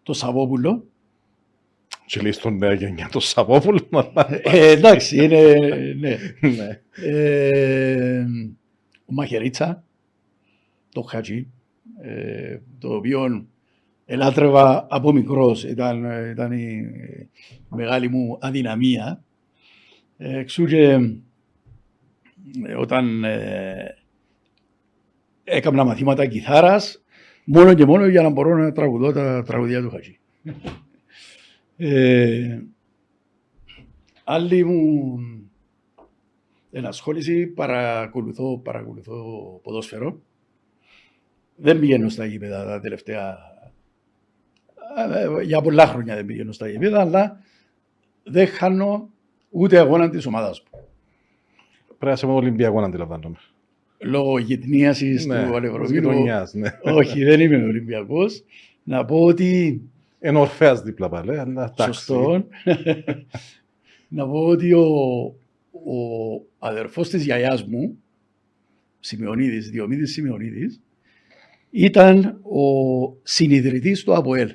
το 0.03 0.13
Σαββόπουλο. 0.13 0.83
Και 2.05 2.21
λέει 2.21 2.31
στον 2.31 2.57
νέα 2.57 2.73
γενιά 2.73 3.09
το 3.11 3.19
Σαββόπουλο. 3.19 3.79
αλλά- 3.91 4.27
Ε, 4.43 4.69
εντάξει, 4.71 5.23
είναι, 5.23 5.53
ναι. 5.99 6.17
ναι. 6.57 6.81
Ε, 7.07 8.25
ο 9.05 9.13
Μαχαιρίτσα, 9.13 9.83
το 10.93 11.01
Χατζή, 11.01 11.47
ε, 12.01 12.57
το 12.79 12.95
οποίο 12.95 13.45
ελάτρευα 14.11 14.87
από 14.89 15.11
μικρός, 15.11 15.63
ήταν, 15.63 16.03
ήταν 16.31 16.51
η 16.51 16.89
μεγάλη 17.69 18.09
μου 18.09 18.37
αδυναμία. 18.41 19.23
Ε, 20.17 20.39
εξού 20.39 20.65
και 20.65 20.91
ε, 22.65 22.73
όταν 22.77 23.23
ε, 23.23 23.95
έκανα 25.43 25.83
μαθήματα 25.83 26.25
κιθάρας, 26.25 27.03
μόνο 27.45 27.73
και 27.73 27.85
μόνο 27.85 28.05
για 28.05 28.21
να 28.21 28.29
μπορώ 28.29 28.57
να 28.57 28.71
τραγουδώ 28.71 29.11
τα 29.11 29.43
τραγουδιά 29.43 29.81
του 29.81 29.89
Χατζή. 29.89 30.19
Ε, 31.77 32.59
άλλη 34.23 34.63
μου 34.63 35.19
ενασχόληση, 36.71 37.47
παρακολουθώ, 37.47 38.57
παρακολουθώ 38.57 39.23
ποδόσφαιρο. 39.63 40.21
Δεν 41.55 41.79
πηγαίνω 41.79 42.09
στα 42.09 42.25
γήπεδα 42.25 42.65
τα 42.65 42.79
τελευταία... 42.79 43.37
ε, 45.39 45.43
Για 45.43 45.61
πολλά 45.61 45.85
χρόνια 45.87 46.15
δεν 46.15 46.25
πηγαίνω 46.25 46.51
στα 46.51 46.69
γήπεδα, 46.69 46.99
αλλά 47.01 47.39
δεν 48.23 48.47
χάνω 48.47 49.09
ούτε 49.49 49.79
αγώνα 49.79 50.09
της 50.09 50.25
ομάδας 50.25 50.59
μου. 50.61 50.79
Πρέπει 51.87 52.05
να 52.05 52.11
είσαι 52.11 52.25
με 52.25 52.31
Ολυμπιακό 52.31 52.79
να 52.79 52.85
αντιλαμβάνομαι. 52.85 53.37
Λόγω 54.01 54.37
γυτνίασης 54.37 55.25
Ναι, 55.25 55.39
του 55.41 55.45
της 55.47 55.55
Αλευρωβίου. 55.55 55.95
γειτονιάς, 55.95 56.53
ναι. 56.53 56.69
Όχι, 56.83 57.23
δεν 57.23 57.39
είμαι 57.39 57.63
Ολυμπιακός. 57.63 58.43
Να 58.83 59.05
πω 59.05 59.23
ότι 59.23 59.81
Είναι 60.21 60.39
ορφέας 60.39 60.81
δίπλα 60.81 61.09
πάλι, 61.09 61.37
αλλά 61.39 61.63
εντάξει. 61.63 61.83
Σωστό. 61.83 62.45
να 64.07 64.27
πω 64.27 64.45
ότι 64.45 64.73
ο, 64.73 64.85
ο 65.71 65.95
αδερφός 66.59 67.09
της 67.09 67.23
γιαγιάς 67.23 67.63
μου, 67.63 67.97
Σημειονίδης, 68.99 69.69
Διομήδης 69.69 70.11
Σημειονίδης, 70.11 70.81
ήταν 71.69 72.25
ο 72.43 72.61
συνειδητής 73.23 74.03
του 74.03 74.13
ΑΠΟΕΛ 74.15 74.51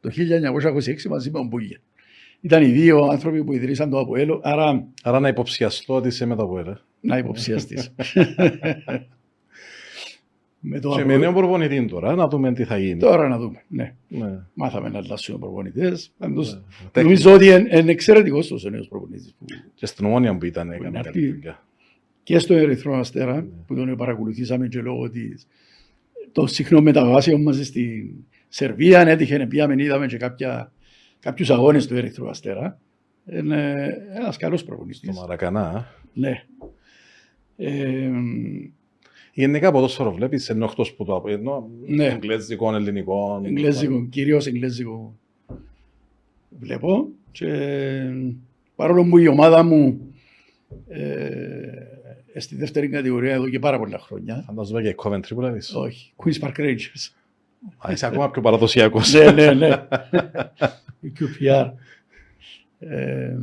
το 0.00 0.10
1926 0.10 1.02
μαζί 1.08 1.30
με 1.30 1.38
τον 1.38 1.46
Μπούγια. 1.46 1.78
Ήταν 2.40 2.62
οι 2.62 2.66
δύο 2.70 2.98
άνθρωποι 3.04 3.44
που 3.44 3.52
ιδρύσαν 3.52 3.90
το 3.90 3.98
ΑΠΟΕΛ, 3.98 4.30
άρα 4.42 4.86
Άρα 5.02 5.20
να 5.20 5.28
υποψιαστώ 5.28 5.94
ότι 5.94 6.08
είσαι 6.08 6.26
με 6.26 6.36
τα 6.36 6.46
βουέλα. 6.46 6.80
να 7.00 7.18
υποψιαστείς. 7.18 7.94
με 10.60 10.80
το 10.80 10.88
Και 10.90 10.96
με 10.96 11.02
ΑΠΟΕΛ. 11.02 11.18
νέο 11.20 11.32
προπονητή 11.32 11.84
τώρα, 11.84 12.14
να 12.14 12.28
δούμε 12.28 12.52
τι 12.52 12.64
θα 12.64 12.78
γίνει. 12.78 12.98
Τώρα 13.00 13.28
να 13.28 13.38
δούμε. 13.38 13.62
Ναι. 13.68 13.94
Ναι. 14.08 14.38
Μάθαμε 14.54 14.88
να 14.88 14.98
αλλάσουμε 14.98 15.38
προπονητές. 15.38 16.12
Πάντως, 16.18 16.60
Ναι. 16.94 17.02
νομίζω 17.02 17.32
ότι 17.32 17.46
είναι, 17.46 17.68
είναι 17.78 17.90
εξαιρετικός 17.90 18.50
ο 18.64 18.70
νέος 18.70 18.88
προπονητής 18.88 19.34
που 19.38 19.44
Και 19.74 19.86
στην 19.86 20.06
ομόνια 20.06 20.36
που 20.38 20.44
ήταν, 20.44 20.70
έκανε 20.70 20.90
να 20.90 21.02
καλή 21.02 21.18
έρθει. 21.18 21.32
δουλειά. 21.32 21.62
και 22.22 22.38
στο 22.38 22.54
Ερυθρό 22.54 22.98
Αστέρα 22.98 23.46
που 23.66 23.74
τον 23.74 23.96
παρακολουθήσαμε 23.96 24.68
και 24.68 24.80
λόγω 24.80 25.10
της, 25.10 25.46
των 26.32 26.48
συχνών 26.48 26.82
μεταβάσεων 26.82 27.42
μας 27.42 27.66
στη 27.66 28.14
Σερβία. 28.48 29.00
Έτυχε, 29.00 29.46
πήγαμε, 29.46 29.82
είδαμε 29.82 30.06
και 30.06 30.16
κάποια, 30.16 30.72
κάποιους 31.20 31.50
αγώνες 31.50 31.86
του 31.86 31.96
Ερυθρού 31.96 32.28
Αστέρα. 32.28 32.80
Είναι 33.32 33.86
ένας 34.14 34.36
καλός 34.36 34.60
Το 34.60 34.66
προπονητής. 34.66 35.16
Μαρακανά. 35.18 35.86
Ναι. 36.12 36.42
Ε, 37.56 38.10
Γενικά 39.32 39.72
ποδόσφαιρο 39.72 40.12
βλέπεις, 40.12 40.48
ενώ 40.48 40.64
εκτός 40.64 40.94
που 40.94 41.04
το 41.04 41.16
από 41.16 41.28
ενώ 41.28 41.70
Ναι. 41.86 42.04
εγγλέζικο, 42.06 42.74
ελληνικό. 42.74 43.40
εγγλέζικο, 43.44 44.06
κυρίως 44.10 44.46
εγγλέζικο 44.46 45.18
βλέπω. 46.60 47.08
Και 47.32 47.46
παρόλο 48.76 49.04
που 49.04 49.18
η 49.18 49.28
ομάδα 49.28 49.62
μου 49.62 50.00
ε, 50.88 52.40
στη 52.40 52.56
δεύτερη 52.56 52.88
κατηγορία 52.88 53.32
εδώ 53.32 53.48
και 53.48 53.58
πάρα 53.58 53.78
πολλά 53.78 53.98
χρόνια. 53.98 54.42
Φαντάζομαι 54.46 54.82
και 54.82 54.94
Coventry 54.98 55.28
που 55.28 55.40
λέεις. 55.40 55.74
Όχι, 55.74 56.12
Queen's 56.16 56.40
Park 56.48 56.56
Rangers. 56.58 57.17
Α, 57.78 57.92
Είσαι 57.92 58.06
ακόμα 58.06 58.30
πιο 58.30 58.42
παραδοσιακός. 58.42 59.12
ναι, 59.12 59.30
ναι, 59.30 59.52
ναι. 59.52 59.68
Η 61.00 61.12
QPR. 61.20 61.70
Ε, 62.78 63.36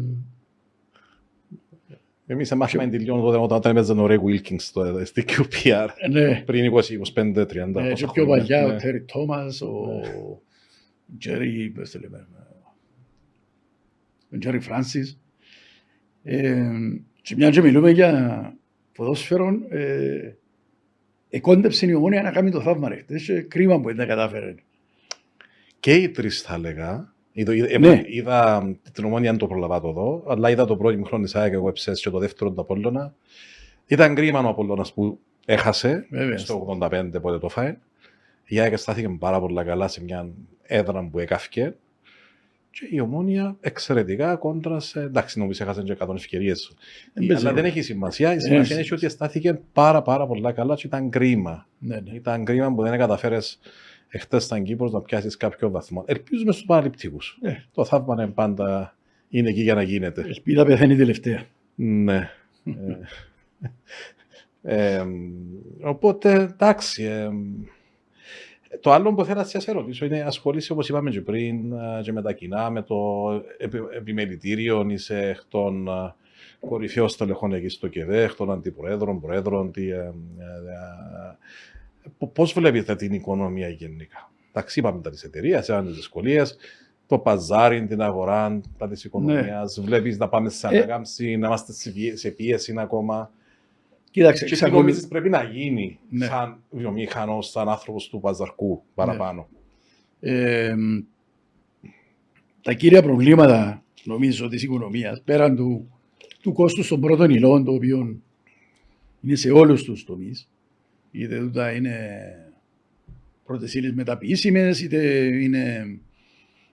Εμείς 2.28 2.52
μάθαμε 2.54 2.84
την 2.84 2.92
τελειώνω 2.98 3.22
τότε 3.22 3.38
όταν 3.56 3.72
έπαιζαν 3.72 4.00
ο 4.00 4.06
Ray 4.10 4.20
Wilkins 4.20 4.56
στο- 4.62 5.06
στη 5.06 5.26
QPR. 5.28 5.88
ναι, 6.12 6.42
Πριν 6.46 6.74
20-25-30 6.74 6.76
ε, 6.76 7.90
πόσα 7.90 8.06
και 8.06 8.12
πιο 8.14 8.24
χρόνια. 8.24 8.28
παλιά 8.28 8.66
ο 8.66 8.68
Ναι. 8.72 8.78
Τέρι 8.80 9.02
Τόμας, 9.02 9.62
ο 9.62 10.02
Τζέρι, 11.20 11.70
πώς 11.76 11.92
το 11.92 12.00
λέμε, 12.00 12.28
ο 14.34 14.38
Τζέρι 14.38 14.60
Φράνσις. 14.60 15.20
Ε, 16.24 16.70
και 17.22 17.36
μια 17.36 17.50
και 17.50 17.62
μιλούμε 17.62 17.90
για 17.92 18.54
ποδόσφαιρο, 18.96 19.48
ε, 19.70 20.34
εκόντεψε 21.36 21.86
η 21.86 21.94
ομόνια 21.94 22.22
να 22.22 22.32
κάνει 22.32 22.52
το 22.52 22.62
θαύμα 22.62 22.90
ρε. 22.90 22.96
χτες 22.96 23.24
και 23.24 23.42
κρίμα 23.42 23.80
που 23.80 23.88
δεν 23.88 23.96
τα 23.96 24.06
κατάφερε. 24.06 24.56
Και 25.80 25.94
οι 25.94 26.10
τρεις 26.10 26.42
θα 26.42 26.54
έλεγα. 26.54 27.14
Είδα, 27.32 27.56
είδα, 27.56 27.80
Ναι. 27.80 28.02
είδα 28.06 28.64
την 28.92 29.06
ομόνια 29.06 29.30
δεν 29.30 29.40
το 29.40 29.48
προλαβά 29.48 29.82
το 29.82 29.92
δω, 29.92 30.24
αλλά 30.28 30.50
είδα 30.50 30.66
το 30.66 30.78
πρώτο 30.78 31.04
χρόνο 31.04 31.24
της 31.24 31.36
ΑΕΚ 31.36 31.54
εγώ 31.54 31.68
έψες 31.68 32.02
και 32.02 32.10
το 32.10 32.20
δεύτερο 32.20 32.52
του 32.52 32.62
Απόλλωνα. 32.62 33.14
Ήταν 33.88 34.16
κρίμα 34.16 34.40
ο 34.40 34.48
Απόλλωνας 34.48 34.94
που 34.94 35.20
έχασε 35.46 36.06
Βέβαια. 36.10 36.38
στο 36.38 36.78
85 36.82 37.10
πότε 37.22 37.38
το 37.38 37.50
φάει. 37.50 37.78
Η 38.46 38.60
ΑΕΚ 38.60 38.78
στάθηκε 38.78 39.10
πάρα 39.20 39.40
πολύ 39.40 39.64
καλά 39.64 39.88
σε 39.88 40.04
μια 40.04 40.30
έδρα 40.64 41.08
που 41.12 41.20
έκαυκε. 41.20 41.76
Και 42.80 42.88
η 42.90 43.00
ομόνια 43.00 43.58
εξαιρετικά 43.62 44.36
κόντρα 44.36 44.80
σε. 44.80 45.02
Εντάξει, 45.02 45.40
νομίζω 45.40 45.64
έχασε 45.64 45.82
και 45.82 45.98
100 46.00 46.16
ευκαιρίες. 46.16 46.74
παίζει 47.14 47.32
Αλλά 47.32 47.42
δεν 47.42 47.56
ρόλο. 47.56 47.68
έχει 47.68 47.82
σημασία. 47.82 48.34
Η 48.34 48.40
σημασία 48.40 48.78
έχει 48.78 48.88
είναι 48.88 48.98
ότι 48.98 49.10
στάθηκε 49.10 49.60
πάρα, 49.74 50.02
πάρα 50.02 50.28
πολύ 50.28 50.54
καλά 50.54 50.76
και 50.76 50.88
ήταν 50.88 51.10
κρίμα. 51.10 51.68
Ναι, 51.80 52.00
ναι. 52.00 52.12
Ήταν 52.12 52.46
κρίμα 52.46 52.74
που 52.74 52.82
δεν 52.82 52.98
καταφέρει 52.98 53.38
εχθές 54.08 54.44
στην 54.44 54.64
Κύπρος 54.64 54.92
να 54.92 55.02
πιάσεις 55.02 55.38
κάποιο 55.38 55.70
βαθμό. 55.70 56.04
Ελπίζουμε 56.08 56.52
στους 56.52 56.66
παραληπτικούς. 56.66 57.38
Ναι. 57.42 57.64
Το 57.74 57.86
θαύμα 57.86 58.14
είναι 58.14 58.32
πάντα 58.32 58.96
είναι 59.30 59.50
εκεί 59.50 59.62
για 59.62 59.76
να 59.76 59.82
γίνεται. 59.82 60.22
Ελπίδα 60.22 60.66
πεθαίνει 60.66 60.96
τελευταία. 60.96 61.44
Ναι. 61.76 62.30
ε, 64.62 64.96
ε, 64.96 65.06
οπότε 65.82 66.34
εντάξει. 66.34 67.04
ε, 67.04 67.30
το 68.82 68.92
άλλο 68.92 69.14
που 69.14 69.26
θέλω 69.26 69.40
να 69.40 69.46
σας 69.46 69.66
ρωτήσω 69.66 70.06
είναι 70.06 70.22
ασχολείσαι 70.22 70.72
όπως 70.72 70.90
είπαμε 70.90 71.10
και 71.10 71.22
πριν 71.22 71.72
ε, 71.74 72.02
και 72.02 72.12
με 72.12 72.22
τα 72.22 72.34
κοινά, 72.34 72.70
με 72.70 72.82
το 72.82 72.96
επι, 73.58 73.78
επιμελητήριο, 73.98 74.86
είσαι 74.90 75.28
εκ 75.28 75.40
των 75.50 75.88
ε, 75.88 76.14
κορυφαίων 76.60 77.10
στελεχών 77.10 77.54
εκεί 77.54 77.70
στο 77.70 77.88
ΚΕΔΕ, 77.88 78.24
εκ 78.24 78.34
των 78.36 78.52
αντιπροέδρων, 78.52 79.22
προέδρων. 79.22 79.72
Τι, 79.72 79.90
ε, 79.90 79.96
ε, 79.96 80.00
ε, 80.00 80.12
Πώς 82.34 82.54
βλέπετε 82.54 82.96
την 82.96 83.14
οικονομία 83.14 83.70
γενικά; 83.70 84.32
Εντάξει, 84.52 84.80
είπαμε 84.80 85.02
τα 85.02 85.10
της 85.10 85.24
εταιρείας, 85.24 85.66
τις 85.66 85.96
δυσκολίες, 85.96 86.58
το 87.08 87.18
παζάρι, 87.18 87.86
την 87.86 88.02
αγορά 88.02 88.62
τα 88.78 88.88
της 88.88 89.04
οικονομίας. 89.04 89.80
Βλέπεις 89.82 90.18
να 90.18 90.28
πάμε 90.28 90.50
σε 90.50 90.68
Ε. 90.68 90.78
ανάκαμψη, 90.78 91.38
να 91.38 91.48
είμαστε 91.48 91.74
σε 91.74 91.92
πίεση- 91.92 92.18
σε 92.18 92.30
πίεση 92.30 92.74
ακόμα. 92.78 93.32
Κοίταξε, 94.16 94.40
Και 94.44 94.46
τι 94.46 94.52
εξακολου- 94.52 94.82
νομίζεις 94.82 95.08
πρέπει 95.08 95.30
να 95.30 95.44
γίνει 95.44 96.00
Ναι. 96.10 96.26
σαν 96.26 96.64
βιομήχανο, 96.70 97.42
σαν 97.42 97.70
άνθρωπος 97.70 98.08
του 98.08 98.20
παζαρκού 98.20 98.84
παραπάνω. 98.94 99.48
Ε, 100.20 100.76
τα 102.62 102.74
κύρια 102.74 103.02
προβλήματα 103.02 103.84
νομίζω 104.04 104.48
της 104.48 104.64
οικονομίας 104.64 105.22
πέραν 105.26 105.56
του, 105.56 105.92
του 106.42 106.54
κόστους 106.54 106.88
των 106.88 107.00
πρώτων 107.00 107.30
υλών 107.30 107.64
το 107.64 107.72
οποίο 107.72 108.20
είναι 109.22 109.36
σε 109.36 109.52
όλους 109.52 109.84
τους 109.84 110.04
τομείς 110.04 110.50
είτε 111.12 111.40
τούτα 111.40 111.72
είναι 111.72 112.00
πρώτες 113.46 113.74
ύλες 113.74 113.94
μεταποιήσιμες 113.94 114.82
είτε 114.82 115.26
είναι 115.42 115.86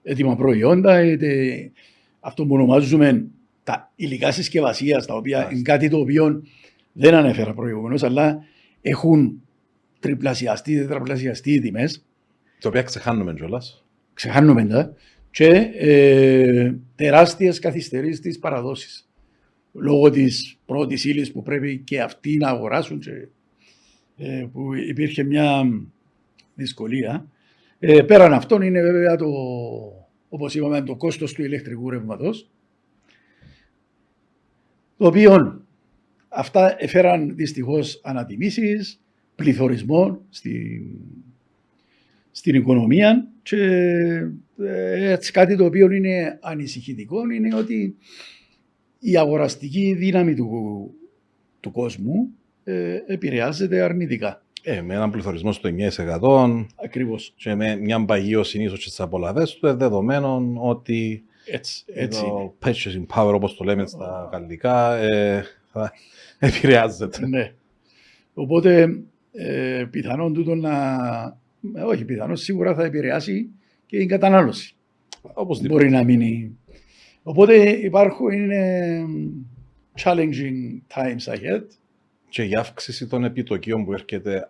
έτοιμα 0.02 0.36
προϊόντα 0.36 1.04
είτε 1.04 1.70
αυτό 2.20 2.46
που 2.46 2.54
ονομάζουμε 2.54 3.26
τα 3.64 3.92
υλικά 3.96 4.30
συσκευασίας, 4.32 5.06
τα 5.06 5.14
οποία 5.14 5.36
Μάλιστα. 5.36 5.54
είναι 5.54 5.62
κάτι 5.62 5.88
το 5.88 5.98
οποίο 5.98 6.42
δεν 6.92 7.14
ανέφερα 7.14 7.54
προηγουμένως, 7.54 8.02
αλλά 8.02 8.44
έχουν 8.80 9.42
τριπλασιαστεί, 10.00 10.76
τετραπλασιαστεί 10.76 11.52
οι 11.52 11.60
τιμές. 11.60 12.04
Το 12.60 12.68
οποίο 12.68 12.82
ξεχάνουμε 12.82 13.34
κιόλας. 13.34 13.84
Ξεχάνουμε 14.14 14.66
τα. 14.66 14.94
Και 15.30 15.46
ε, 15.74 16.74
τεράστιες 16.94 17.58
καθυστερήσεις 17.58 18.18
στις 18.18 18.38
παραδόσεις. 18.38 19.08
Λόγω 19.72 20.10
της 20.10 20.58
πρώτης 20.66 21.04
ύλης 21.04 21.32
που 21.32 21.42
πρέπει 21.42 21.78
και 21.78 22.00
αυτοί 22.00 22.36
να 22.36 22.48
αγοράσουν 22.48 22.98
και, 22.98 23.28
ε, 24.16 24.46
που 24.52 24.74
υπήρχε 24.74 25.22
μια 25.22 25.62
δυσκολία. 26.54 27.26
Ε, 27.78 28.02
πέραν 28.02 28.32
αυτών 28.32 28.62
είναι 28.62 28.82
βέβαια 28.82 29.16
το, 29.16 29.26
όπως 30.28 30.54
είπαμε, 30.54 30.82
το 30.82 30.96
κόστος 30.96 31.32
του 31.32 31.44
ηλεκτρικού 31.44 31.90
ρεύματος, 31.90 32.50
το 34.96 35.06
οποίο 35.06 35.61
αυτά 36.34 36.76
έφεραν 36.78 37.34
δυστυχώς 37.36 38.00
ανατιμήσεις, 38.04 39.00
πληθωρισμό 39.34 40.20
στην, 40.28 40.82
στην 42.30 42.54
οικονομία 42.54 43.28
και 43.42 43.56
ε, 44.58 45.10
έτσι 45.12 45.32
κάτι 45.32 45.56
το 45.56 45.64
οποίο 45.64 45.90
είναι 45.90 46.38
ανησυχητικό 46.40 47.30
είναι 47.30 47.54
ότι 47.54 47.96
η 48.98 49.16
αγοραστική 49.16 49.94
δύναμη 49.94 50.34
του, 50.34 50.90
του 51.60 51.70
κόσμου 51.70 52.28
ε, 52.64 52.98
επηρεάζεται 53.06 53.80
αρνητικά. 53.80 54.42
Ε, 54.62 54.80
με 54.80 54.94
έναν 54.94 55.10
πληθωρισμό 55.10 55.52
στο 55.52 55.70
9%. 56.22 56.66
Ακριβώς. 56.84 57.32
Και 57.36 57.54
με 57.54 57.76
μια 57.76 58.04
παγίωση 58.04 58.62
ίσω 58.62 58.76
στι 58.76 59.02
απολαυές 59.02 59.54
του, 59.54 59.66
ε, 59.66 59.72
δεδομένων 59.72 60.56
ότι. 60.60 61.24
Έτσι, 61.46 61.84
έτσι 61.86 62.20
το 62.20 62.54
purchasing 62.64 63.06
power, 63.14 63.34
όπως 63.34 63.56
το 63.56 63.64
λέμε 63.64 63.86
στα 63.86 64.28
γαλλικά, 64.32 64.96
ε, 64.96 65.44
θα 65.72 65.92
επηρεάζεται. 66.38 67.26
Ναι. 67.26 67.52
Οπότε, 68.34 69.02
ε, 69.32 69.84
πιθανόν 69.90 70.34
τούτο 70.34 70.54
να. 70.54 70.70
Ε, 71.74 71.80
όχι, 71.80 72.04
πιθανόν 72.04 72.36
σίγουρα 72.36 72.74
θα 72.74 72.84
επηρεάσει 72.84 73.48
και 73.86 73.96
η 73.96 74.06
κατανάλωση. 74.06 74.76
Όπως 75.22 75.60
Μπορεί 75.60 75.90
να 75.90 76.04
μείνει. 76.04 76.56
Οπότε 77.22 77.54
υπάρχουν 77.70 78.30
είναι 78.32 79.04
challenging 80.02 80.80
times 80.94 81.34
ahead 81.34 81.64
και 82.28 82.42
η 82.42 82.54
αύξηση 82.54 83.06
των 83.06 83.24
επιτοκίων 83.24 83.84
που 83.84 83.92
έρχεται 83.92 84.46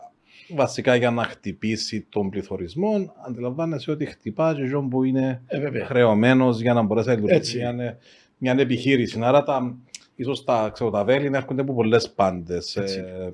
βασικά 0.55 0.95
για 0.95 1.11
να 1.11 1.25
χτυπήσει 1.25 2.07
τον 2.09 2.31
πληθωρισμό, 2.31 3.15
αντιλαμβάνεσαι 3.27 3.91
ότι 3.91 4.07
χτυπά 4.07 4.55
και 4.55 4.65
ζώο 4.65 4.83
που 4.83 5.05
είναι 5.05 5.43
ε, 5.47 5.85
χρεωμένος 5.85 6.61
για 6.61 6.73
να 6.73 6.83
μπορέσει 6.83 7.09
να 7.09 7.15
λειτουργήσει 7.15 7.59
μια, 7.59 7.99
μια 8.39 8.55
επιχείρηση. 8.59 9.19
Άρα 9.23 9.43
τα, 9.43 9.77
ίσως 10.17 10.45
τα, 10.45 10.71
ξέρω, 10.73 10.91
τα 10.91 11.05
βέλη 11.05 11.31
έρχονται 11.33 11.61
από 11.61 11.75
πολλές 11.75 12.11
πάντες. 12.11 12.77
Ε, 12.77 13.33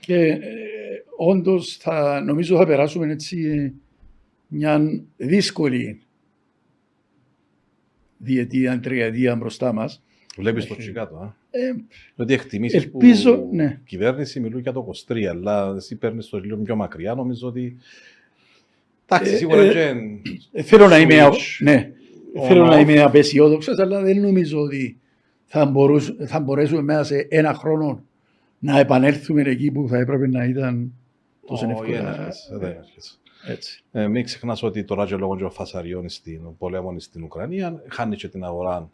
και 0.00 0.14
ε, 0.24 0.38
όντως 1.16 1.76
θα 1.76 2.20
νομίζω 2.24 2.56
θα 2.56 2.66
περάσουμε 2.66 3.12
έτσι 3.12 3.72
μια 4.48 4.80
δύσκολη 5.16 6.00
διετία, 8.16 8.80
τριετία 8.80 9.36
μπροστά 9.36 9.72
μας 9.72 10.02
Βλέπεις 10.36 10.66
το 10.66 10.76
τσικάτο. 10.76 11.34
Ε, 11.50 11.70
ότι 12.16 12.32
εκτιμήσεις 12.34 12.82
ελπίζω, 12.82 13.38
που 13.38 13.50
ναι. 13.52 13.78
η 13.80 13.86
κυβέρνηση 13.86 14.40
μιλούν 14.40 14.60
για 14.60 14.72
το 14.72 14.90
23, 15.08 15.22
αλλά 15.24 15.74
εσύ 15.76 15.96
παίρνεις 15.96 16.28
το 16.28 16.38
λίγο 16.38 16.56
πιο 16.56 16.76
μακριά. 16.76 17.14
Νομίζω 17.14 17.48
ότι. 17.48 17.76
Εντάξει, 19.08 19.32
Ε, 19.32 19.36
σίγουρα 19.36 19.60
ε, 19.62 19.72
και. 19.72 19.94
ε, 20.52 20.62
θέλω 20.62 20.88
να 20.88 20.98
είμαι, 20.98 21.20
α- 21.20 21.30
switch 21.30 21.58
ναι, 21.58 21.90
on 22.36 22.46
θέλω 22.46 22.64
να 22.64 22.76
off. 22.78 22.80
είμαι 22.80 23.00
απεσιόδοξος, 23.02 23.78
αλλά 23.78 24.00
δεν 24.02 24.20
νομίζω 24.20 24.60
ότι 24.60 24.99
θα, 25.52 25.66
μπορούς, 25.66 26.14
θα 26.26 26.40
μπορέσουμε 26.40 26.82
μέσα 26.82 27.04
σε 27.04 27.26
ένα 27.30 27.54
χρόνο 27.54 28.02
να 28.58 28.78
επανέλθουμε 28.78 29.42
εκεί 29.42 29.70
που 29.70 29.86
θα 29.88 29.98
έπρεπε 29.98 30.26
να 30.28 30.44
ήταν 30.44 30.92
τόσο 31.46 31.66
Όχι, 31.66 31.72
εύκολα. 31.72 32.02
δεν 32.12 32.20
έρχεσαι, 32.20 32.56
δεν 32.56 32.70
έρχεσαι. 32.78 33.14
Έτσι. 33.46 33.82
Ε, 33.92 34.06
μην 34.06 34.24
ξεχνάς 34.24 34.62
ότι 34.62 34.84
τώρα 34.84 35.06
και 35.06 35.16
λόγω 35.16 35.36
των 35.36 35.50
φασαριών 35.50 36.08
στην 36.08 36.40
πολέμων 36.58 37.00
στην 37.00 37.22
Ουκρανία, 37.22 37.82
χάνει 37.88 38.16
και 38.16 38.28
την 38.28 38.44
αγορά 38.44 38.90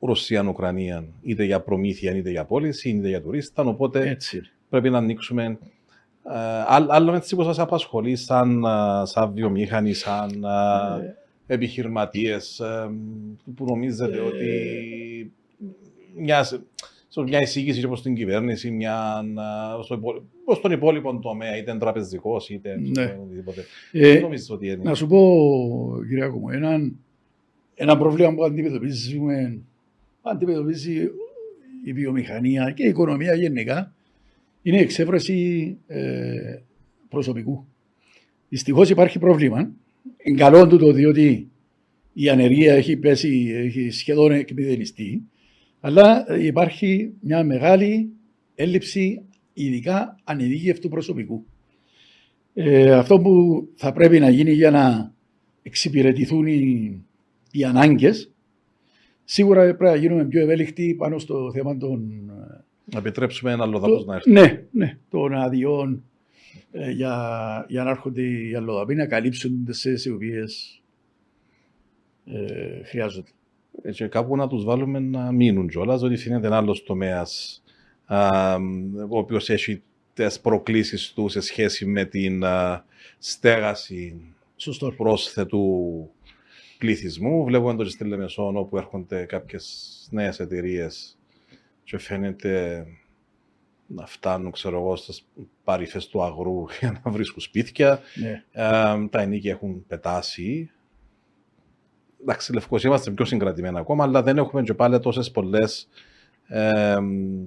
Ρωσία-Ουκρανία, 0.00 1.04
είτε 1.22 1.44
για 1.44 1.60
προμήθεια, 1.60 2.16
είτε 2.16 2.30
για 2.30 2.44
πώληση, 2.44 2.88
είτε 2.88 3.08
για 3.08 3.22
τουρίστα. 3.22 3.62
Οπότε 3.62 4.08
Έτσι. 4.08 4.42
πρέπει 4.68 4.90
να 4.90 4.98
ανοίξουμε. 4.98 5.44
Ε, 5.44 6.38
άλλ- 6.66 6.90
άλλο 6.90 7.14
έτσι 7.14 7.36
που 7.36 7.42
σας 7.42 7.58
απασχολεί 7.58 8.16
σαν, 8.16 8.64
ε, 8.64 9.02
σαν 9.06 9.32
βιομήχανοι, 9.32 9.92
σαν 9.92 10.44
ε, 10.44 11.16
Ε, 11.52 11.54
επιχειρηματίες 11.54 12.58
ε, 12.60 12.90
που 13.54 13.64
νομίζετε 13.64 14.16
Ε, 14.16 14.20
ότι 14.20 15.32
μια, 16.16 16.42
στο- 17.08 17.22
μια 17.22 17.38
εισήγηση 17.42 17.80
και 17.80 17.86
προς 17.86 18.02
την 18.02 18.14
κυβέρνηση, 18.14 18.70
μια, 18.70 19.24
ε, 19.78 19.82
στο 19.82 19.94
υπό- 19.94 20.22
προς 20.44 20.60
τον 20.60 20.72
υπόλοιπο 20.72 21.18
τομέα, 21.18 21.56
είτε 21.56 21.76
τραπεζικός, 21.78 22.48
είτε 22.50 22.80
Ναι. 22.80 23.18
οτιδήποτε. 23.22 23.64
ε, 23.92 24.12
Δεν 24.12 24.22
νομίζεις 24.22 24.50
ότι 24.50 24.66
είναι; 24.66 24.82
να 24.82 24.94
σου 24.94 25.06
πω, 25.06 26.02
Κυριακό 26.08 26.38
μου, 26.38 26.48
ένα, 26.50 26.90
ένα 27.74 27.98
πρόβλημα 27.98 28.34
που 28.34 28.44
αντιμετωπίζουμε, 28.44 29.58
αντιμετωπίζει 30.22 31.10
η 31.84 31.92
βιομηχανία 31.92 32.70
και 32.70 32.84
η 32.84 32.88
οικονομία 32.88 33.34
γενικά, 33.34 33.94
είναι 34.62 34.76
η 34.76 34.80
εξέφραση 34.80 35.76
ε, 35.86 36.58
προσωπικού. 37.08 37.66
Δυστυχώς 38.48 38.90
υπάρχει 38.90 39.18
πρόβλημα. 39.18 39.70
Είναι 40.24 40.36
καλό 40.38 40.66
τούτο 40.66 40.92
διότι 40.92 41.50
η 42.12 42.28
ανεργία 42.28 42.74
έχει 42.74 42.96
πέσει, 42.96 43.52
έχει 43.54 43.90
σχεδόν 43.90 44.32
εκμηδενιστεί, 44.32 45.22
αλλά 45.80 46.26
υπάρχει 46.40 47.12
μια 47.20 47.44
μεγάλη 47.44 48.10
έλλειψη 48.54 49.22
ειδικά 49.52 50.16
ανειδίκευτου 50.24 50.88
προσωπικού. 50.88 51.44
Ε, 52.54 52.92
αυτό 52.92 53.18
που 53.20 53.66
θα 53.74 53.92
πρέπει 53.92 54.18
να 54.20 54.30
γίνει 54.30 54.52
για 54.52 54.70
να 54.70 55.14
εξυπηρετηθούν 55.62 56.46
οι, 56.46 57.00
οι 57.50 57.64
ανάγκες, 57.64 58.30
σίγουρα 59.24 59.62
πρέπει 59.62 59.84
να 59.84 59.94
γίνουμε 59.96 60.24
πιο 60.24 60.40
ευέλικτοι 60.40 60.94
πάνω 60.98 61.18
στο 61.18 61.50
θέμα 61.52 61.76
των, 61.76 62.30
Να 62.92 62.98
επιτρέψουμε 62.98 63.52
ένα 63.52 63.62
αλλοδαπός 63.62 64.00
το- 64.04 64.10
να 64.10 64.14
έρθει. 64.14 64.30
ναι, 64.30 64.62
ναι, 64.70 64.98
των 65.10 65.34
αδειών 65.34 65.92
ε, 65.92 66.11
για, 66.92 67.66
για 67.68 67.84
να 67.84 67.90
έρχονται 67.90 68.22
οι 68.22 68.54
αλλοδαποί 68.54 68.94
να 68.94 69.06
καλύψουν 69.06 69.64
τις 69.64 69.80
θέσεις 69.80 70.04
οι 70.04 70.10
οποίες 70.10 70.82
ε, 72.24 72.84
χρειάζονται. 72.84 73.30
Ε, 73.82 73.90
Και 73.90 74.06
κάπου 74.06 74.36
να 74.36 74.48
τους 74.48 74.64
βάλουμε 74.64 74.98
να 74.98 75.32
μείνουν 75.32 75.68
κιόλας, 75.68 76.02
ότι 76.02 76.28
είναι 76.28 76.46
ένα 76.46 76.56
άλλος 76.56 76.82
τομέας 76.82 77.62
α, 78.04 78.54
ο 79.08 79.18
οποίος 79.18 79.50
έχει 79.50 79.82
τις 80.14 80.40
προκλήσεις 80.40 81.12
του 81.12 81.28
σε 81.28 81.40
σχέση 81.40 81.86
με 81.86 82.04
την 82.04 82.44
α, 82.44 82.84
στέγαση 83.18 84.20
Σωστό. 84.56 84.92
πρόσθετου 84.96 86.10
πληθυσμού. 86.78 87.44
Βλέπουμε 87.44 87.74
το 87.74 87.82
και 87.82 87.90
στη 87.90 88.04
Λεμεσόν 88.04 88.56
όπου 88.56 88.76
έρχονται 88.76 89.24
κάποιες 89.24 89.88
νέες 90.10 90.40
εταιρείες 90.40 91.18
και 91.84 91.98
φαίνεται 91.98 92.86
να 93.94 94.06
φτάνουν, 94.06 94.50
ξέρω 94.50 94.78
εγώ, 94.78 94.96
στις 94.96 95.26
παρυφές 95.64 96.08
του 96.08 96.22
αγρού 96.22 96.64
για 96.80 97.00
να 97.04 97.10
βρίσκουν 97.10 97.40
σπίτια. 97.42 98.00
Ναι. 98.14 98.44
Ε, 98.52 99.08
τα 99.10 99.20
ενίκια 99.20 99.50
έχουν 99.50 99.86
πετάσει. 99.86 100.70
Εντάξει, 102.20 102.44
στη 102.44 102.54
Λευκοσία 102.54 102.88
είμαστε 102.88 103.10
πιο 103.10 103.24
συγκρατημένα 103.24 103.78
ακόμα, 103.80 104.04
αλλά 104.04 104.22
δεν 104.22 104.38
έχουμε 104.38 104.62
και 104.62 104.74
πάλι 104.74 105.00
τόσες 105.00 105.30
πολλές, 105.30 105.88
ε, 106.46 106.96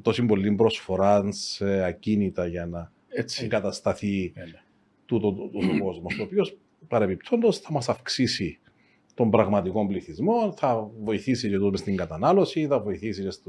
τόση 0.01 0.25
πολλή 0.25 0.51
προσφορά 0.51 1.31
σε 1.31 1.83
ακίνητα 1.83 2.47
για 2.47 2.65
να 2.65 2.91
Έτσι. 3.07 3.43
εγκατασταθεί 3.43 4.33
Ναι, 4.35 4.43
ναι. 4.43 4.61
τούτο 5.05 5.33
το, 5.33 5.49
το, 5.49 5.59
το 5.59 5.83
κόσμος, 5.83 6.15
το 6.15 6.23
οποίος 6.23 6.57
παρεμπιπτόντως 6.87 7.59
θα 7.59 7.71
μας 7.71 7.89
αυξήσει 7.89 8.59
τον 9.13 9.29
πραγματικό 9.29 9.87
πληθυσμό, 9.87 10.53
θα 10.57 10.89
βοηθήσει 11.03 11.49
και 11.49 11.57
τούτο 11.57 11.77
στην 11.77 11.95
κατανάλωση, 11.95 12.67
θα 12.67 12.79
βοηθήσει 12.79 13.23
και 13.23 13.29
στη 13.29 13.43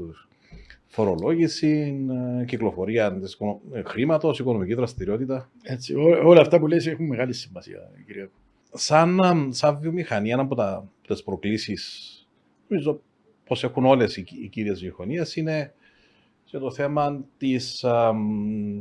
φορολόγηση, 0.87 2.05
ε, 2.41 2.45
κυκλοφορία 2.45 3.13
της 3.19 3.37
χρήματος, 3.85 4.39
οικονομική 4.39 4.73
δραστηριότητα. 4.73 5.49
Έτσι. 5.63 5.95
Ό, 5.95 6.21
όλα 6.23 6.41
αυτά 6.41 6.59
που 6.59 6.67
λες 6.67 6.87
έχουν 6.87 7.05
μεγάλη 7.05 7.33
σημασία, 7.33 7.91
Κυριακό. 8.05 8.31
Σαν, 8.73 9.19
ε, 9.19 9.47
σαν 9.49 9.79
βιομηχανία, 9.79 10.33
ένα 10.33 10.41
από 10.41 10.55
τα, 10.55 10.89
τις 11.07 11.23
προκλήσεις, 11.23 12.11
νομίζω 12.67 13.01
πως 13.45 13.63
έχουν 13.63 13.85
όλες 13.85 14.17
οι, 14.17 14.25
οι 14.41 14.47
κύριες 14.47 14.79
βιομηχανίες, 14.79 15.35
είναι 15.35 15.73
και 16.45 16.57
το 16.57 16.71
θέμα 16.71 17.23
της, 17.37 17.83
α, 17.83 18.13
μ, 18.13 18.79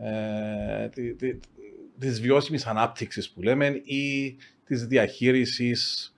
ε, 0.00 0.88
τη- 0.88 1.14
τη- 1.14 1.38
της 1.98 2.20
βιώσιμης 2.20 2.66
ανάπτυξης 2.66 3.30
που 3.30 3.42
λέμε 3.42 3.66
ή 3.84 4.36
της 4.66 4.86
διαχείρισης 4.86 6.12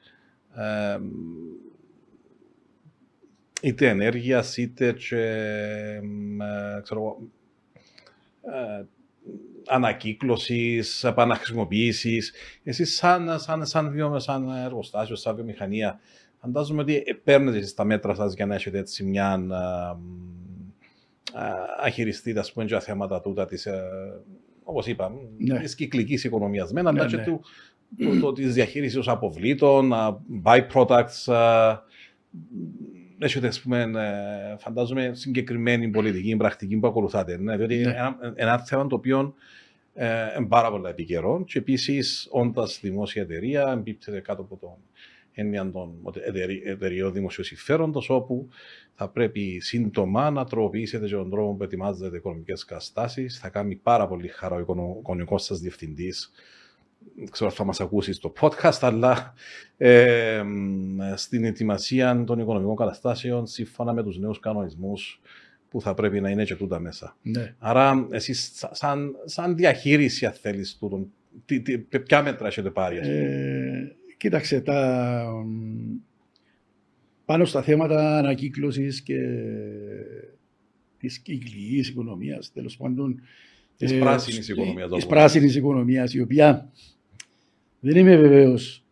ε, 0.56 0.98
είτε 3.62 3.88
ενέργειας 3.88 4.56
είτε 4.56 4.92
και 4.92 5.16
μ, 6.02 6.40
ε, 6.40 6.80
ξέρω, 6.82 7.00
εγώ, 7.00 7.18
ε, 8.56 8.84
ανακύκλωσης, 9.68 11.04
επαναχρησιμοποίησης. 11.04 12.32
Εσείς 12.62 12.94
σαν, 12.96 13.38
σαν, 13.40 13.66
σαν, 13.66 13.90
βιο, 13.90 14.18
σαν 14.18 14.48
εργοστάσιο, 14.48 15.16
σαν 15.16 15.34
βιομηχανία, 15.34 16.00
φαντάζομαι 16.40 16.80
ότι 16.80 17.20
παίρνετε 17.24 17.58
εσείς 17.58 17.74
τα 17.74 17.84
μέτρα 17.84 18.14
σας 18.14 18.34
για 18.34 18.46
να 18.46 18.54
έχετε 18.54 18.78
έτσι 18.78 19.04
μια 19.04 19.32
α, 19.32 19.38
μ, 19.38 19.48
α, 21.32 21.42
αχειριστείτε 21.82 22.40
ας 22.40 22.52
πούμε 22.52 22.64
και 22.64 22.72
τα 22.72 22.80
θέματα 22.80 23.20
τούτα 23.20 23.44
της 23.46 23.66
ε, 23.66 23.82
όπως 24.62 24.86
είπα, 24.86 25.12
Ναι. 25.38 25.58
της 25.58 25.74
κυκλικής 25.74 26.24
οικονομίας 26.24 26.72
μεν, 26.72 26.86
αλλά 26.86 27.02
Ναι, 27.02 27.08
και 27.08 27.16
ναι. 27.16 27.24
του, 27.24 27.40
το, 27.98 28.20
το, 28.20 28.32
της 28.32 28.54
διαχείρισης 28.54 29.08
αποβλήτων, 29.08 29.92
α, 29.92 30.20
byproducts, 30.44 31.32
α, 31.32 31.78
έχετε, 33.18 33.46
ας 33.46 33.60
πούμε, 33.60 33.80
ε, 33.82 34.56
φαντάζομαι, 34.58 35.10
συγκεκριμένη 35.14 35.88
πολιτική 35.88 36.36
πρακτική 36.36 36.76
που 36.76 36.86
ακολουθάτε. 36.86 37.36
Ναι, 37.38 37.56
διότι 37.56 37.76
Ναι. 37.76 37.90
ένα, 37.90 38.18
ένα 38.34 38.58
θέμα 38.58 38.86
το 38.86 38.94
οποίο 38.96 39.34
ε, 39.94 40.06
είναι 40.38 40.46
πάρα 40.48 40.70
πολύ 40.70 40.88
επικαιρό 40.88 41.44
και 41.46 41.58
επίσης, 41.58 42.28
όντας 42.30 42.78
δημόσια 42.82 43.22
εταιρεία, 43.22 43.70
εμπίπτεται 43.72 44.20
κάτω 44.20 44.42
από 44.42 44.56
τον 44.56 44.76
έννοια 45.32 45.70
των 45.70 45.94
εταιρε- 46.26 46.66
εταιρεών 46.66 47.12
δημοσίου 47.12 47.44
συμφέροντος, 47.44 48.10
όπου 48.10 48.48
θα 48.94 49.08
πρέπει 49.08 49.58
σύντομα 49.60 50.30
να 50.30 50.44
τροποποιήσετε 50.44 51.06
και 51.06 51.14
τον 51.14 51.30
τρόπο 51.30 51.54
που 51.54 51.62
ετοιμάζετε 51.62 52.16
οικονομικές 52.16 52.64
καταστάσεις. 52.64 53.38
Θα 53.38 53.48
κάνει 53.48 53.74
πάρα 53.74 54.08
πολύ 54.08 54.28
χαρά 54.28 54.56
ο 54.56 54.58
οικονο- 54.60 54.96
οικονομικός 54.98 55.44
σας 55.44 55.60
διευθυντής. 55.60 56.30
Δεν 57.16 57.30
ξέρω 57.30 57.50
αν 57.50 57.56
θα 57.56 57.64
μας 57.64 57.80
ακούσεις 57.80 58.16
στο 58.16 58.32
podcast, 58.40 58.78
αλλά 58.80 59.34
ε, 59.76 60.42
μ, 60.42 60.98
στην 61.14 61.44
ετοιμασία 61.44 62.24
των 62.26 62.38
οικονομικών 62.38 62.76
καταστάσεων 62.76 63.46
σύμφωνα 63.46 63.92
με 63.92 64.02
τους 64.02 64.18
νέους 64.18 64.40
κανονισμούς 64.40 65.20
που 65.68 65.80
θα 65.80 65.94
πρέπει 65.94 66.20
να 66.20 66.30
είναι 66.30 66.44
και 66.44 66.54
τούτα 66.54 66.80
μέσα. 66.80 67.16
Ναι. 67.22 67.54
Άρα, 67.58 68.06
εσείς, 68.10 68.52
σαν, 68.70 69.14
σαν 69.24 69.56
διαχείριση, 69.56 70.26
αν 70.26 70.32
θέλεις, 70.32 70.76
τούτων, 70.78 71.12
τι, 71.44 71.60
τι, 71.60 71.78
ποια 71.78 72.22
μέτρα 72.22 72.46
έχετε 72.46 72.70
πάρει, 72.70 72.98
ας 72.98 73.06
πούμε; 73.06 73.18
Ε, 73.18 73.96
κοίταξε, 74.16 74.60
τα, 74.60 75.22
μ, 75.46 75.96
πάνω 77.24 77.44
στα 77.44 77.62
θέματα 77.62 78.18
ανακύκλωσης 78.18 79.02
και 79.02 79.18
της 80.98 81.18
κυκλικής 81.18 81.88
οικονομίας, 81.88 82.52
τέλος 82.52 82.76
πάντων. 82.76 83.20
Της 83.76 83.92
ε, 83.92 83.98
πράσινης 83.98 84.44
σ- 84.44 84.48
οικονομίας, 84.50 84.84
Της 84.86 84.92
όπως 84.92 85.06
πράσινης 85.06 85.54
οικονομίας, 85.56 86.14
η 86.14 86.20
οποία 86.20 86.70
δεν 87.80 87.96
είμαι 87.96 88.16
βεβαίως 88.16 88.84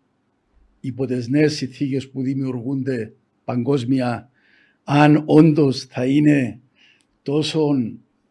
υπό 0.81 1.07
τις 1.07 1.29
νέες 1.29 1.55
συνθήκες 1.57 2.11
που 2.11 2.23
δημιουργούνται 2.23 3.13
παγκόσμια, 3.45 4.31
αν 4.85 5.23
όντως 5.27 5.85
θα 5.85 6.07
είναι 6.07 6.61
τόσο 7.23 7.69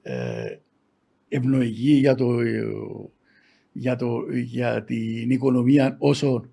ε, 0.02 0.58
ευνοϊκή 1.28 1.92
για, 1.92 2.16
το, 2.16 2.40
ε, 2.42 2.64
για, 3.72 3.96
το, 3.96 4.24
για 4.34 4.84
την 4.84 5.30
οικονομία 5.30 5.96
όσο 6.00 6.50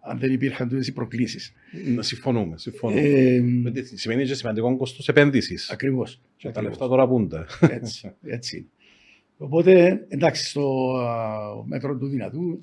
αν 0.00 0.18
δεν 0.18 0.32
υπήρχαν 0.32 0.68
τούτες 0.68 0.86
οι 0.86 0.92
προκλήσεις. 0.92 1.52
Να 1.94 2.02
Συμφωνούμε. 2.02 2.58
συμφωνούμε. 2.58 3.00
Ε, 3.00 3.38
Γιατί 3.70 3.98
σημαίνει 3.98 4.24
και 4.24 4.34
σημαντικό 4.34 4.76
κόστος 4.76 5.08
επένδυσης. 5.08 5.70
ακριβώς. 5.70 6.20
Και 6.36 6.42
τα 6.42 6.48
ακριβώς. 6.48 6.70
λεφτά 6.70 6.88
τώρα 6.88 7.08
πούνται. 7.08 7.46
Έτσι, 7.60 8.12
έτσι. 8.22 8.56
είναι. 8.56 8.66
Οπότε, 9.36 10.04
εντάξει, 10.08 10.44
στο 10.48 10.94
α, 10.96 11.38
μέτρο 11.66 11.96
του 11.98 12.06
δυνατού 12.06 12.60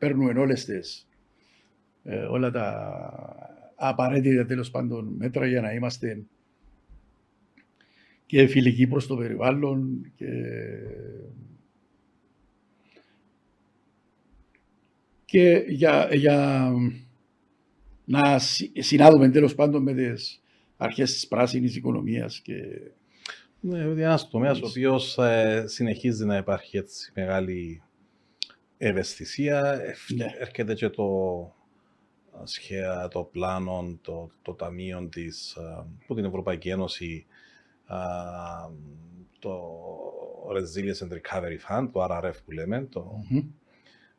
παίρνουμε 0.00 0.40
όλες 0.40 0.64
τις, 0.64 1.08
ε, 2.04 2.16
όλα 2.16 2.50
τα 2.50 3.72
απαραίτητα 3.76 4.46
τέλος 4.46 4.70
πάντων 4.70 5.14
μέτρα 5.18 5.46
για 5.46 5.60
να 5.60 5.72
είμαστε 5.72 6.22
και 8.26 8.46
φιλικοί 8.46 8.86
προς 8.86 9.06
το 9.06 9.16
περιβάλλον 9.16 10.12
και, 10.16 10.26
και 15.24 15.64
για, 15.68 16.08
για 16.14 16.70
να 18.04 18.38
συ- 18.38 18.82
συνάδουμε 18.82 19.30
τέλος 19.30 19.54
πάντων 19.54 19.82
με 19.82 19.94
τις 19.94 20.42
αρχές 20.76 21.12
της 21.12 21.28
πράσινης 21.28 21.76
οικονομίας 21.76 22.40
και 22.40 22.54
Ναι, 23.60 23.78
είναι 23.78 24.02
ένα 24.02 24.28
τομέα 24.30 24.50
ο 24.50 24.52
Μάλιστα. 24.54 24.68
οποίος 24.68 25.18
συνεχίζει 25.72 26.24
να 26.24 26.36
υπάρχει 26.36 26.76
έτσι 26.76 27.12
μεγάλη 27.14 27.82
ευαισθησία. 28.82 29.80
Ευ- 29.82 30.10
Ναι. 30.16 30.26
Έρχεται 30.38 30.74
και 30.74 30.88
το 30.88 31.04
α, 32.40 32.46
σχέα, 32.46 33.08
το 33.08 33.22
πλάνο, 33.22 33.98
το, 34.02 34.30
το 34.42 34.54
ταμείο 34.54 35.08
της, 35.10 35.56
α, 35.56 35.86
από 36.02 36.14
την 36.14 36.24
Ευρωπαϊκή 36.24 36.68
Ένωση, 36.68 37.26
α, 37.86 37.98
το 39.38 39.60
Resilience 40.52 41.06
and 41.08 41.12
Recovery 41.12 41.58
Fund, 41.68 41.88
το 41.92 42.04
RRF 42.10 42.32
που 42.44 42.50
λέμε, 42.50 42.82
το, 42.90 43.22
Μμμ. 43.28 43.38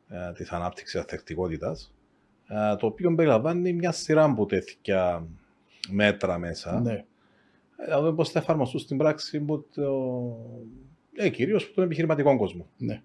ε, 0.08 0.32
της 0.32 0.50
ανάπτυξης 0.52 1.00
αθεκτικότητας, 1.00 1.94
ε, 2.46 2.76
το 2.76 2.86
οποίο 2.86 3.14
περιλαμβάνει 3.14 3.72
μια 3.72 3.92
σειρά 3.92 4.24
από 4.24 4.46
τέτοια 4.46 5.26
μέτρα 5.90 6.38
μέσα. 6.38 6.80
Ναι. 6.80 7.04
Ε, 7.76 7.88
Να 7.88 8.00
δούμε 8.00 8.14
πώς 8.14 8.30
θα 8.30 8.38
εφαρμοστούν 8.38 8.80
στην 8.80 8.96
πράξη 8.96 9.36
από 9.36 9.64
το... 9.74 9.92
ε, 11.14 11.28
κυρίως 11.28 11.64
από 11.64 11.74
τον 11.74 11.84
επιχειρηματικό 11.84 12.36
κόσμο. 12.36 12.66
Ναι. 12.76 13.02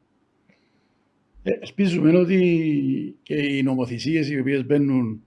Ε, 1.48 1.52
ελπίζουμε 1.62 2.18
ότι 2.18 3.16
και 3.24 3.36
οι 3.36 3.64
νομοθεσίες 3.64 4.30
οι 4.30 4.40
οποίες 4.40 4.66
μπαίνουν 4.66 5.24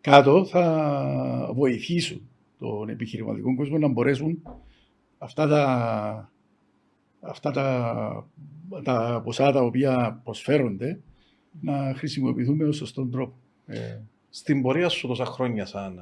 κάτω 0.00 0.44
θα 0.44 1.50
βοηθήσουν 1.54 2.28
τον 2.58 2.88
επιχειρηματικό 2.88 3.54
κόσμο 3.54 3.78
να 3.78 3.88
μπορέσουν 3.88 4.42
αυτά 5.18 5.46
τα, 5.48 6.32
αυτά 7.20 7.50
τα, 7.50 8.26
τα 8.84 9.20
ποσά 9.24 9.52
τα 9.52 9.62
οποία 9.62 10.20
προσφέρονται 10.24 11.00
να 11.60 11.94
χρησιμοποιηθούν 11.96 12.56
με 12.56 12.72
σωστόν 12.72 13.10
τρόπο. 13.10 13.36
Ε, 13.66 13.98
Στην 14.30 14.62
πορεία 14.62 14.88
σου 14.88 15.06
τόσα 15.06 15.24
χρόνια 15.24 15.66
σαν, 15.66 15.98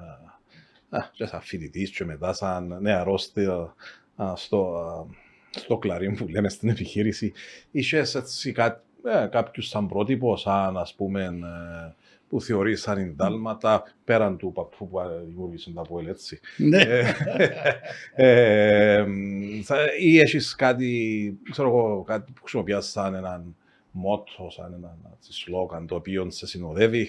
α, 0.88 0.98
και 1.12 1.26
σαν 1.26 1.40
φοιτητής 1.40 1.90
και 1.90 2.04
μετά 2.04 2.32
σαν 2.32 2.76
νεαρός 2.80 3.22
στη- 3.22 3.44
α, 4.16 4.36
στο, 4.36 4.74
α, 4.76 5.06
στο 5.50 5.78
κλαρίν 5.78 6.16
που 6.16 6.28
λέμε 6.28 6.48
στην 6.48 6.68
επιχείρηση, 6.68 7.32
είχες 7.70 8.14
έτσι 8.14 8.52
κά, 8.52 8.82
ε, 9.04 9.26
κάποιους 9.26 9.68
σαν 9.68 9.88
πρότυπο, 9.88 10.36
σαν 10.36 10.76
ας 10.78 10.94
πούμε, 10.94 11.24
ε, 11.24 11.92
που 12.28 12.40
θεωρείς 12.40 12.80
σαν 12.80 12.98
εντάλματα, 12.98 13.82
πέραν 14.04 14.36
του 14.36 14.52
παππού 14.52 14.88
που 14.88 15.00
α, 15.00 15.08
δημιούργησε 15.26 15.72
τα 15.72 15.82
πόλη, 15.82 16.08
έτσι. 16.08 16.40
ναι. 16.56 16.82
Ε, 18.14 18.96
ε, 18.96 19.04
μ, 19.06 19.60
θα- 19.62 19.96
ή 20.00 20.18
έχεις 20.18 20.54
κάτι, 20.54 21.38
ξέρω 21.50 21.68
εγώ, 21.68 22.02
κάτι 22.02 22.32
που 22.32 22.40
χρησιμοποιάς 22.40 22.86
σαν 22.90 23.14
έναν 23.14 23.56
μότο, 23.90 24.48
σαν 24.50 24.72
έναν 24.72 24.96
έτσι, 25.16 25.32
σλόγαν 25.32 25.86
το 25.86 25.94
οποίο 25.94 26.30
σε 26.30 26.46
συνοδεύει. 26.46 27.08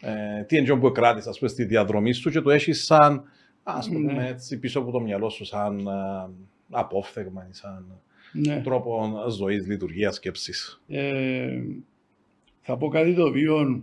Ε, 0.00 0.42
τι 0.42 0.56
είναι 0.56 0.76
που 0.76 0.92
κράτησε 0.92 1.28
ας 1.28 1.38
πούμε, 1.38 1.50
στη 1.50 1.64
διαδρομή 1.64 2.12
σου 2.12 2.30
και 2.30 2.40
το 2.40 2.50
έχεις 2.50 2.84
σαν, 2.84 3.22
ας 3.62 3.86
το 3.86 3.92
πούμε 3.92 4.12
Ναι. 4.12 4.28
έτσι, 4.28 4.58
πίσω 4.58 4.78
από 4.80 4.90
το 4.90 5.00
μυαλό 5.00 5.28
σου 5.28 5.44
σαν 5.44 5.78
ε, 5.86 6.30
απόφθεγμα 6.70 7.46
ή 7.50 7.54
σαν 7.54 8.00
ναι. 8.32 8.60
τρόπο 8.60 9.24
ζωής, 9.30 9.66
λειτουργίας, 9.66 10.14
σκέψης. 10.14 10.82
Ε, 10.88 11.62
θα 12.60 12.76
πω 12.76 12.88
κάτι 12.88 13.14
το 13.14 13.24
οποίο 13.24 13.82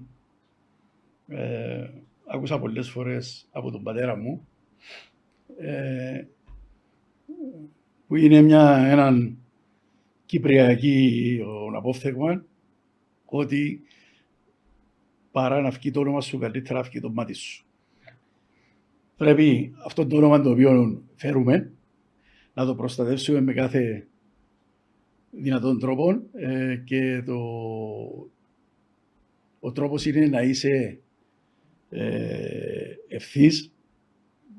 ε, 1.27 1.89
άκουσα 2.25 2.59
πολλές 2.59 2.89
φορές 2.89 3.47
από 3.51 3.71
τον 3.71 3.83
πατέρα 3.83 4.15
μου 4.15 4.47
ε, 5.57 6.23
που 8.07 8.15
είναι 8.15 8.41
μια, 8.41 8.77
έναν 8.77 9.37
κυπριακή 10.25 11.39
ο, 11.45 11.77
απόφθεγμα 11.77 12.43
ότι 13.25 13.81
παρά 15.31 15.61
να 15.61 15.69
βγει 15.69 15.91
το 15.91 15.99
όνομα 15.99 16.21
σου 16.21 16.37
καλύτερα 16.37 16.79
να 16.79 16.85
βγει 16.85 16.99
το 16.99 17.09
μάτι 17.09 17.33
σου. 17.33 17.65
Πρέπει 19.17 19.73
αυτό 19.85 20.07
το 20.07 20.15
όνομα 20.17 20.41
το 20.41 20.49
οποίο 20.49 21.01
φέρουμε 21.15 21.71
να 22.53 22.65
το 22.65 22.75
προστατεύσουμε 22.75 23.41
με 23.41 23.53
κάθε 23.53 24.07
δυνατόν 25.32 25.80
τρόπο 25.80 26.21
ε, 26.34 26.75
και 26.86 27.23
το, 27.25 27.38
ο 29.59 29.71
τρόπος 29.71 30.05
είναι 30.05 30.25
να 30.25 30.41
είσαι 30.41 30.99
ε, 31.89 32.95
ευθύς 33.07 33.71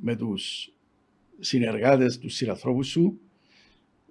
με 0.00 0.16
τους 0.16 0.72
συνεργάτες, 1.38 2.18
τους 2.18 2.34
συνανθρώπους 2.34 2.88
σου, 2.88 3.20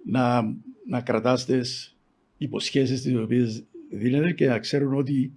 να, 0.04 0.54
να 0.86 1.00
κρατάς 1.00 1.44
τις 1.44 1.96
υποσχέσεις 2.38 3.02
τις 3.02 3.16
οποίες 3.16 3.64
δίνεται 3.90 4.32
και 4.32 4.46
να 4.46 4.58
ξέρουν 4.58 4.94
ότι 4.94 5.32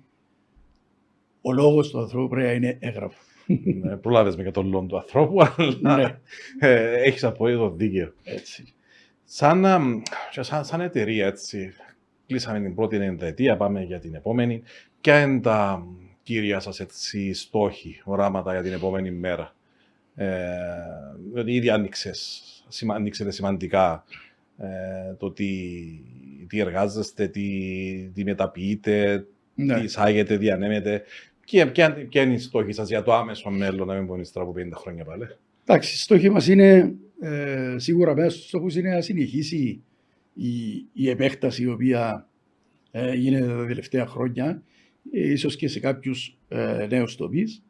ο 1.41 1.51
λόγος 1.51 1.89
του 1.89 1.99
ανθρώπου 1.99 2.27
πρέπει 2.27 2.47
να 2.47 2.53
είναι 2.53 2.77
έγγραφο. 2.79 3.21
ναι, 3.81 3.97
προλάβες 3.97 4.35
με 4.35 4.41
για 4.41 4.51
τον 4.51 4.69
λόγο 4.69 4.85
του 4.85 4.97
ανθρώπου, 4.97 5.41
αλλά 5.81 5.97
ναι, 5.97 6.19
ε, 6.59 7.01
έχεις 7.03 7.23
απόλυτο 7.23 7.71
δίκαιο. 7.71 8.13
έτσι. 8.23 8.73
Σαν, 9.35 9.65
αμ, 9.65 10.01
και 10.31 10.41
σαν, 10.41 10.65
σαν 10.65 10.81
εταιρεία, 10.81 11.25
έτσι, 11.27 11.73
κλείσαμε 12.27 12.59
την 12.59 12.75
πρώτη 12.75 12.95
ενδετία, 12.95 13.57
πάμε 13.57 13.83
για 13.83 13.99
την 13.99 14.15
επόμενη. 14.15 14.63
Ποια 15.01 15.21
είναι 15.21 15.39
τα 15.39 15.85
κύρια 16.23 16.59
σας 16.59 16.79
έτσι, 16.79 17.33
στόχοι, 17.33 18.01
οράματα 18.03 18.51
για 18.51 18.61
την 18.61 18.73
επόμενη 18.73 19.11
μέρα; 19.11 19.55
Ε, 20.15 20.27
διότι 21.33 21.51
ήδη 21.53 21.69
άνοιξες, 21.69 22.43
σημα, 22.67 22.95
ανοίξετε 22.95 23.31
σημαντικά 23.31 24.03
ε, 24.57 25.13
το 25.17 25.31
τι, 25.31 25.49
τι 26.47 26.59
εργάζεστε, 26.59 27.27
τι, 27.27 27.49
τι 28.13 28.23
μεταποιείτε, 28.23 29.25
Ναι. 29.55 29.75
τι 29.75 29.83
εισάγετε, 29.83 30.37
διανέμετε. 30.37 31.03
Ποια, 31.45 31.71
ποια, 31.71 31.93
ποια 31.93 32.21
είναι 32.21 32.33
η 32.33 32.37
στόχη 32.37 32.71
σας 32.71 32.87
για 32.87 33.03
το 33.03 33.13
άμεσο 33.13 33.49
μέλλον, 33.49 33.87
να 33.87 33.93
μην 33.93 34.07
πω 34.07 34.15
ύστερα 34.15 34.45
από 34.45 34.53
50 34.57 34.71
χρόνια 34.75 35.03
πάλι; 35.03 35.27
Εντάξει, 35.65 35.97
στόχοι 35.97 36.29
μας 36.29 36.47
είναι, 36.47 36.93
ε, 37.23 37.75
σίγουρα 37.77 38.15
μέσα 38.15 38.29
στους 38.29 38.47
στόχους 38.47 38.75
είναι 38.75 38.89
να 38.89 39.01
συνεχίσει 39.01 39.83
η, 40.33 40.85
η 40.93 41.09
επέκταση 41.09 41.63
η 41.63 41.67
οποία 41.67 42.29
ε, 42.91 43.13
γίνεται 43.13 43.47
τα 43.47 43.65
τελευταία 43.65 44.05
χρόνια, 44.05 44.63
ε, 45.11 45.31
ίσως 45.31 45.55
και 45.55 45.67
σε 45.67 45.79
κάποιους 45.79 46.37
ε, 46.47 46.87
νέους 46.89 47.15
τομείς. 47.15 47.63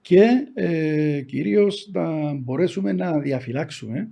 Και 0.00 0.26
ε, 0.54 1.22
κυρίως 1.22 1.90
να 1.92 2.34
μπορέσουμε 2.34 2.92
να 2.92 3.18
διαφυλάξουμε 3.18 4.08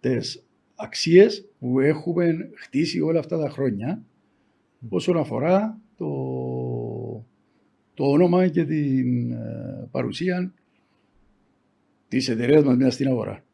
τις 0.00 0.46
αξίες 0.74 1.48
που 1.58 1.80
έχουμε 1.80 2.50
χτίσει 2.54 3.00
όλα 3.00 3.18
αυτά 3.18 3.38
τα 3.38 3.48
χρόνια 3.48 4.02
όσον 4.88 5.16
αφορά 5.16 5.80
το, 5.96 6.06
το 7.94 8.04
όνομα 8.04 8.48
και 8.48 8.64
την 8.64 9.30
ε, 9.30 9.88
παρουσία 9.90 10.52
της 12.08 12.28
εταιρείας 12.28 12.64
μας 12.64 12.76
μέσα 12.76 12.90
στην 12.90 13.08
αγορά. 13.08 13.44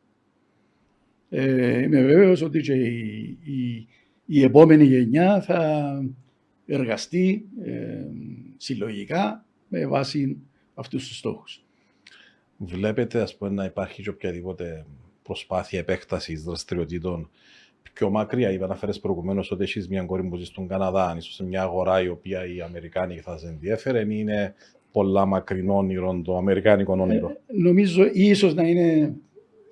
Ε, 1.30 1.82
είμαι 1.82 2.02
βέβαιος 2.02 2.42
ότι 2.42 2.60
και 2.60 2.74
η, 2.74 3.38
η, 3.44 3.86
η 4.26 4.42
επόμενη 4.42 4.84
γενιά 4.84 5.40
θα 5.40 6.02
εργαστεί 6.66 7.44
ε, 7.64 8.04
συλλογικά 8.56 9.44
με 9.68 9.86
βάση 9.86 10.36
αυτούς 10.74 11.08
τους 11.08 11.18
στόχους. 11.18 11.64
Βλέπετε 12.56 13.20
ας 13.20 13.36
πούμε, 13.36 13.50
να 13.50 13.64
υπάρχει 13.64 14.02
και 14.02 14.08
οποιαδήποτε 14.08 14.86
προσπάθεια 15.22 15.78
επέκτασης 15.78 16.42
δραστηριοτήτων 16.42 17.30
πιο 17.92 18.10
μακριά. 18.10 18.50
Είπα 18.50 18.66
να 18.66 18.74
φέρει 18.74 19.00
προηγουμένως 19.00 19.50
ότι 19.50 19.62
έχεις 19.62 19.88
μια 19.88 20.02
κόρη 20.02 20.22
που 20.22 20.36
ζει 20.36 20.44
στον 20.44 20.68
Καναδά, 20.68 21.14
ίσω 21.16 21.32
σε 21.32 21.44
μια 21.44 21.62
αγορά 21.62 22.02
η 22.02 22.08
οποία 22.08 22.46
οι 22.46 22.60
Αμερικάνοι 22.60 23.18
θα 23.18 23.38
σε 23.38 23.46
ενδιαφέρει, 23.46 24.14
ή 24.14 24.16
είναι 24.18 24.54
πολλά 24.94 25.26
μακρινό 25.26 25.76
όνειρο 25.76 26.20
το 26.24 26.36
Αμερικάνικο 26.36 26.96
όνειρο. 26.98 27.28
Ε, 27.28 27.34
νομίζω 27.46 28.10
ίσως 28.12 28.54
να 28.54 28.62
είναι 28.62 29.14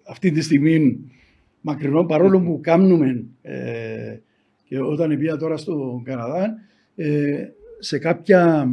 αυτή 0.08 0.30
τη 0.30 0.40
στιγμή 0.40 0.98
μακρινό 1.60 2.04
παρόλο 2.04 2.40
που 2.40 2.58
κάνουμε 2.62 3.24
ε, 3.42 4.18
και 4.64 4.80
όταν 4.80 5.18
πήγα 5.18 5.36
τώρα 5.36 5.56
στον 5.56 6.02
Καναδά 6.02 6.54
ε, 6.96 7.48
σε 7.78 7.98
κάποια 7.98 8.68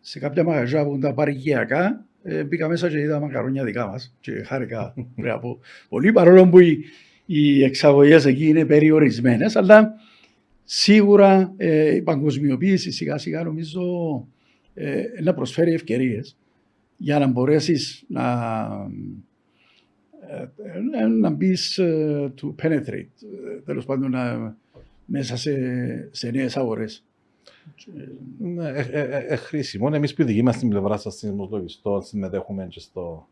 σε 0.00 0.18
κάποια 0.18 0.44
μαγαζιά 0.44 0.84
που 0.84 0.98
τα 0.98 1.14
παρικιακά 1.14 2.04
ε, 2.22 2.44
μπήκα 2.44 2.68
μέσα 2.68 2.88
και 2.88 2.98
είδα 2.98 3.20
μακαρόνια 3.20 3.64
δικά 3.64 3.86
μας 3.86 4.16
και 4.20 4.32
χάρηκα 4.32 4.94
πρέπει 5.14 5.28
να 5.28 5.38
πω 5.38 5.58
πολύ 5.88 6.12
παρόλο 6.12 6.48
που 6.48 6.58
οι, 6.58 6.84
οι 7.26 7.64
εξαγωγές 7.64 8.24
εκεί 8.24 8.48
είναι 8.48 8.64
περιορισμένες 8.64 9.56
αλλά 9.56 9.94
σίγουρα 10.64 11.54
ε, 11.56 11.94
η 11.94 12.02
παγκοσμιοποίηση 12.02 12.90
σιγά 12.90 13.18
σιγά 13.18 13.42
νομίζω 13.42 13.82
ε, 14.78 15.04
να 15.22 15.34
προσφέρει 15.34 15.72
ευκαιρίες 15.72 16.36
για 16.96 17.18
να 17.18 17.26
μπορέσεις 17.26 18.04
να, 18.08 18.32
ε, 21.00 21.06
να 21.06 21.30
μπεις 21.30 21.80
to 22.40 22.54
penetrate, 22.62 23.08
τέλος 23.64 23.84
πάντων 23.84 24.10
να, 24.10 24.56
μέσα 25.04 25.36
σε, 25.36 25.54
σε 26.10 26.30
νέες 26.30 26.56
αγορές. 26.56 27.04
Ναι, 28.38 28.68
ε, 28.68 28.88
ε, 28.90 29.00
ε, 29.00 29.24
ε, 29.28 29.36
χρήσιμο. 29.36 29.90
Εμείς 29.92 30.14
που 30.14 30.24
δική 30.24 30.42
μα 30.42 30.52
στην 30.52 30.68
πλευρά 30.68 30.96
σας 30.96 31.14
συνδεσμολογιστών 31.14 32.02
συμμετέχουμε 32.02 32.66
και 32.66 32.80
στο 32.80 33.28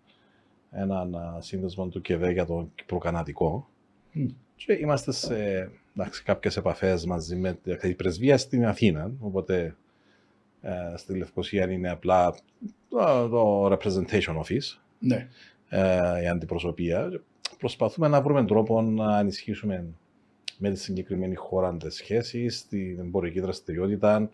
έναν 0.70 1.16
σύνδεσμο 1.38 1.88
του 1.88 2.00
ΚΕΔΕ 2.00 2.30
για 2.30 2.46
το 2.46 2.68
Κυπροκαναδικό. 2.74 3.68
Mm. 4.14 4.26
Και 4.56 4.72
είμαστε 4.72 5.12
σε 5.12 5.70
κάποιες 6.24 6.56
επαφές 6.56 7.06
μαζί 7.06 7.36
με 7.36 7.58
την 7.80 7.96
πρεσβεία 7.96 8.38
στην 8.38 8.66
Αθήνα. 8.66 9.12
Οπότε 9.20 9.62
ε, 9.64 9.74
στη 10.96 11.16
Λευκοσία 11.18 11.70
είναι 11.70 11.90
απλά 11.90 12.34
το, 12.88 13.28
το 13.28 13.66
representation 13.66 14.36
office. 14.42 14.78
Ναι. 14.98 15.28
Ε, 15.68 16.22
η 16.22 16.26
αντιπροσωπεία. 16.26 17.20
Προσπαθούμε 17.58 18.08
να 18.08 18.22
βρούμε 18.22 18.44
τρόπο 18.44 18.82
να 18.82 19.18
ενισχύσουμε 19.18 19.84
με 20.58 20.70
τη 20.70 20.78
συγκεκριμένη 20.78 21.34
χώρα 21.34 21.76
τις 21.76 21.94
σχέσεις, 21.94 22.66
την 22.68 22.98
εμπορική 22.98 23.40
δραστηριότητα, 23.40 24.30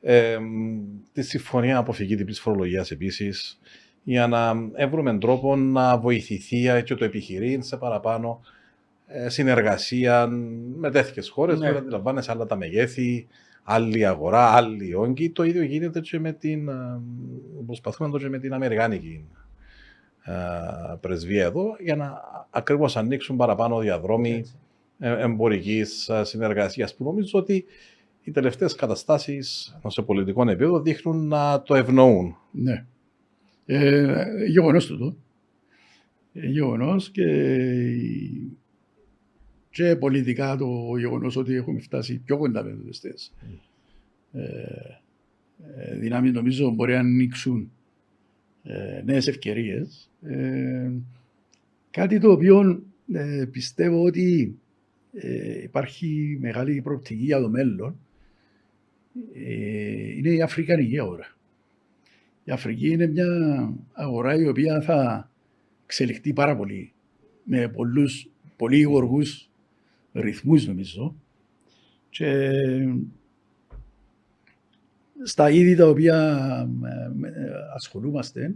ε, 0.00 0.36
τη 1.12 1.22
συμφωνία 1.22 1.78
αποφυγή 1.78 2.14
διπλή 2.14 2.34
φορολογίας 2.34 2.90
επίσης, 2.90 3.60
για 4.02 4.26
να 4.26 4.54
βρούμε 4.88 5.18
τρόπο 5.18 5.56
να 5.56 5.98
βοηθηθεί 5.98 6.82
και 6.84 6.94
το 6.94 7.04
επιχειρήν 7.04 7.62
σε 7.62 7.76
παραπάνω 7.76 8.40
ε, 9.06 9.28
συνεργασία 9.28 10.26
με 10.76 10.90
τέτοιες 10.90 11.28
χώρες. 11.28 11.58
Ναι. 11.58 11.68
αντιλαμβάνεσαι 11.68 12.30
άλλα 12.30 12.46
τα 12.46 12.56
μεγέθη, 12.56 13.26
άλλη 13.62 14.06
αγορά, 14.06 14.46
άλλη 14.46 14.94
όγκη. 14.94 15.30
Το 15.30 15.42
ίδιο 15.42 15.62
γίνεται 15.62 16.00
και 16.00 16.18
με 16.18 16.32
την. 16.32 16.68
Ε, 16.68 17.00
προσπαθούμε 17.66 18.08
να 18.08 18.14
το 18.14 18.20
και 18.20 18.30
με 18.30 18.38
την 18.38 18.52
Αμερικάνικη 18.52 19.24
ε, 20.24 20.32
πρεσβεία 21.00 21.44
εδώ, 21.44 21.76
για 21.80 21.96
να 21.96 22.20
ακριβώς 22.50 22.96
ανοίξουν 22.96 23.36
παραπάνω 23.36 23.78
διαδρόμοι. 23.78 24.44
Ε, 25.02 25.22
εμπορικής 25.22 26.08
ε, 26.08 26.24
συνεργασίας 26.24 26.94
που 26.94 27.04
νομίζω 27.04 27.38
ότι 27.38 27.64
οι 28.22 28.30
τελευταίες 28.30 28.74
καταστάσεις 28.74 29.76
σε 29.86 30.02
πολιτικό 30.02 30.42
επίπεδο 30.42 30.80
δείχνουν 30.80 31.28
να 31.28 31.62
το 31.62 31.74
ευνοούν. 31.74 32.36
Ναι. 32.50 32.86
Ε, 33.66 34.24
Γεγονός 34.48 34.86
τούτο. 34.86 35.16
Ε, 36.32 36.46
Γεγονός 36.46 37.10
και, 37.10 37.24
και 39.80 39.96
πολιτικά 39.96 40.56
το 40.56 40.96
γεγονός 40.98 41.36
ότι 41.36 41.54
έχουμε 41.54 41.80
φτάσει 41.80 42.20
πιο 42.24 42.36
κοντά 42.36 42.64
με 42.64 42.70
του 42.70 42.90
mm. 42.94 43.58
ε, 44.32 45.96
δυνάμει 45.98 46.30
νομίζω 46.30 46.70
μπορεί 46.70 46.92
να 46.92 46.98
ανοίξουν 46.98 47.70
ε, 48.62 49.02
νέες 49.04 49.26
ευκαιρίες. 49.26 50.10
Ε, 50.22 50.90
κάτι 51.90 52.18
το 52.18 52.30
οποίο 52.30 52.82
ε, 53.12 53.44
πιστεύω 53.50 54.04
ότι 54.04 54.58
ε, 55.12 55.62
υπάρχει 55.62 56.38
μεγάλη 56.40 56.80
προοπτική 56.80 57.24
για 57.24 57.40
το 57.40 57.48
μέλλον 57.48 57.98
ε, 59.34 60.16
είναι 60.16 60.30
η 60.30 60.42
Αφρικανική 60.42 61.00
αγορά. 61.00 61.36
Η 62.44 62.50
Αφρική 62.50 62.88
είναι 62.88 63.06
μια 63.06 63.26
αγορά 63.92 64.34
η 64.34 64.48
οποία 64.48 64.80
θα 64.80 65.30
εξελιχθεί 65.84 66.32
πάρα 66.32 66.56
πολύ 66.56 66.92
με 67.44 67.68
πολλούς, 67.68 68.30
πολύ 68.56 68.82
γοργούς 68.82 69.49
ρυθμούς 70.12 70.66
νομίζω 70.66 71.14
και 72.10 72.52
στα 75.22 75.50
είδη 75.50 75.74
τα 75.74 75.88
οποία 75.88 76.68
ασχολούμαστε 77.74 78.54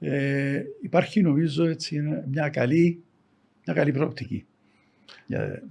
ε, 0.00 0.62
υπάρχει 0.80 1.22
νομίζω 1.22 1.64
έτσι 1.64 2.00
μια 2.30 2.48
καλή, 2.48 3.02
μια 3.64 3.74
καλή 3.74 3.92
προοπτική. 3.92 4.46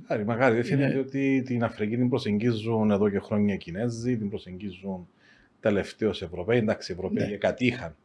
Άρα, 0.08 0.24
μακάρι, 0.26 0.56
δεν 0.56 0.64
φαίνεται 0.64 0.98
ότι 0.98 1.42
την 1.46 1.64
Αφρική 1.64 1.98
την 1.98 2.10
προσεγγίζουν 2.10 2.92
εδώ 2.92 3.10
και 3.10 3.20
χρόνια 3.20 3.54
οι 3.54 3.58
Κινέζοι, 3.58 4.18
την 4.18 4.30
προσεγγίζουν 4.30 5.08
τελευταίως 5.60 6.22
Ευρωπαίοι. 6.22 6.58
Εντάξει, 6.58 6.92
οι 6.92 6.96
Ευρωπαίοι 6.96 7.30
ναι. 7.30 7.36
κατήχαν 7.36 7.96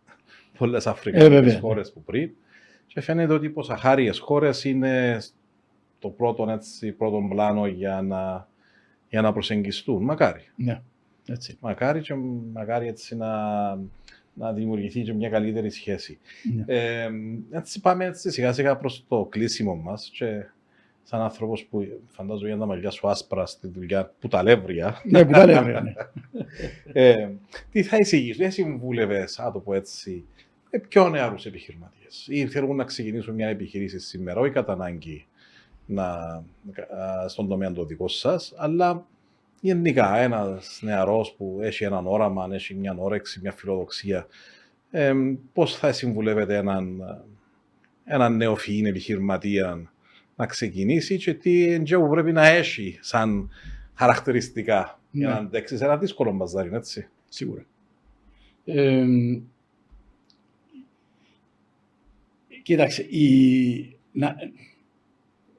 πολλές 0.59 0.87
Αφρικανικές 0.87 1.55
ε, 1.55 1.59
χώρες 1.59 1.93
που 1.93 2.03
πριν. 2.03 2.31
Και 2.87 3.01
φαίνεται 3.01 3.33
ότι 3.33 3.47
οι 3.47 3.51
ποσαχάριες 3.51 4.19
χώρες 4.19 4.65
είναι 4.65 5.19
το 5.99 6.09
πρώτο, 6.09 6.51
έτσι, 6.51 6.93
πρώτο 6.93 7.27
πλάνο 7.31 7.67
για 7.67 8.03
να, 8.03 8.49
για 9.09 9.21
να 9.21 9.33
προσεγγιστούν. 9.33 10.05
Μακάρι. 10.05 10.43
Ναι, 10.57 10.81
έτσι. 11.29 11.57
Μακάρι 11.61 12.01
και 12.01 12.15
μακάρι 12.53 12.87
έτσι 12.87 13.17
να, 13.17 13.31
να 14.35 14.53
δημιουργηθεί 14.53 15.03
και 15.03 15.13
μια 15.13 15.29
καλύτερη 15.29 15.71
σχέση. 15.71 16.19
Ναι. 16.55 16.75
Ε, 16.75 17.11
έτσι 17.51 17.81
πάμε 17.81 18.05
έτσι 18.05 18.31
σιγά 18.31 18.53
σιγά 18.53 18.77
προς 18.77 19.05
το 19.09 19.27
κλείσιμο 19.31 19.75
μας 19.75 20.11
και 20.13 20.47
σαν 21.03 21.21
άνθρωπος 21.21 21.65
που 21.65 22.01
φαντάζομαι 22.07 22.49
για 22.49 22.59
τα 22.59 22.67
μαλλιά 22.67 22.91
σου 22.91 23.09
άσπρα 23.09 23.47
στη 23.47 23.69
δουλειά 23.69 24.13
που 24.21 24.29
τα 24.29 24.43
λεύρια. 24.43 25.01
Ναι, 25.05 25.25
που 25.25 25.33
τα 25.33 25.47
λεύρια, 25.47 25.81
ναι. 25.81 25.93
ε, 26.93 27.29
τι 27.71 27.83
θα 27.83 27.97
εισηγήσει, 27.97 28.39
δεν 28.39 28.51
συμβούλευες, 28.51 29.39
να 29.39 29.53
το 29.53 29.59
πω 29.59 29.75
έτσι, 29.75 30.25
με 30.71 30.79
πιο 30.79 31.09
νεαρούς 31.09 31.47
επιχειρηματίες 31.47 32.27
ή 32.29 32.47
θέλουν 32.47 32.77
να 32.77 32.85
ξεκινήσουν 32.85 33.35
μια 33.35 33.49
επιχειρήση 33.49 33.99
σήμερα, 33.99 34.41
όχι 34.41 34.53
κατά 34.53 34.73
ανάγκη 34.73 35.27
να, 35.89 36.45
στον 37.27 37.49
τομέα 37.49 37.73
το 37.73 37.85
δικό 37.85 38.09
σας, 38.09 38.55
αλλά 38.57 39.07
γενικά 39.61 40.17
ένας 40.17 40.79
νεαρός 40.83 41.35
που 41.37 41.59
έχει 41.61 41.85
έναν 41.85 42.07
όραμα, 42.07 42.49
έχει 42.53 42.75
μια 42.75 42.95
όρεξη, 42.99 43.41
μια 43.41 43.53
φιλοδοξία, 43.53 44.27
ε, 44.91 45.13
πώς 45.53 45.77
θα 45.77 45.93
συμβουλεύετε 45.93 46.57
έναν, 46.57 47.03
έναν 48.05 48.37
νεοφυήν 48.37 48.87
επιχειρηματία 48.87 49.91
να 50.37 50.47
ξεκινήσει 50.47 51.17
και 51.17 51.35
τι 51.35 51.73
εντζέου 51.73 52.09
πρέπει 52.09 52.33
να 52.33 52.47
έχει 52.47 52.99
σαν 53.01 53.51
χαρακτηριστικά 53.95 55.01
ναι. 55.11 55.21
για 55.21 55.29
να 55.29 55.35
αντέξει 55.35 55.77
σε 55.77 55.85
ένα 55.85 55.97
δύσκολο 55.97 56.33
μπαζάρι, 56.33 56.71
έτσι; 56.73 57.09
Σίγουρα. 57.29 57.65
Ε, 58.65 59.07
κοίταξε, 62.63 63.03
η, 63.03 63.97
να, 64.13 64.37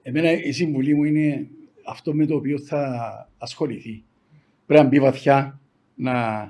εμένα 0.09 0.31
η 0.31 0.51
συμβουλή 0.51 0.95
μου 0.95 1.03
είναι 1.03 1.47
αυτό 1.85 2.13
με 2.13 2.25
το 2.25 2.35
οποίο 2.35 2.59
θα 2.59 3.29
ασχοληθεί. 3.37 4.03
Πρέπει 4.65 4.83
να 4.83 4.89
μπει 4.89 4.99
βαθιά, 4.99 5.59
να, 5.95 6.41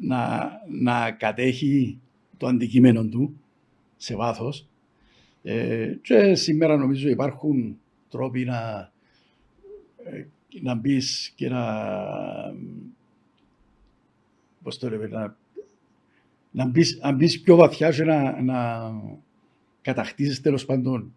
να, 0.00 0.50
να 0.68 1.10
κατέχει 1.10 1.98
το 2.36 2.46
αντικείμενο 2.46 3.04
του 3.04 3.40
σε 3.96 4.16
βάθος 4.16 4.68
ε, 5.42 5.94
και 6.02 6.34
σήμερα 6.34 6.76
νομίζω 6.76 7.08
υπάρχουν 7.08 7.78
τρόποι 8.08 8.44
να, 8.44 8.92
ε, 10.04 10.24
να 10.60 10.74
μπεις 10.74 11.32
και 11.36 11.48
να. 11.48 11.64
Πώς 14.62 14.78
το 14.78 14.90
λέμε, 14.90 15.06
να, 15.06 15.36
να 16.50 16.66
μπεις, 16.66 16.98
να 17.02 17.12
μπεις 17.12 17.40
πιο 17.40 17.56
βαθιά 17.56 17.90
και 17.90 18.04
να, 18.04 18.42
να 18.42 18.90
κατακτήσεις 19.82 20.40
τέλος 20.40 20.64
πάντων 20.64 21.14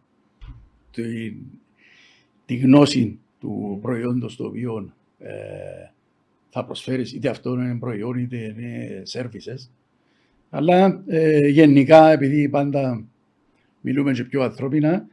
τη, 0.96 1.34
τη 2.46 2.56
γνώση 2.56 3.20
του 3.40 3.80
προϊόντος 3.82 4.36
το 4.36 4.46
οποίο 4.46 4.94
ε, 5.20 5.34
θα 6.50 6.66
προσφέρεις, 6.66 7.14
είτε 7.14 7.30
αυτό 7.30 7.54
είναι 7.54 7.78
προϊόν 7.80 8.18
είτε 8.18 8.38
είναι 8.38 9.04
services. 9.12 9.70
Αλλά 10.50 11.04
ε, 11.08 11.48
γενικά, 11.48 12.12
επειδή 12.12 12.50
πάντα 12.50 13.06
μιλούμε 13.82 14.14
και 14.14 14.24
πιο 14.24 14.42
ανθρώπινα, 14.42 15.08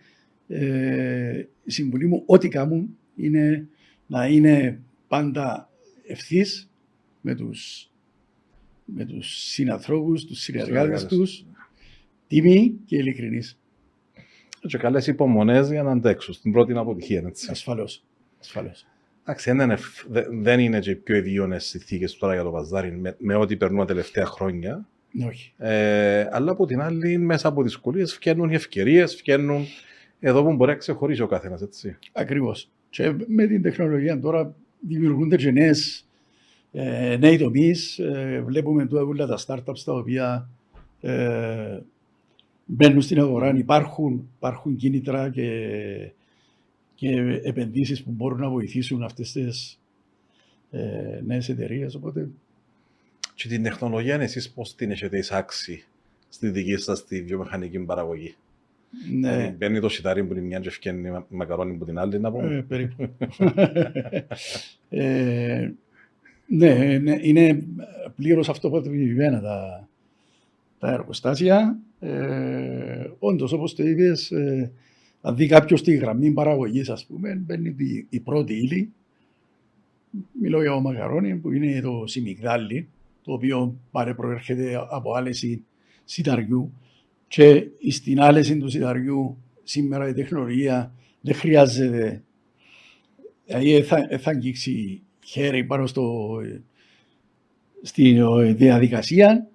ε, 0.48 1.44
η 1.64 1.70
συμβουλή 1.70 2.06
μου, 2.06 2.22
ό,τι 2.26 2.48
κάνουν, 2.48 2.96
είναι 3.16 3.68
να 4.06 4.26
είναι 4.26 4.80
πάντα 5.08 5.70
ευθύς 6.06 6.70
με 7.20 7.34
τους, 7.34 7.90
με 8.84 9.04
τους 9.04 9.28
συνανθρώπους, 9.28 10.24
τους 10.24 10.40
συνεργάτες 10.40 11.06
τους, 11.06 11.44
τίμοι 12.26 12.74
και 12.84 12.96
ειλικρινείς. 12.96 13.58
Και 14.66 14.78
καλές 14.78 15.06
υπομονές 15.06 15.70
για 15.70 15.82
να 15.82 15.90
αντέξουν 15.90 16.34
στην 16.34 16.52
πρώτη 16.52 16.72
αποτυχία. 16.72 17.22
Έτσι. 17.26 17.48
Ασφαλώς. 17.50 18.04
Ασφαλώς. 18.40 18.86
Εντάξει, 19.22 19.52
δεν 19.52 19.60
είναι, 19.60 19.78
δεν 20.30 20.60
είναι 20.60 20.78
και 20.78 20.90
οι 20.90 20.94
πιο 20.94 21.16
ιδιώνε 21.16 21.58
συνθήκες 21.58 22.16
τώρα 22.16 22.34
για 22.34 22.42
το 22.42 22.50
παζάρι 22.50 22.92
με, 22.92 23.16
με 23.18 23.34
ό,τι 23.34 23.56
περνούν 23.56 23.78
τα 23.78 23.84
τελευταία 23.84 24.26
χρόνια. 24.26 24.86
Όχι. 25.26 25.52
Ε, 25.58 26.28
αλλά 26.30 26.50
από 26.50 26.66
την 26.66 26.80
άλλη, 26.80 27.18
μέσα 27.18 27.48
από 27.48 27.62
δυσκολίες 27.62 28.14
φτιάχνουν 28.14 28.50
οι 28.50 28.54
ευκαιρίες, 28.54 29.14
φτιάχνουν 29.14 29.64
εδώ 30.20 30.42
που 30.44 30.54
μπορεί 30.54 30.70
να 30.70 30.76
ξεχωρίσει 30.76 31.22
ο 31.22 31.26
καθένας. 31.26 31.62
Ακριβώς. 32.12 32.70
Και 32.90 33.14
με 33.26 33.46
την 33.46 33.62
τεχνολογία 33.62 34.20
τώρα 34.20 34.54
δημιουργούνται 34.88 35.36
και 35.36 35.50
νέες, 35.50 36.08
ε, 36.72 37.16
νέοι 37.20 37.38
τομείς. 37.38 37.98
Ε, 37.98 38.42
βλέπουμε 38.46 38.86
τώρα 38.86 39.04
όλα 39.04 39.26
τα 39.26 39.38
startups 39.46 39.78
τα 39.84 39.92
οποία 39.92 40.48
ε, 41.00 41.78
μπαίνουν 42.74 43.00
στην 43.00 43.20
αγορά. 43.20 43.56
Υπάρχουν, 43.56 44.28
υπάρχουν 44.36 44.76
κίνητρα 44.76 45.30
και, 45.30 45.48
και 46.94 47.40
επενδύσεις 47.42 48.02
που 48.02 48.10
μπορούν 48.10 48.40
να 48.40 48.48
βοηθήσουν 48.48 49.02
αυτές 49.02 49.32
τις 49.32 49.80
ε, 50.70 51.20
νέες 51.26 51.48
εταιρείες. 51.48 51.94
Οπότε... 51.94 52.28
Και 53.34 53.48
την 53.48 53.62
τεχνολογία 53.62 54.20
εσείς 54.20 54.50
πώς 54.50 54.74
την 54.74 54.90
έχετε 54.90 55.18
εισάξει 55.18 55.84
στη 56.28 56.48
δική 56.48 56.76
σας 56.76 57.04
τη 57.04 57.22
βιομηχανική 57.22 57.78
παραγωγή; 57.78 58.34
Ναι. 59.10 59.36
Δηλαδή, 59.36 59.54
μπαίνει 59.56 59.80
το 59.80 59.88
σιτάρι 59.88 60.24
που 60.24 60.32
είναι 60.32 60.42
μια 60.42 60.60
και 60.60 60.70
φτιάχνει 60.70 61.10
μακαρόνι 61.28 61.76
που 61.76 61.84
την 61.84 61.98
άλλη, 61.98 62.20
να 62.20 62.32
πούμε. 62.32 62.56
Ε, 62.56 62.60
περίπου. 62.60 63.08
ε, 64.88 65.70
ναι, 66.46 66.98
ναι, 66.98 67.18
είναι 67.20 67.66
πλήρως 68.16 68.48
αυτοπατοποιημένα 68.48 69.40
τα, 69.40 69.88
τα 70.82 70.92
εργοστάσια. 70.92 71.78
Ε, 72.00 73.10
Όντως, 73.18 73.52
όπως 73.52 73.74
το 73.74 73.82
είπες, 73.82 74.30
ε, 74.30 74.72
αν 75.20 75.36
δει 75.36 75.46
κάποιος 75.46 75.82
τη 75.82 75.94
γραμμή 75.94 76.30
παραγωγής, 76.30 76.90
ας 76.90 77.06
πούμε, 77.06 77.34
μπαίνει 77.34 77.74
η, 77.78 78.06
η 78.08 78.20
πρώτη 78.20 78.54
ύλη. 78.54 78.92
Μιλώ 80.40 80.62
για 80.62 80.70
το 80.70 80.80
μακαρόνι 80.80 81.36
που 81.36 81.52
είναι 81.52 81.80
το 81.80 82.06
σιμιγδάλι, 82.06 82.88
το 83.22 83.32
οποίο 83.32 83.76
πάρε 83.90 84.14
προέρχεται 84.14 84.86
από 84.90 85.14
άλεση 85.14 85.64
σιταριού 86.04 86.72
και 87.28 87.66
στην 87.90 88.20
άλεση 88.20 88.58
του 88.58 88.68
σιταριού 88.68 89.36
σήμερα 89.62 90.08
η 90.08 90.12
τεχνολογία 90.12 90.92
δεν 91.20 91.34
χρειάζεται 91.34 92.22
δηλαδή 93.46 93.82
θα, 93.82 94.08
θα 94.18 94.30
αγγίξει 94.30 95.02
χέρι 95.24 95.64
πάνω 95.64 95.86
στο, 95.86 96.36
στην 97.82 98.54
διαδικασία 98.56 99.46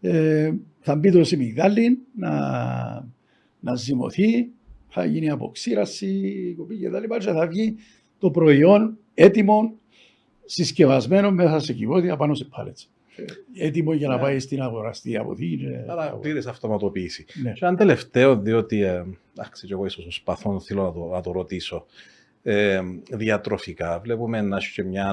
ε, 0.00 0.52
θα 0.86 0.96
μπει 0.96 1.10
το 1.10 1.24
σιμιγδάλι 1.24 1.98
να, 2.16 2.30
να 3.60 3.74
ζυμωθεί, 3.74 4.48
θα 4.88 5.04
γίνει 5.04 5.30
αποξήραση, 5.30 6.54
κοπή 6.56 6.76
και 6.76 6.90
τα 6.90 7.00
λοιπά 7.00 7.18
και 7.18 7.30
θα 7.30 7.46
βγει 7.46 7.76
το 8.18 8.30
προϊόν 8.30 8.98
έτοιμο, 9.14 9.74
συσκευασμένο 10.44 11.30
μέσα 11.30 11.60
σε 11.60 11.72
κυβότια 11.72 12.16
πάνω 12.16 12.34
σε 12.34 12.44
πάλετς. 12.44 12.90
Έτοιμο 13.54 13.92
για 13.92 14.08
να 14.08 14.16
ναι. 14.16 14.20
πάει 14.20 14.38
στην 14.38 14.62
αγοραστή 14.62 15.16
αποθήκη. 15.16 15.66
Άρα 15.88 16.10
πλήρες 16.10 16.46
αυτοματοποίηση. 16.46 17.24
Ναι. 17.42 17.52
Και 17.52 17.64
ένα 17.64 17.76
τελευταίο, 17.76 18.36
διότι 18.36 18.82
ε, 18.82 19.04
εντάξει, 19.32 19.66
εγώ 19.70 19.86
ίσως 19.86 20.14
σπαθώ 20.14 20.60
θέλω 20.60 20.82
να 20.82 20.92
το, 20.92 21.08
να 21.12 21.20
το 21.20 21.32
ρωτήσω. 21.32 21.86
Ε, 22.48 22.80
διατροφικά. 23.10 24.00
Βλέπουμε 24.00 24.40
να 24.40 24.56
έχει 24.56 24.72
και 24.72 24.82
μια 24.82 25.12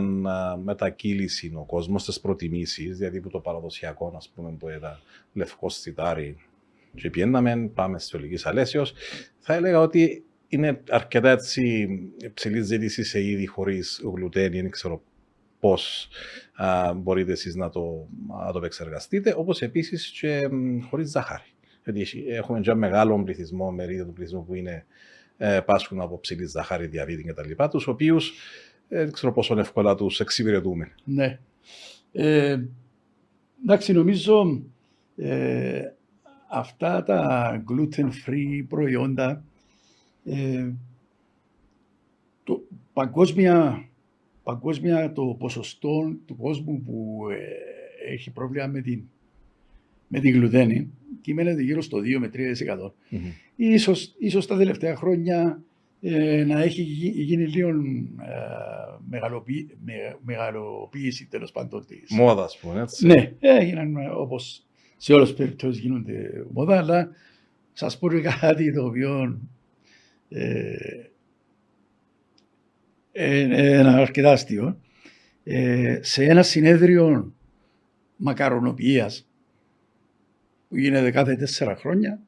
μετακύληση 0.63 1.51
ο 1.55 1.65
κόσμος 1.65 2.01
στις 2.01 2.19
προτιμήσεις, 2.19 2.97
δηλαδή 2.97 3.21
που 3.21 3.29
το 3.29 3.39
παραδοσιακό, 3.39 4.13
ας 4.15 4.31
πούμε, 4.35 4.55
που 4.59 4.67
era 4.67 4.97
λευκό 5.33 5.69
σιτάρι, 5.69 6.37
και 6.95 7.09
πιέναμε, 7.09 7.69
πάμε 7.73 7.99
στο 7.99 8.17
Ολική 8.17 8.47
Αλέσιος. 8.47 8.93
Θα 9.39 9.53
έλεγα 9.53 9.79
ότι 9.79 10.23
είναι 10.47 10.81
αρκετά 10.89 11.29
έτσι 11.29 11.87
ψηλή 12.33 12.61
ζήτηση 12.61 13.03
σε 13.03 13.23
είδη 13.23 13.45
χωρίς 13.45 14.01
γλουτένι, 14.03 14.61
δεν 14.61 14.71
ξέρω 14.71 15.01
πώς 15.59 16.09
μπορείτε 16.95 17.31
εσείς 17.31 17.55
να 17.55 17.69
το, 17.69 18.07
να 18.45 18.51
το 18.51 18.57
επεξεργαστείτε, 18.57 19.33
όπως 19.37 19.61
επίσης 19.61 20.07
και 20.19 20.39
χωρίς 20.89 21.09
ζάχαρη. 21.09 21.53
Γιατί 21.83 22.25
έχουμε 22.27 22.61
ένα 22.65 22.75
μεγάλο 22.75 23.23
πληθυσμό, 23.23 23.71
μερίδιο 23.71 24.05
του 24.05 24.13
πληθυσμού 24.13 24.45
που 24.45 24.53
είναι 24.53 24.85
ε, 25.37 25.59
πάσχουν 25.59 26.01
από 26.01 26.19
ψηλή 26.19 26.45
ζάχαρη, 26.45 26.87
διαβήτη 26.87 27.23
κτλ. 27.23 27.63
Τους 27.69 27.87
οποίους 27.87 28.33
ε, 28.89 28.97
δεν 28.97 29.11
ξέρω 29.11 29.33
πόσο 29.33 29.59
εύκολα 29.59 29.95
τους 29.95 30.19
εξυπηρετούμε. 30.19 30.91
Ναι. 31.03 31.39
Ε, 32.11 32.59
εντάξει, 33.63 33.93
νομίζω 33.93 34.63
ε, 35.17 35.81
αυτά 36.49 37.03
τα 37.03 37.63
gluten-free 37.69 38.63
προϊόντα 38.67 39.43
ε, 40.25 40.69
το, 42.43 42.63
παγκόσμια, 42.93 43.87
παγκόσμια 44.43 45.11
το 45.11 45.35
ποσοστό 45.39 46.15
του 46.25 46.35
κόσμου 46.35 46.81
που 46.81 47.25
ε, 47.31 48.11
έχει 48.13 48.31
πρόβλημα 48.31 48.67
με 48.67 48.81
την, 48.81 49.03
με 50.07 50.19
την 50.19 50.33
γλουτένη 50.33 50.91
κείμενεται 51.23 51.61
γύρω 51.61 51.81
στο 51.81 51.97
2 51.97 52.17
με 52.19 52.29
3%. 52.33 52.37
Mm-hmm. 52.37 53.17
Ίσως, 53.55 54.15
ίσως 54.19 54.47
τα 54.47 54.57
τελευταία 54.57 54.95
χρόνια 54.95 55.63
ε, 56.01 56.43
να 56.43 56.61
έχει 56.61 56.81
γίνει 57.11 57.47
λίγο 57.47 57.69
ε, 57.69 57.73
μεγαλοποιή, 59.09 59.77
με, 59.85 59.93
μεγαλοποίηση 60.21 61.27
τέλος 61.27 61.51
πάντων 61.51 61.85
τη. 61.85 62.15
Μόδα, 62.15 62.43
ας 62.43 62.57
πούμε, 62.57 62.81
έτσι. 62.81 63.05
Ναι, 63.07 63.31
έγιναν 63.39 63.95
όπως 64.17 64.65
σε 64.97 65.13
όλες 65.13 65.27
τις 65.27 65.37
περιπτώσεις 65.37 65.81
γίνονται 65.81 66.45
μόδα, 66.51 66.77
αλλά 66.77 67.09
σας 67.73 67.97
πω 67.97 68.07
κάτι 68.39 68.73
το 68.73 68.85
οποίο 68.85 69.39
ε, 70.29 70.75
είναι 73.13 73.87
αρκετά 73.87 74.31
αστείο. 74.31 74.77
Ε, 75.43 75.99
σε 76.01 76.23
ένα 76.23 76.43
συνέδριο 76.43 77.33
μακαρονοποιίας 78.15 79.27
που 80.73 80.79
γίνεται 80.79 81.11
κάθε 81.11 81.35
τέσσερα 81.35 81.75
χρόνια 81.75 82.21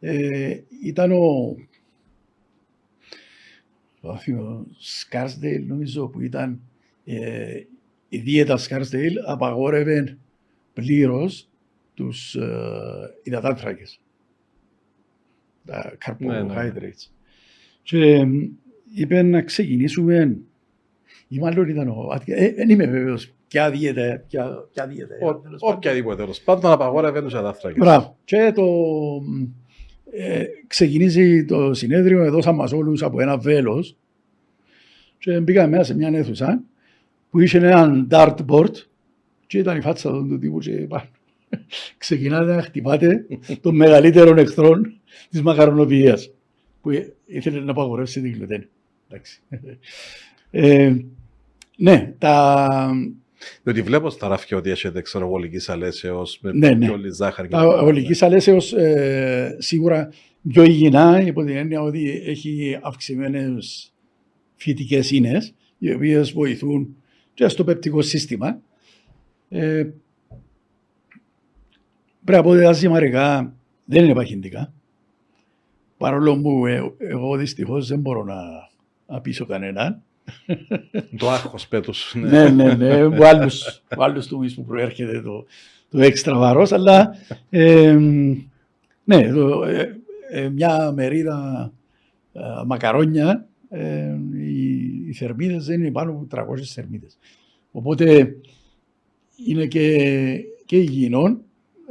ε, 0.00 0.60
ήταν 0.82 1.12
ο, 1.12 1.56
ο 4.00 4.18
Σκάρσδελ 4.78 5.66
νομίζω 5.66 6.08
που 6.08 6.20
ήταν 6.20 6.60
ε, 7.04 7.62
η 8.08 8.18
δίαιτα 8.18 8.56
Σκάρσδελ 8.56 9.14
απαγόρευε 9.26 10.18
πλήρως 10.72 11.48
τους 11.94 12.34
ε, 12.34 13.16
υδατάνθρακες, 13.22 14.00
τα 15.66 15.96
carbohydrates. 16.06 16.20
Ναι, 16.22 16.70
ναι. 16.70 16.90
Και 17.82 18.26
είπε 18.94 19.22
να 19.22 19.42
ξεκινήσουμε, 19.42 20.38
ή 21.28 21.38
μάλλον 21.38 21.68
ήταν 21.68 21.88
ο, 21.88 22.20
δεν 22.56 22.68
είμαι 22.68 22.86
βέβαιος 22.86 23.34
ποια 23.50 23.70
δίαιτα, 23.70 24.24
ποια, 24.28 24.68
ποια 24.72 24.86
δίαιτα. 24.86 25.14
Οποιαδήποτε 25.58 26.16
τέλος 26.16 26.40
πάντων 26.40 26.70
απαγόρευε 26.70 27.22
τους 27.22 27.32
υδατάνθρακες. 27.32 27.78
Μπράβο. 27.78 28.16
Και 28.24 28.52
το, 28.54 28.64
ε, 30.10 30.44
ξεκινήσει 30.66 31.44
το 31.44 31.74
συνέδριο, 31.74 32.22
έδωσαν 32.22 32.54
μας 32.54 32.72
όλους 32.72 33.02
από 33.02 33.20
ένα 33.20 33.38
βέλος 33.38 33.96
και 35.18 35.40
μπήκαμε 35.40 35.68
μέσα 35.68 35.84
σε 35.84 35.94
μια 35.94 36.08
αίθουσα 36.08 36.62
που 37.30 37.40
είχε 37.40 37.58
έναν 37.58 38.08
dartboard 38.10 38.72
και 39.46 39.58
ήταν 39.58 39.76
η 39.76 39.80
φάτσα 39.80 40.10
του 40.10 40.38
τύπου 40.38 40.58
και 40.58 40.72
πάνω. 40.72 41.08
Ξεκινάτε 41.98 42.54
να 42.54 42.62
χτυπάτε 42.62 43.26
των 43.60 43.76
μεγαλύτερων 43.76 44.38
εχθρών 44.38 45.00
της 45.30 45.42
μακαρονοποιίας 45.42 46.30
που 46.80 46.90
ήθελε 47.26 47.60
να 47.60 47.70
απαγορεύσει 47.70 48.20
την 48.20 48.34
γλουτένη. 48.34 48.68
Ε, 50.50 50.96
ναι, 51.76 52.14
τα, 52.18 52.66
Διότι 53.62 53.82
βλέπω 53.82 54.10
στα 54.10 54.28
ράφια 54.28 54.56
ότι 54.56 54.70
έχετε 54.70 55.00
ξέρω 55.00 55.24
εγώ 55.24 55.34
ολική 55.34 55.70
αλέσεως 55.70 56.38
με 56.42 56.52
Ναι, 56.52 56.70
ναι. 56.70 56.84
πιο 56.86 56.94
όλη 56.94 57.10
ζάχαρη. 57.12 57.48
και 57.48 57.54
Τα 57.54 57.60
τα- 57.60 57.82
ολική 57.82 58.24
αλέσεως 58.24 58.72
ε, 58.72 59.56
σίγουρα 59.58 60.08
πιο 60.48 60.62
υγιεινά 60.64 61.20
υπό 61.20 61.44
την 61.44 61.56
έννοια 61.56 61.82
ότι 61.82 62.22
έχει 62.26 62.78
αυξημένες 62.82 63.92
φυτικές 64.54 65.10
ίνες, 65.10 65.54
οι 65.78 65.92
οποίες 65.92 66.32
βοηθούν 66.32 66.96
και 67.34 67.48
στο 67.48 67.64
πεπτικό 67.64 68.02
σύστημα. 68.02 68.60
Ε, 69.48 69.86
πρέπει 72.24 72.38
να 72.38 72.42
πω 72.42 72.48
ότι 72.50 72.62
τα 72.62 72.72
ζυμαρικά 72.72 73.54
δεν 73.84 74.04
είναι 74.04 74.14
παχυντικά. 74.14 74.72
Παρόλο 75.96 76.40
που 76.40 76.66
ε, 76.66 76.82
εγώ 76.98 77.36
δυστυχώς 77.36 77.88
δεν 77.88 77.98
μπορώ 78.00 78.24
να, 78.24 78.36
να 79.06 79.20
πείσω 79.20 79.46
κανέναν. 79.46 80.02
Το 81.16 81.30
άγχος 81.30 81.68
πέτου. 81.68 81.92
ναι, 82.14 82.48
ναι, 82.48 82.74
ναι. 82.74 83.00
Από 83.00 83.24
άλλους, 83.24 83.82
από 83.88 84.02
άλλους 84.02 84.26
τομείς 84.26 84.54
που 84.54 84.64
προέρχεται 84.64 85.20
το, 85.20 85.46
το 85.90 86.00
έξτρα 86.00 86.38
βαρός, 86.38 86.72
αλλά 86.72 87.14
ε, 87.50 87.98
ναι, 89.04 89.32
το, 89.32 89.64
ε, 89.64 90.00
ε, 90.30 90.48
μια 90.48 90.92
μερίδα 90.92 91.72
ε, 92.32 92.40
μακαρόνια, 92.66 93.48
ε, 93.68 94.16
οι, 94.34 94.74
οι 95.08 95.12
θερμίδες 95.12 95.64
δεν 95.64 95.80
είναι 95.80 95.90
πάνω 95.90 96.10
από 96.10 96.52
300 96.54 96.62
θερμίδες. 96.74 97.18
Οπότε 97.72 98.36
είναι 99.46 99.66
και, 99.66 100.44
και 100.64 100.76
υγιεινών 100.76 101.40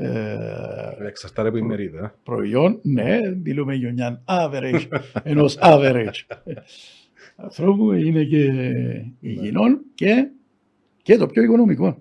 ε, 0.02 1.08
Εξαρτάται 1.08 1.48
από 1.48 1.58
η 1.58 1.62
μερίδα. 1.62 2.16
προϊόν, 2.24 2.80
ναι, 2.82 3.20
μιλούμε 3.44 3.76
για 3.76 3.94
μια 3.94 4.22
average, 4.26 4.88
ενός 5.24 5.58
average 5.62 6.12
ανθρώπου, 7.44 7.92
είναι 7.92 8.24
και 8.24 8.52
υγιεινών 9.20 9.82
και, 9.96 10.30
και 11.02 11.18
το 11.18 11.28
πιο 11.28 11.44
οικονομικό. 11.44 11.98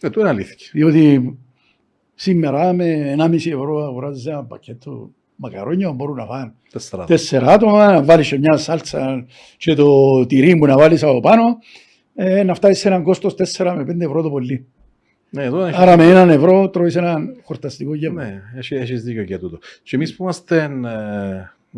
Ε, 0.00 0.10
το 0.10 0.20
είναι 0.20 0.28
αλήθεια. 0.28 0.56
Διότι 0.72 1.38
σήμερα 2.14 2.72
με 2.72 3.14
1,5 3.18 3.34
ευρώ 3.34 3.84
αγοράζεις 3.84 4.26
ένα 4.26 4.44
πακέτο 4.44 5.10
μακαρόνια 5.36 5.88
που 5.88 5.94
μπορούν 5.94 6.16
να 6.16 6.26
φάνε 6.26 6.52
Τέσσερα. 6.70 7.04
τέσσερα 7.04 7.52
άτομα, 7.52 7.92
να 7.92 8.02
βάλεις 8.02 8.28
και 8.28 8.38
μια 8.38 8.56
σάλτσα 8.56 9.26
και 9.56 9.74
το 9.74 10.26
τυρί 10.26 10.56
που 10.56 10.66
να 10.66 10.76
βάλεις 10.76 11.02
από 11.02 11.20
πάνω, 11.20 11.42
ε, 12.14 12.42
να 12.42 12.54
φτάσεις 12.54 12.78
σε 12.78 12.88
έναν 12.88 13.02
κόστος 13.02 13.34
4 13.34 13.74
με 13.76 13.84
5 13.84 14.00
ευρώ 14.00 14.22
το 14.22 14.30
πολύ. 14.30 14.66
Ναι, 15.30 15.44
εδώ 15.44 15.64
έχει 15.64 15.80
Άρα 15.80 15.96
με 15.96 16.04
έναν 16.04 16.30
ευρώ 16.30 16.70
τρώεις 16.70 16.96
έναν 16.96 17.36
χορταστικό 17.44 17.94
γεύμα. 17.94 18.22
Ναι, 18.24 18.42
έχει, 18.56 18.74
έχεις 18.74 19.02
δίκιο 19.02 19.24
και 19.24 19.38
τούτο. 19.38 19.58
Και 19.82 19.96
εμείς 19.96 20.16
που 20.16 20.22
είμαστε 20.22 20.70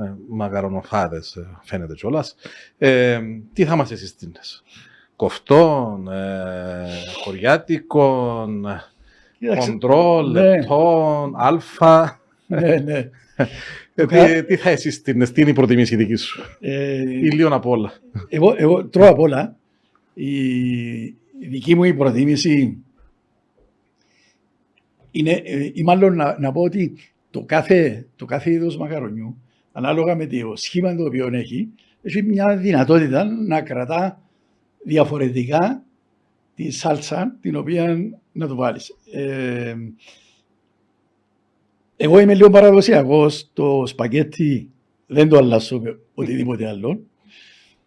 ε, 0.00 0.04
ε, 0.04 0.14
μακαρονοφάδες, 0.28 1.34
ε, 1.36 1.46
φαίνεται 1.62 1.94
κιόλας, 1.94 2.34
ε, 2.78 3.20
τι 3.52 3.64
θα 3.64 3.76
μας 3.76 3.88
συστήνες. 3.88 4.62
Κοφτών, 5.16 6.08
ε, 6.08 6.86
χωριάτικων, 7.22 8.66
Κοίταξε, 9.38 9.70
κοντρόλ, 9.70 10.30
ναι. 10.32 10.40
λεπτών, 10.40 11.32
αλφα. 11.36 12.20
ναι, 12.46 12.76
ναι. 12.76 13.10
Ε, 13.94 14.06
τι, 14.06 14.44
τι 14.44 14.56
θα 14.56 14.76
συστήνες, 14.76 15.32
τι 15.32 15.40
είναι 15.40 15.50
η 15.50 15.52
προτιμήση 15.52 15.96
δική 15.96 16.14
σου; 16.14 16.42
Ε, 16.60 17.00
Ή 17.00 17.30
λίγο 17.30 17.54
απ' 17.54 17.66
όλα. 17.66 17.92
Εγώ, 18.28 18.54
εγώ 18.56 18.86
τρώω 18.86 19.08
απ' 19.08 19.18
όλα. 19.18 19.56
Η, 20.14 20.36
η 21.38 21.46
δική 21.48 21.74
μου 21.74 21.84
η 21.84 21.94
προτίμηση 21.94 22.78
είναι, 25.10 25.30
ε, 25.44 25.70
ή 25.72 25.82
μάλλον 25.82 26.16
να, 26.16 26.38
να 26.38 26.52
πω 26.52 26.60
ότι 26.60 26.96
το 27.30 27.42
κάθε, 27.42 28.06
το 28.16 28.24
κάθε 28.24 28.50
είδος 28.50 28.76
μακαρονιού, 28.76 29.42
ανάλογα 29.76 30.16
με 30.16 30.26
το 30.26 30.52
σχήμα 30.56 30.96
το 30.96 31.04
οποίο 31.04 31.28
έχει, 31.32 31.68
έχει 32.02 32.22
μια 32.22 32.56
δυνατότητα 32.56 33.24
να 33.24 33.62
κρατά 33.62 34.22
διαφορετικά 34.84 35.84
τη 36.54 36.70
σάλτσα 36.70 37.36
την 37.40 37.56
οποία 37.56 37.96
να 38.32 38.46
το 38.46 38.54
βάλεις. 38.54 38.96
Ε, 39.12 39.74
εγώ 41.96 42.18
είμαι 42.18 42.34
λίγο 42.34 42.50
παραδοσιακός. 42.50 43.50
Το 43.52 43.86
σπαγγέτι 43.86 44.70
δεν 45.06 45.28
το 45.28 45.36
αλλάσω 45.36 45.80
με 45.80 45.98
οτιδήποτε 46.14 46.68
άλλο. 46.68 47.00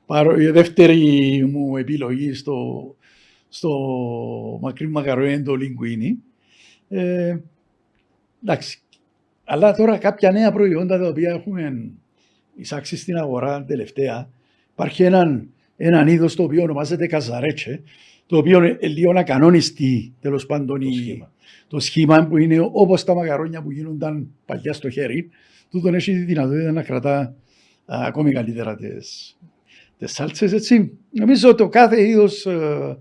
Παρό, 0.05 0.39
η 0.39 0.49
δεύτερη 0.49 1.45
μου 1.45 1.77
επιλογή 1.77 2.33
στο, 2.33 2.95
στο 3.49 3.69
μακρύ 4.61 4.87
μακαρόνι 4.87 5.33
είναι 5.33 5.43
το 5.43 5.55
λιγκουίνι. 5.55 6.17
Ε, 6.89 7.37
εντάξει. 8.43 8.81
Αλλά 9.49 9.73
τώρα 9.75 9.97
κάποια 9.97 10.31
νέα 10.31 10.51
προϊόντα 10.51 10.99
τα 10.99 11.07
οποία 11.07 11.29
έχουμε 11.29 11.89
εισάξει 12.55 12.97
στην 12.97 13.15
αγορά 13.17 13.63
τελευταία. 13.63 14.29
Υπάρχει 14.73 15.03
έναν, 15.03 15.49
έναν 15.77 16.07
είδος 16.07 16.35
το 16.35 16.43
οποίο 16.43 16.63
ονομάζεται 16.63 17.07
καζαρέτσε, 17.07 17.81
το 18.25 18.37
οποίο 18.37 18.63
είναι 18.63 18.77
λίγο 18.81 19.11
ακανόνιστη 19.19 20.13
τέλος 20.21 20.45
πάντων 20.45 20.79
Το 20.79 20.87
η- 20.87 20.93
σχήμα. 20.93 21.31
το 21.67 21.79
σχήμα 21.79 22.27
που 22.27 22.37
είναι 22.37 22.59
όπως 22.71 23.03
τα 23.03 23.15
μακαρόνια 23.15 23.61
που 23.61 23.71
γίνονταν 23.71 24.27
παλιά 24.45 24.73
στο 24.73 24.89
χέρι, 24.89 25.29
τούτον 25.71 25.93
έχει 25.95 26.11
τη 26.11 26.17
δυνατότητα 26.19 26.71
να 26.71 26.83
κρατά 26.83 27.19
α, 27.19 27.33
ακόμη 28.05 28.31
καλύτερα 28.31 28.75
τις, 28.75 29.37
τις 29.97 30.11
σάλτσες, 30.11 30.53
έτσι. 30.53 30.97
Νομίζω 31.11 31.55
το 31.55 31.67
κάθε 31.69 32.07
είδος 32.07 32.45
ε, 32.45 32.97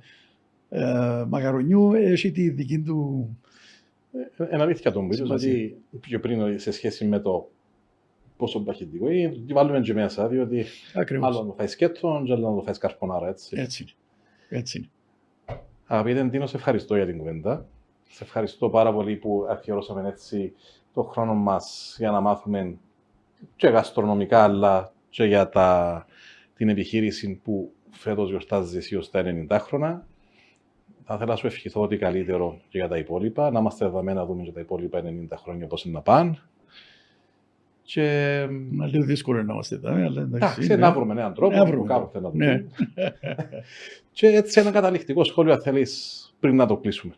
ε, 0.69 1.25
μακαρονιού 1.29 1.93
έχει 1.95 2.31
τη 2.31 2.51
δική 2.51 2.79
του... 2.79 3.29
Είναι 4.53 4.63
αλήθεια 4.63 4.93
το 4.93 5.01
μου 5.01 5.07
είπες 5.07 5.17
Σημασία. 5.17 5.53
ότι 5.53 5.77
πιο 6.01 6.21
πριν 6.21 6.59
σε 6.59 6.71
σχέση 6.71 7.05
με 7.05 7.19
το 7.19 7.51
πόσο 8.37 8.61
παχυντικό 8.61 9.11
είναι, 9.11 9.29
τι 9.47 9.53
βάλουμε 9.53 9.81
και 9.81 9.95
μέσα, 9.95 10.29
διότι 10.29 10.65
Ακριβώς. 10.95 11.29
άλλο 11.29 11.41
να 11.41 11.47
το 11.47 11.53
φάει 11.53 11.67
σκέτο 11.67 12.23
και 12.25 12.33
άλλο 12.33 12.49
να 12.51 12.57
το 12.57 12.63
φάει 12.63 12.79
καρπονάρα, 12.79 13.29
έτσι. 13.29 13.57
Έτσι 13.59 13.83
είναι. 13.83 13.93
Έτσι 14.61 14.79
είναι. 14.79 14.89
Αγαπητέ 15.87 16.23
Ντίνο, 16.25 16.47
σε 16.47 16.57
ευχαριστώ 16.57 16.97
για 16.97 17.07
την 17.07 17.19
κουβέντα. 17.19 17.67
Σε 18.09 18.25
ευχαριστώ 18.25 18.71
πάρα 18.71 18.93
πολύ 18.93 19.17
που 19.17 19.47
αφιερώσαμε 19.49 20.09
έτσι 20.09 20.53
το 20.95 21.03
χρόνο 21.03 21.35
μας 21.35 21.95
για 21.99 22.11
να 22.11 22.21
μάθουμε 22.21 22.77
και 23.57 23.69
γαστρονομικά 23.69 24.43
αλλά 24.43 24.93
και 25.09 25.25
για 25.25 25.49
τα, 25.49 26.07
την 26.57 26.69
επιχείρηση 26.69 27.41
που 27.45 27.73
φέτος 27.91 28.29
γιορτάζει 28.29 28.77
εσύ 28.77 28.97
ως 28.97 29.11
τα 29.11 29.23
90 29.49 29.59
χρόνια. 29.61 30.07
Θα 31.09 31.15
ήθελα 31.15 31.31
να 31.31 31.37
σου 31.37 31.47
ευχηθώ 31.47 31.81
ότι 31.81 31.97
καλύτερο 31.97 32.61
και 32.69 32.79
για 32.79 32.89
τα 32.89 32.99
υπόλοιπα, 32.99 33.51
να 33.51 33.59
είμαστε 33.61 33.85
εδώ 33.85 34.03
να 34.03 34.27
δούμε 34.27 34.43
και 34.43 34.53
τα 34.53 34.61
υπόλοιπα 34.61 35.03
90 35.03 35.27
χρόνια 35.37 35.67
πώς 35.67 35.85
είναι 35.85 35.95
να 35.95 36.01
πάνε. 36.01 36.39
Και 37.83 38.03
Είναι 38.73 38.87
λίγο 38.87 39.05
δύσκολο 39.05 39.43
να 39.43 39.53
είμαστε 39.53 39.75
εδώ, 39.75 39.89
αλλά 39.89 40.05
εντάξει. 40.05 40.35
εντάξει, 40.35 40.69
ναι. 40.69 40.77
να 40.77 40.93
βρούμε 40.93 41.13
έναν 41.13 41.35
τρόπο 41.35 41.57
Να 41.57 41.65
που 41.65 41.71
βρούμε. 41.71 41.87
κάποτε 41.87 42.21
να 42.21 42.31
το 42.31 42.37
Ναι. 42.37 42.59
πούμε. 42.59 43.13
Και 44.13 44.27
έτσι 44.27 44.61
ένα 44.61 44.71
καταληκτικό 44.71 45.25
σχόλιο 45.25 45.53
αν 45.53 45.61
θέλεις 45.63 46.23
πριν 46.41 46.57
να 46.57 46.67
το 46.67 46.77
κλείσουμε. 46.77 47.15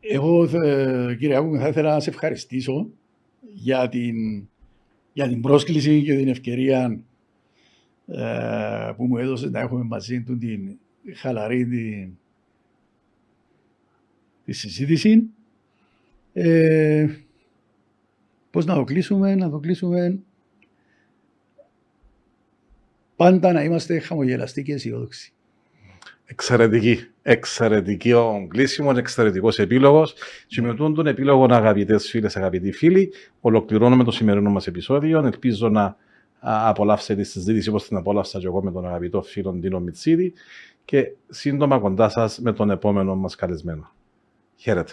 Εγώ, 0.00 0.44
ε, 0.62 1.14
κύριε 1.18 1.36
Άκου, 1.36 1.56
θα 1.58 1.68
ήθελα 1.68 1.92
να 1.94 2.00
σε 2.00 2.10
ευχαριστήσω 2.10 2.86
για 3.54 3.88
την, 3.88 4.48
για 5.12 5.28
την 5.28 5.40
πρόσκληση 5.40 6.02
και 6.02 6.16
την 6.16 6.28
ευκαιρία 6.28 7.00
ε, 8.06 8.92
που 8.96 9.04
μου 9.06 9.16
έδωσες 9.16 9.50
να 9.50 9.60
έχουμε 9.60 9.82
μαζί 9.84 10.22
του 10.22 10.38
την 10.38 10.78
χαλαρή 11.14 11.66
την, 11.66 12.10
τη 14.44 14.52
συζήτηση. 14.52 15.22
Ε, 16.32 17.08
πώς 18.50 18.64
να 18.64 18.74
το 18.74 18.84
κλείσουμε, 18.84 19.34
να 19.34 19.50
το 19.50 19.58
κλείσουμε 19.58 20.18
πάντα 23.16 23.52
να 23.52 23.62
είμαστε 23.62 23.98
χαμογελαστοί 23.98 24.62
και 24.62 24.72
αισιόδοξοι. 24.72 25.32
Εξαιρετική. 26.24 26.98
Εξαιρετική 27.22 28.12
ο 28.12 28.46
κλείσιμος, 28.48 28.96
εξαιρετικός 28.96 29.58
επίλογος. 29.58 30.14
Και 30.46 30.62
με 30.62 30.68
αυτόν 30.68 30.94
τον 30.94 31.06
επίλογο, 31.06 31.46
αγαπητές 31.50 32.08
φίλες, 32.10 32.36
αγαπητοί 32.36 32.72
φίλοι, 32.72 33.12
ολοκληρώνουμε 33.40 34.04
το 34.04 34.10
σημερινό 34.10 34.50
μας 34.50 34.66
επεισόδιο. 34.66 35.24
Ελπίζω 35.24 35.68
να 35.68 35.84
α, 35.84 36.68
απολαύσετε 36.68 37.22
τη 37.22 37.28
συζήτηση 37.28 37.68
όπως 37.68 37.88
την 37.88 37.96
απόλαυσα 37.96 38.38
και 38.38 38.46
εγώ 38.46 38.62
με 38.62 38.72
τον 38.72 38.86
αγαπητό 38.86 39.22
φίλο 39.22 39.52
Ντίνο 39.52 39.80
Μιτσίδη 39.80 40.32
και 40.86 41.12
σύντομα 41.28 41.78
κοντά 41.78 42.08
σας 42.08 42.38
με 42.38 42.52
τον 42.52 42.70
επόμενο 42.70 43.16
μας 43.16 43.34
καλεσμένο. 43.34 43.90
Χαίρετε. 44.56 44.92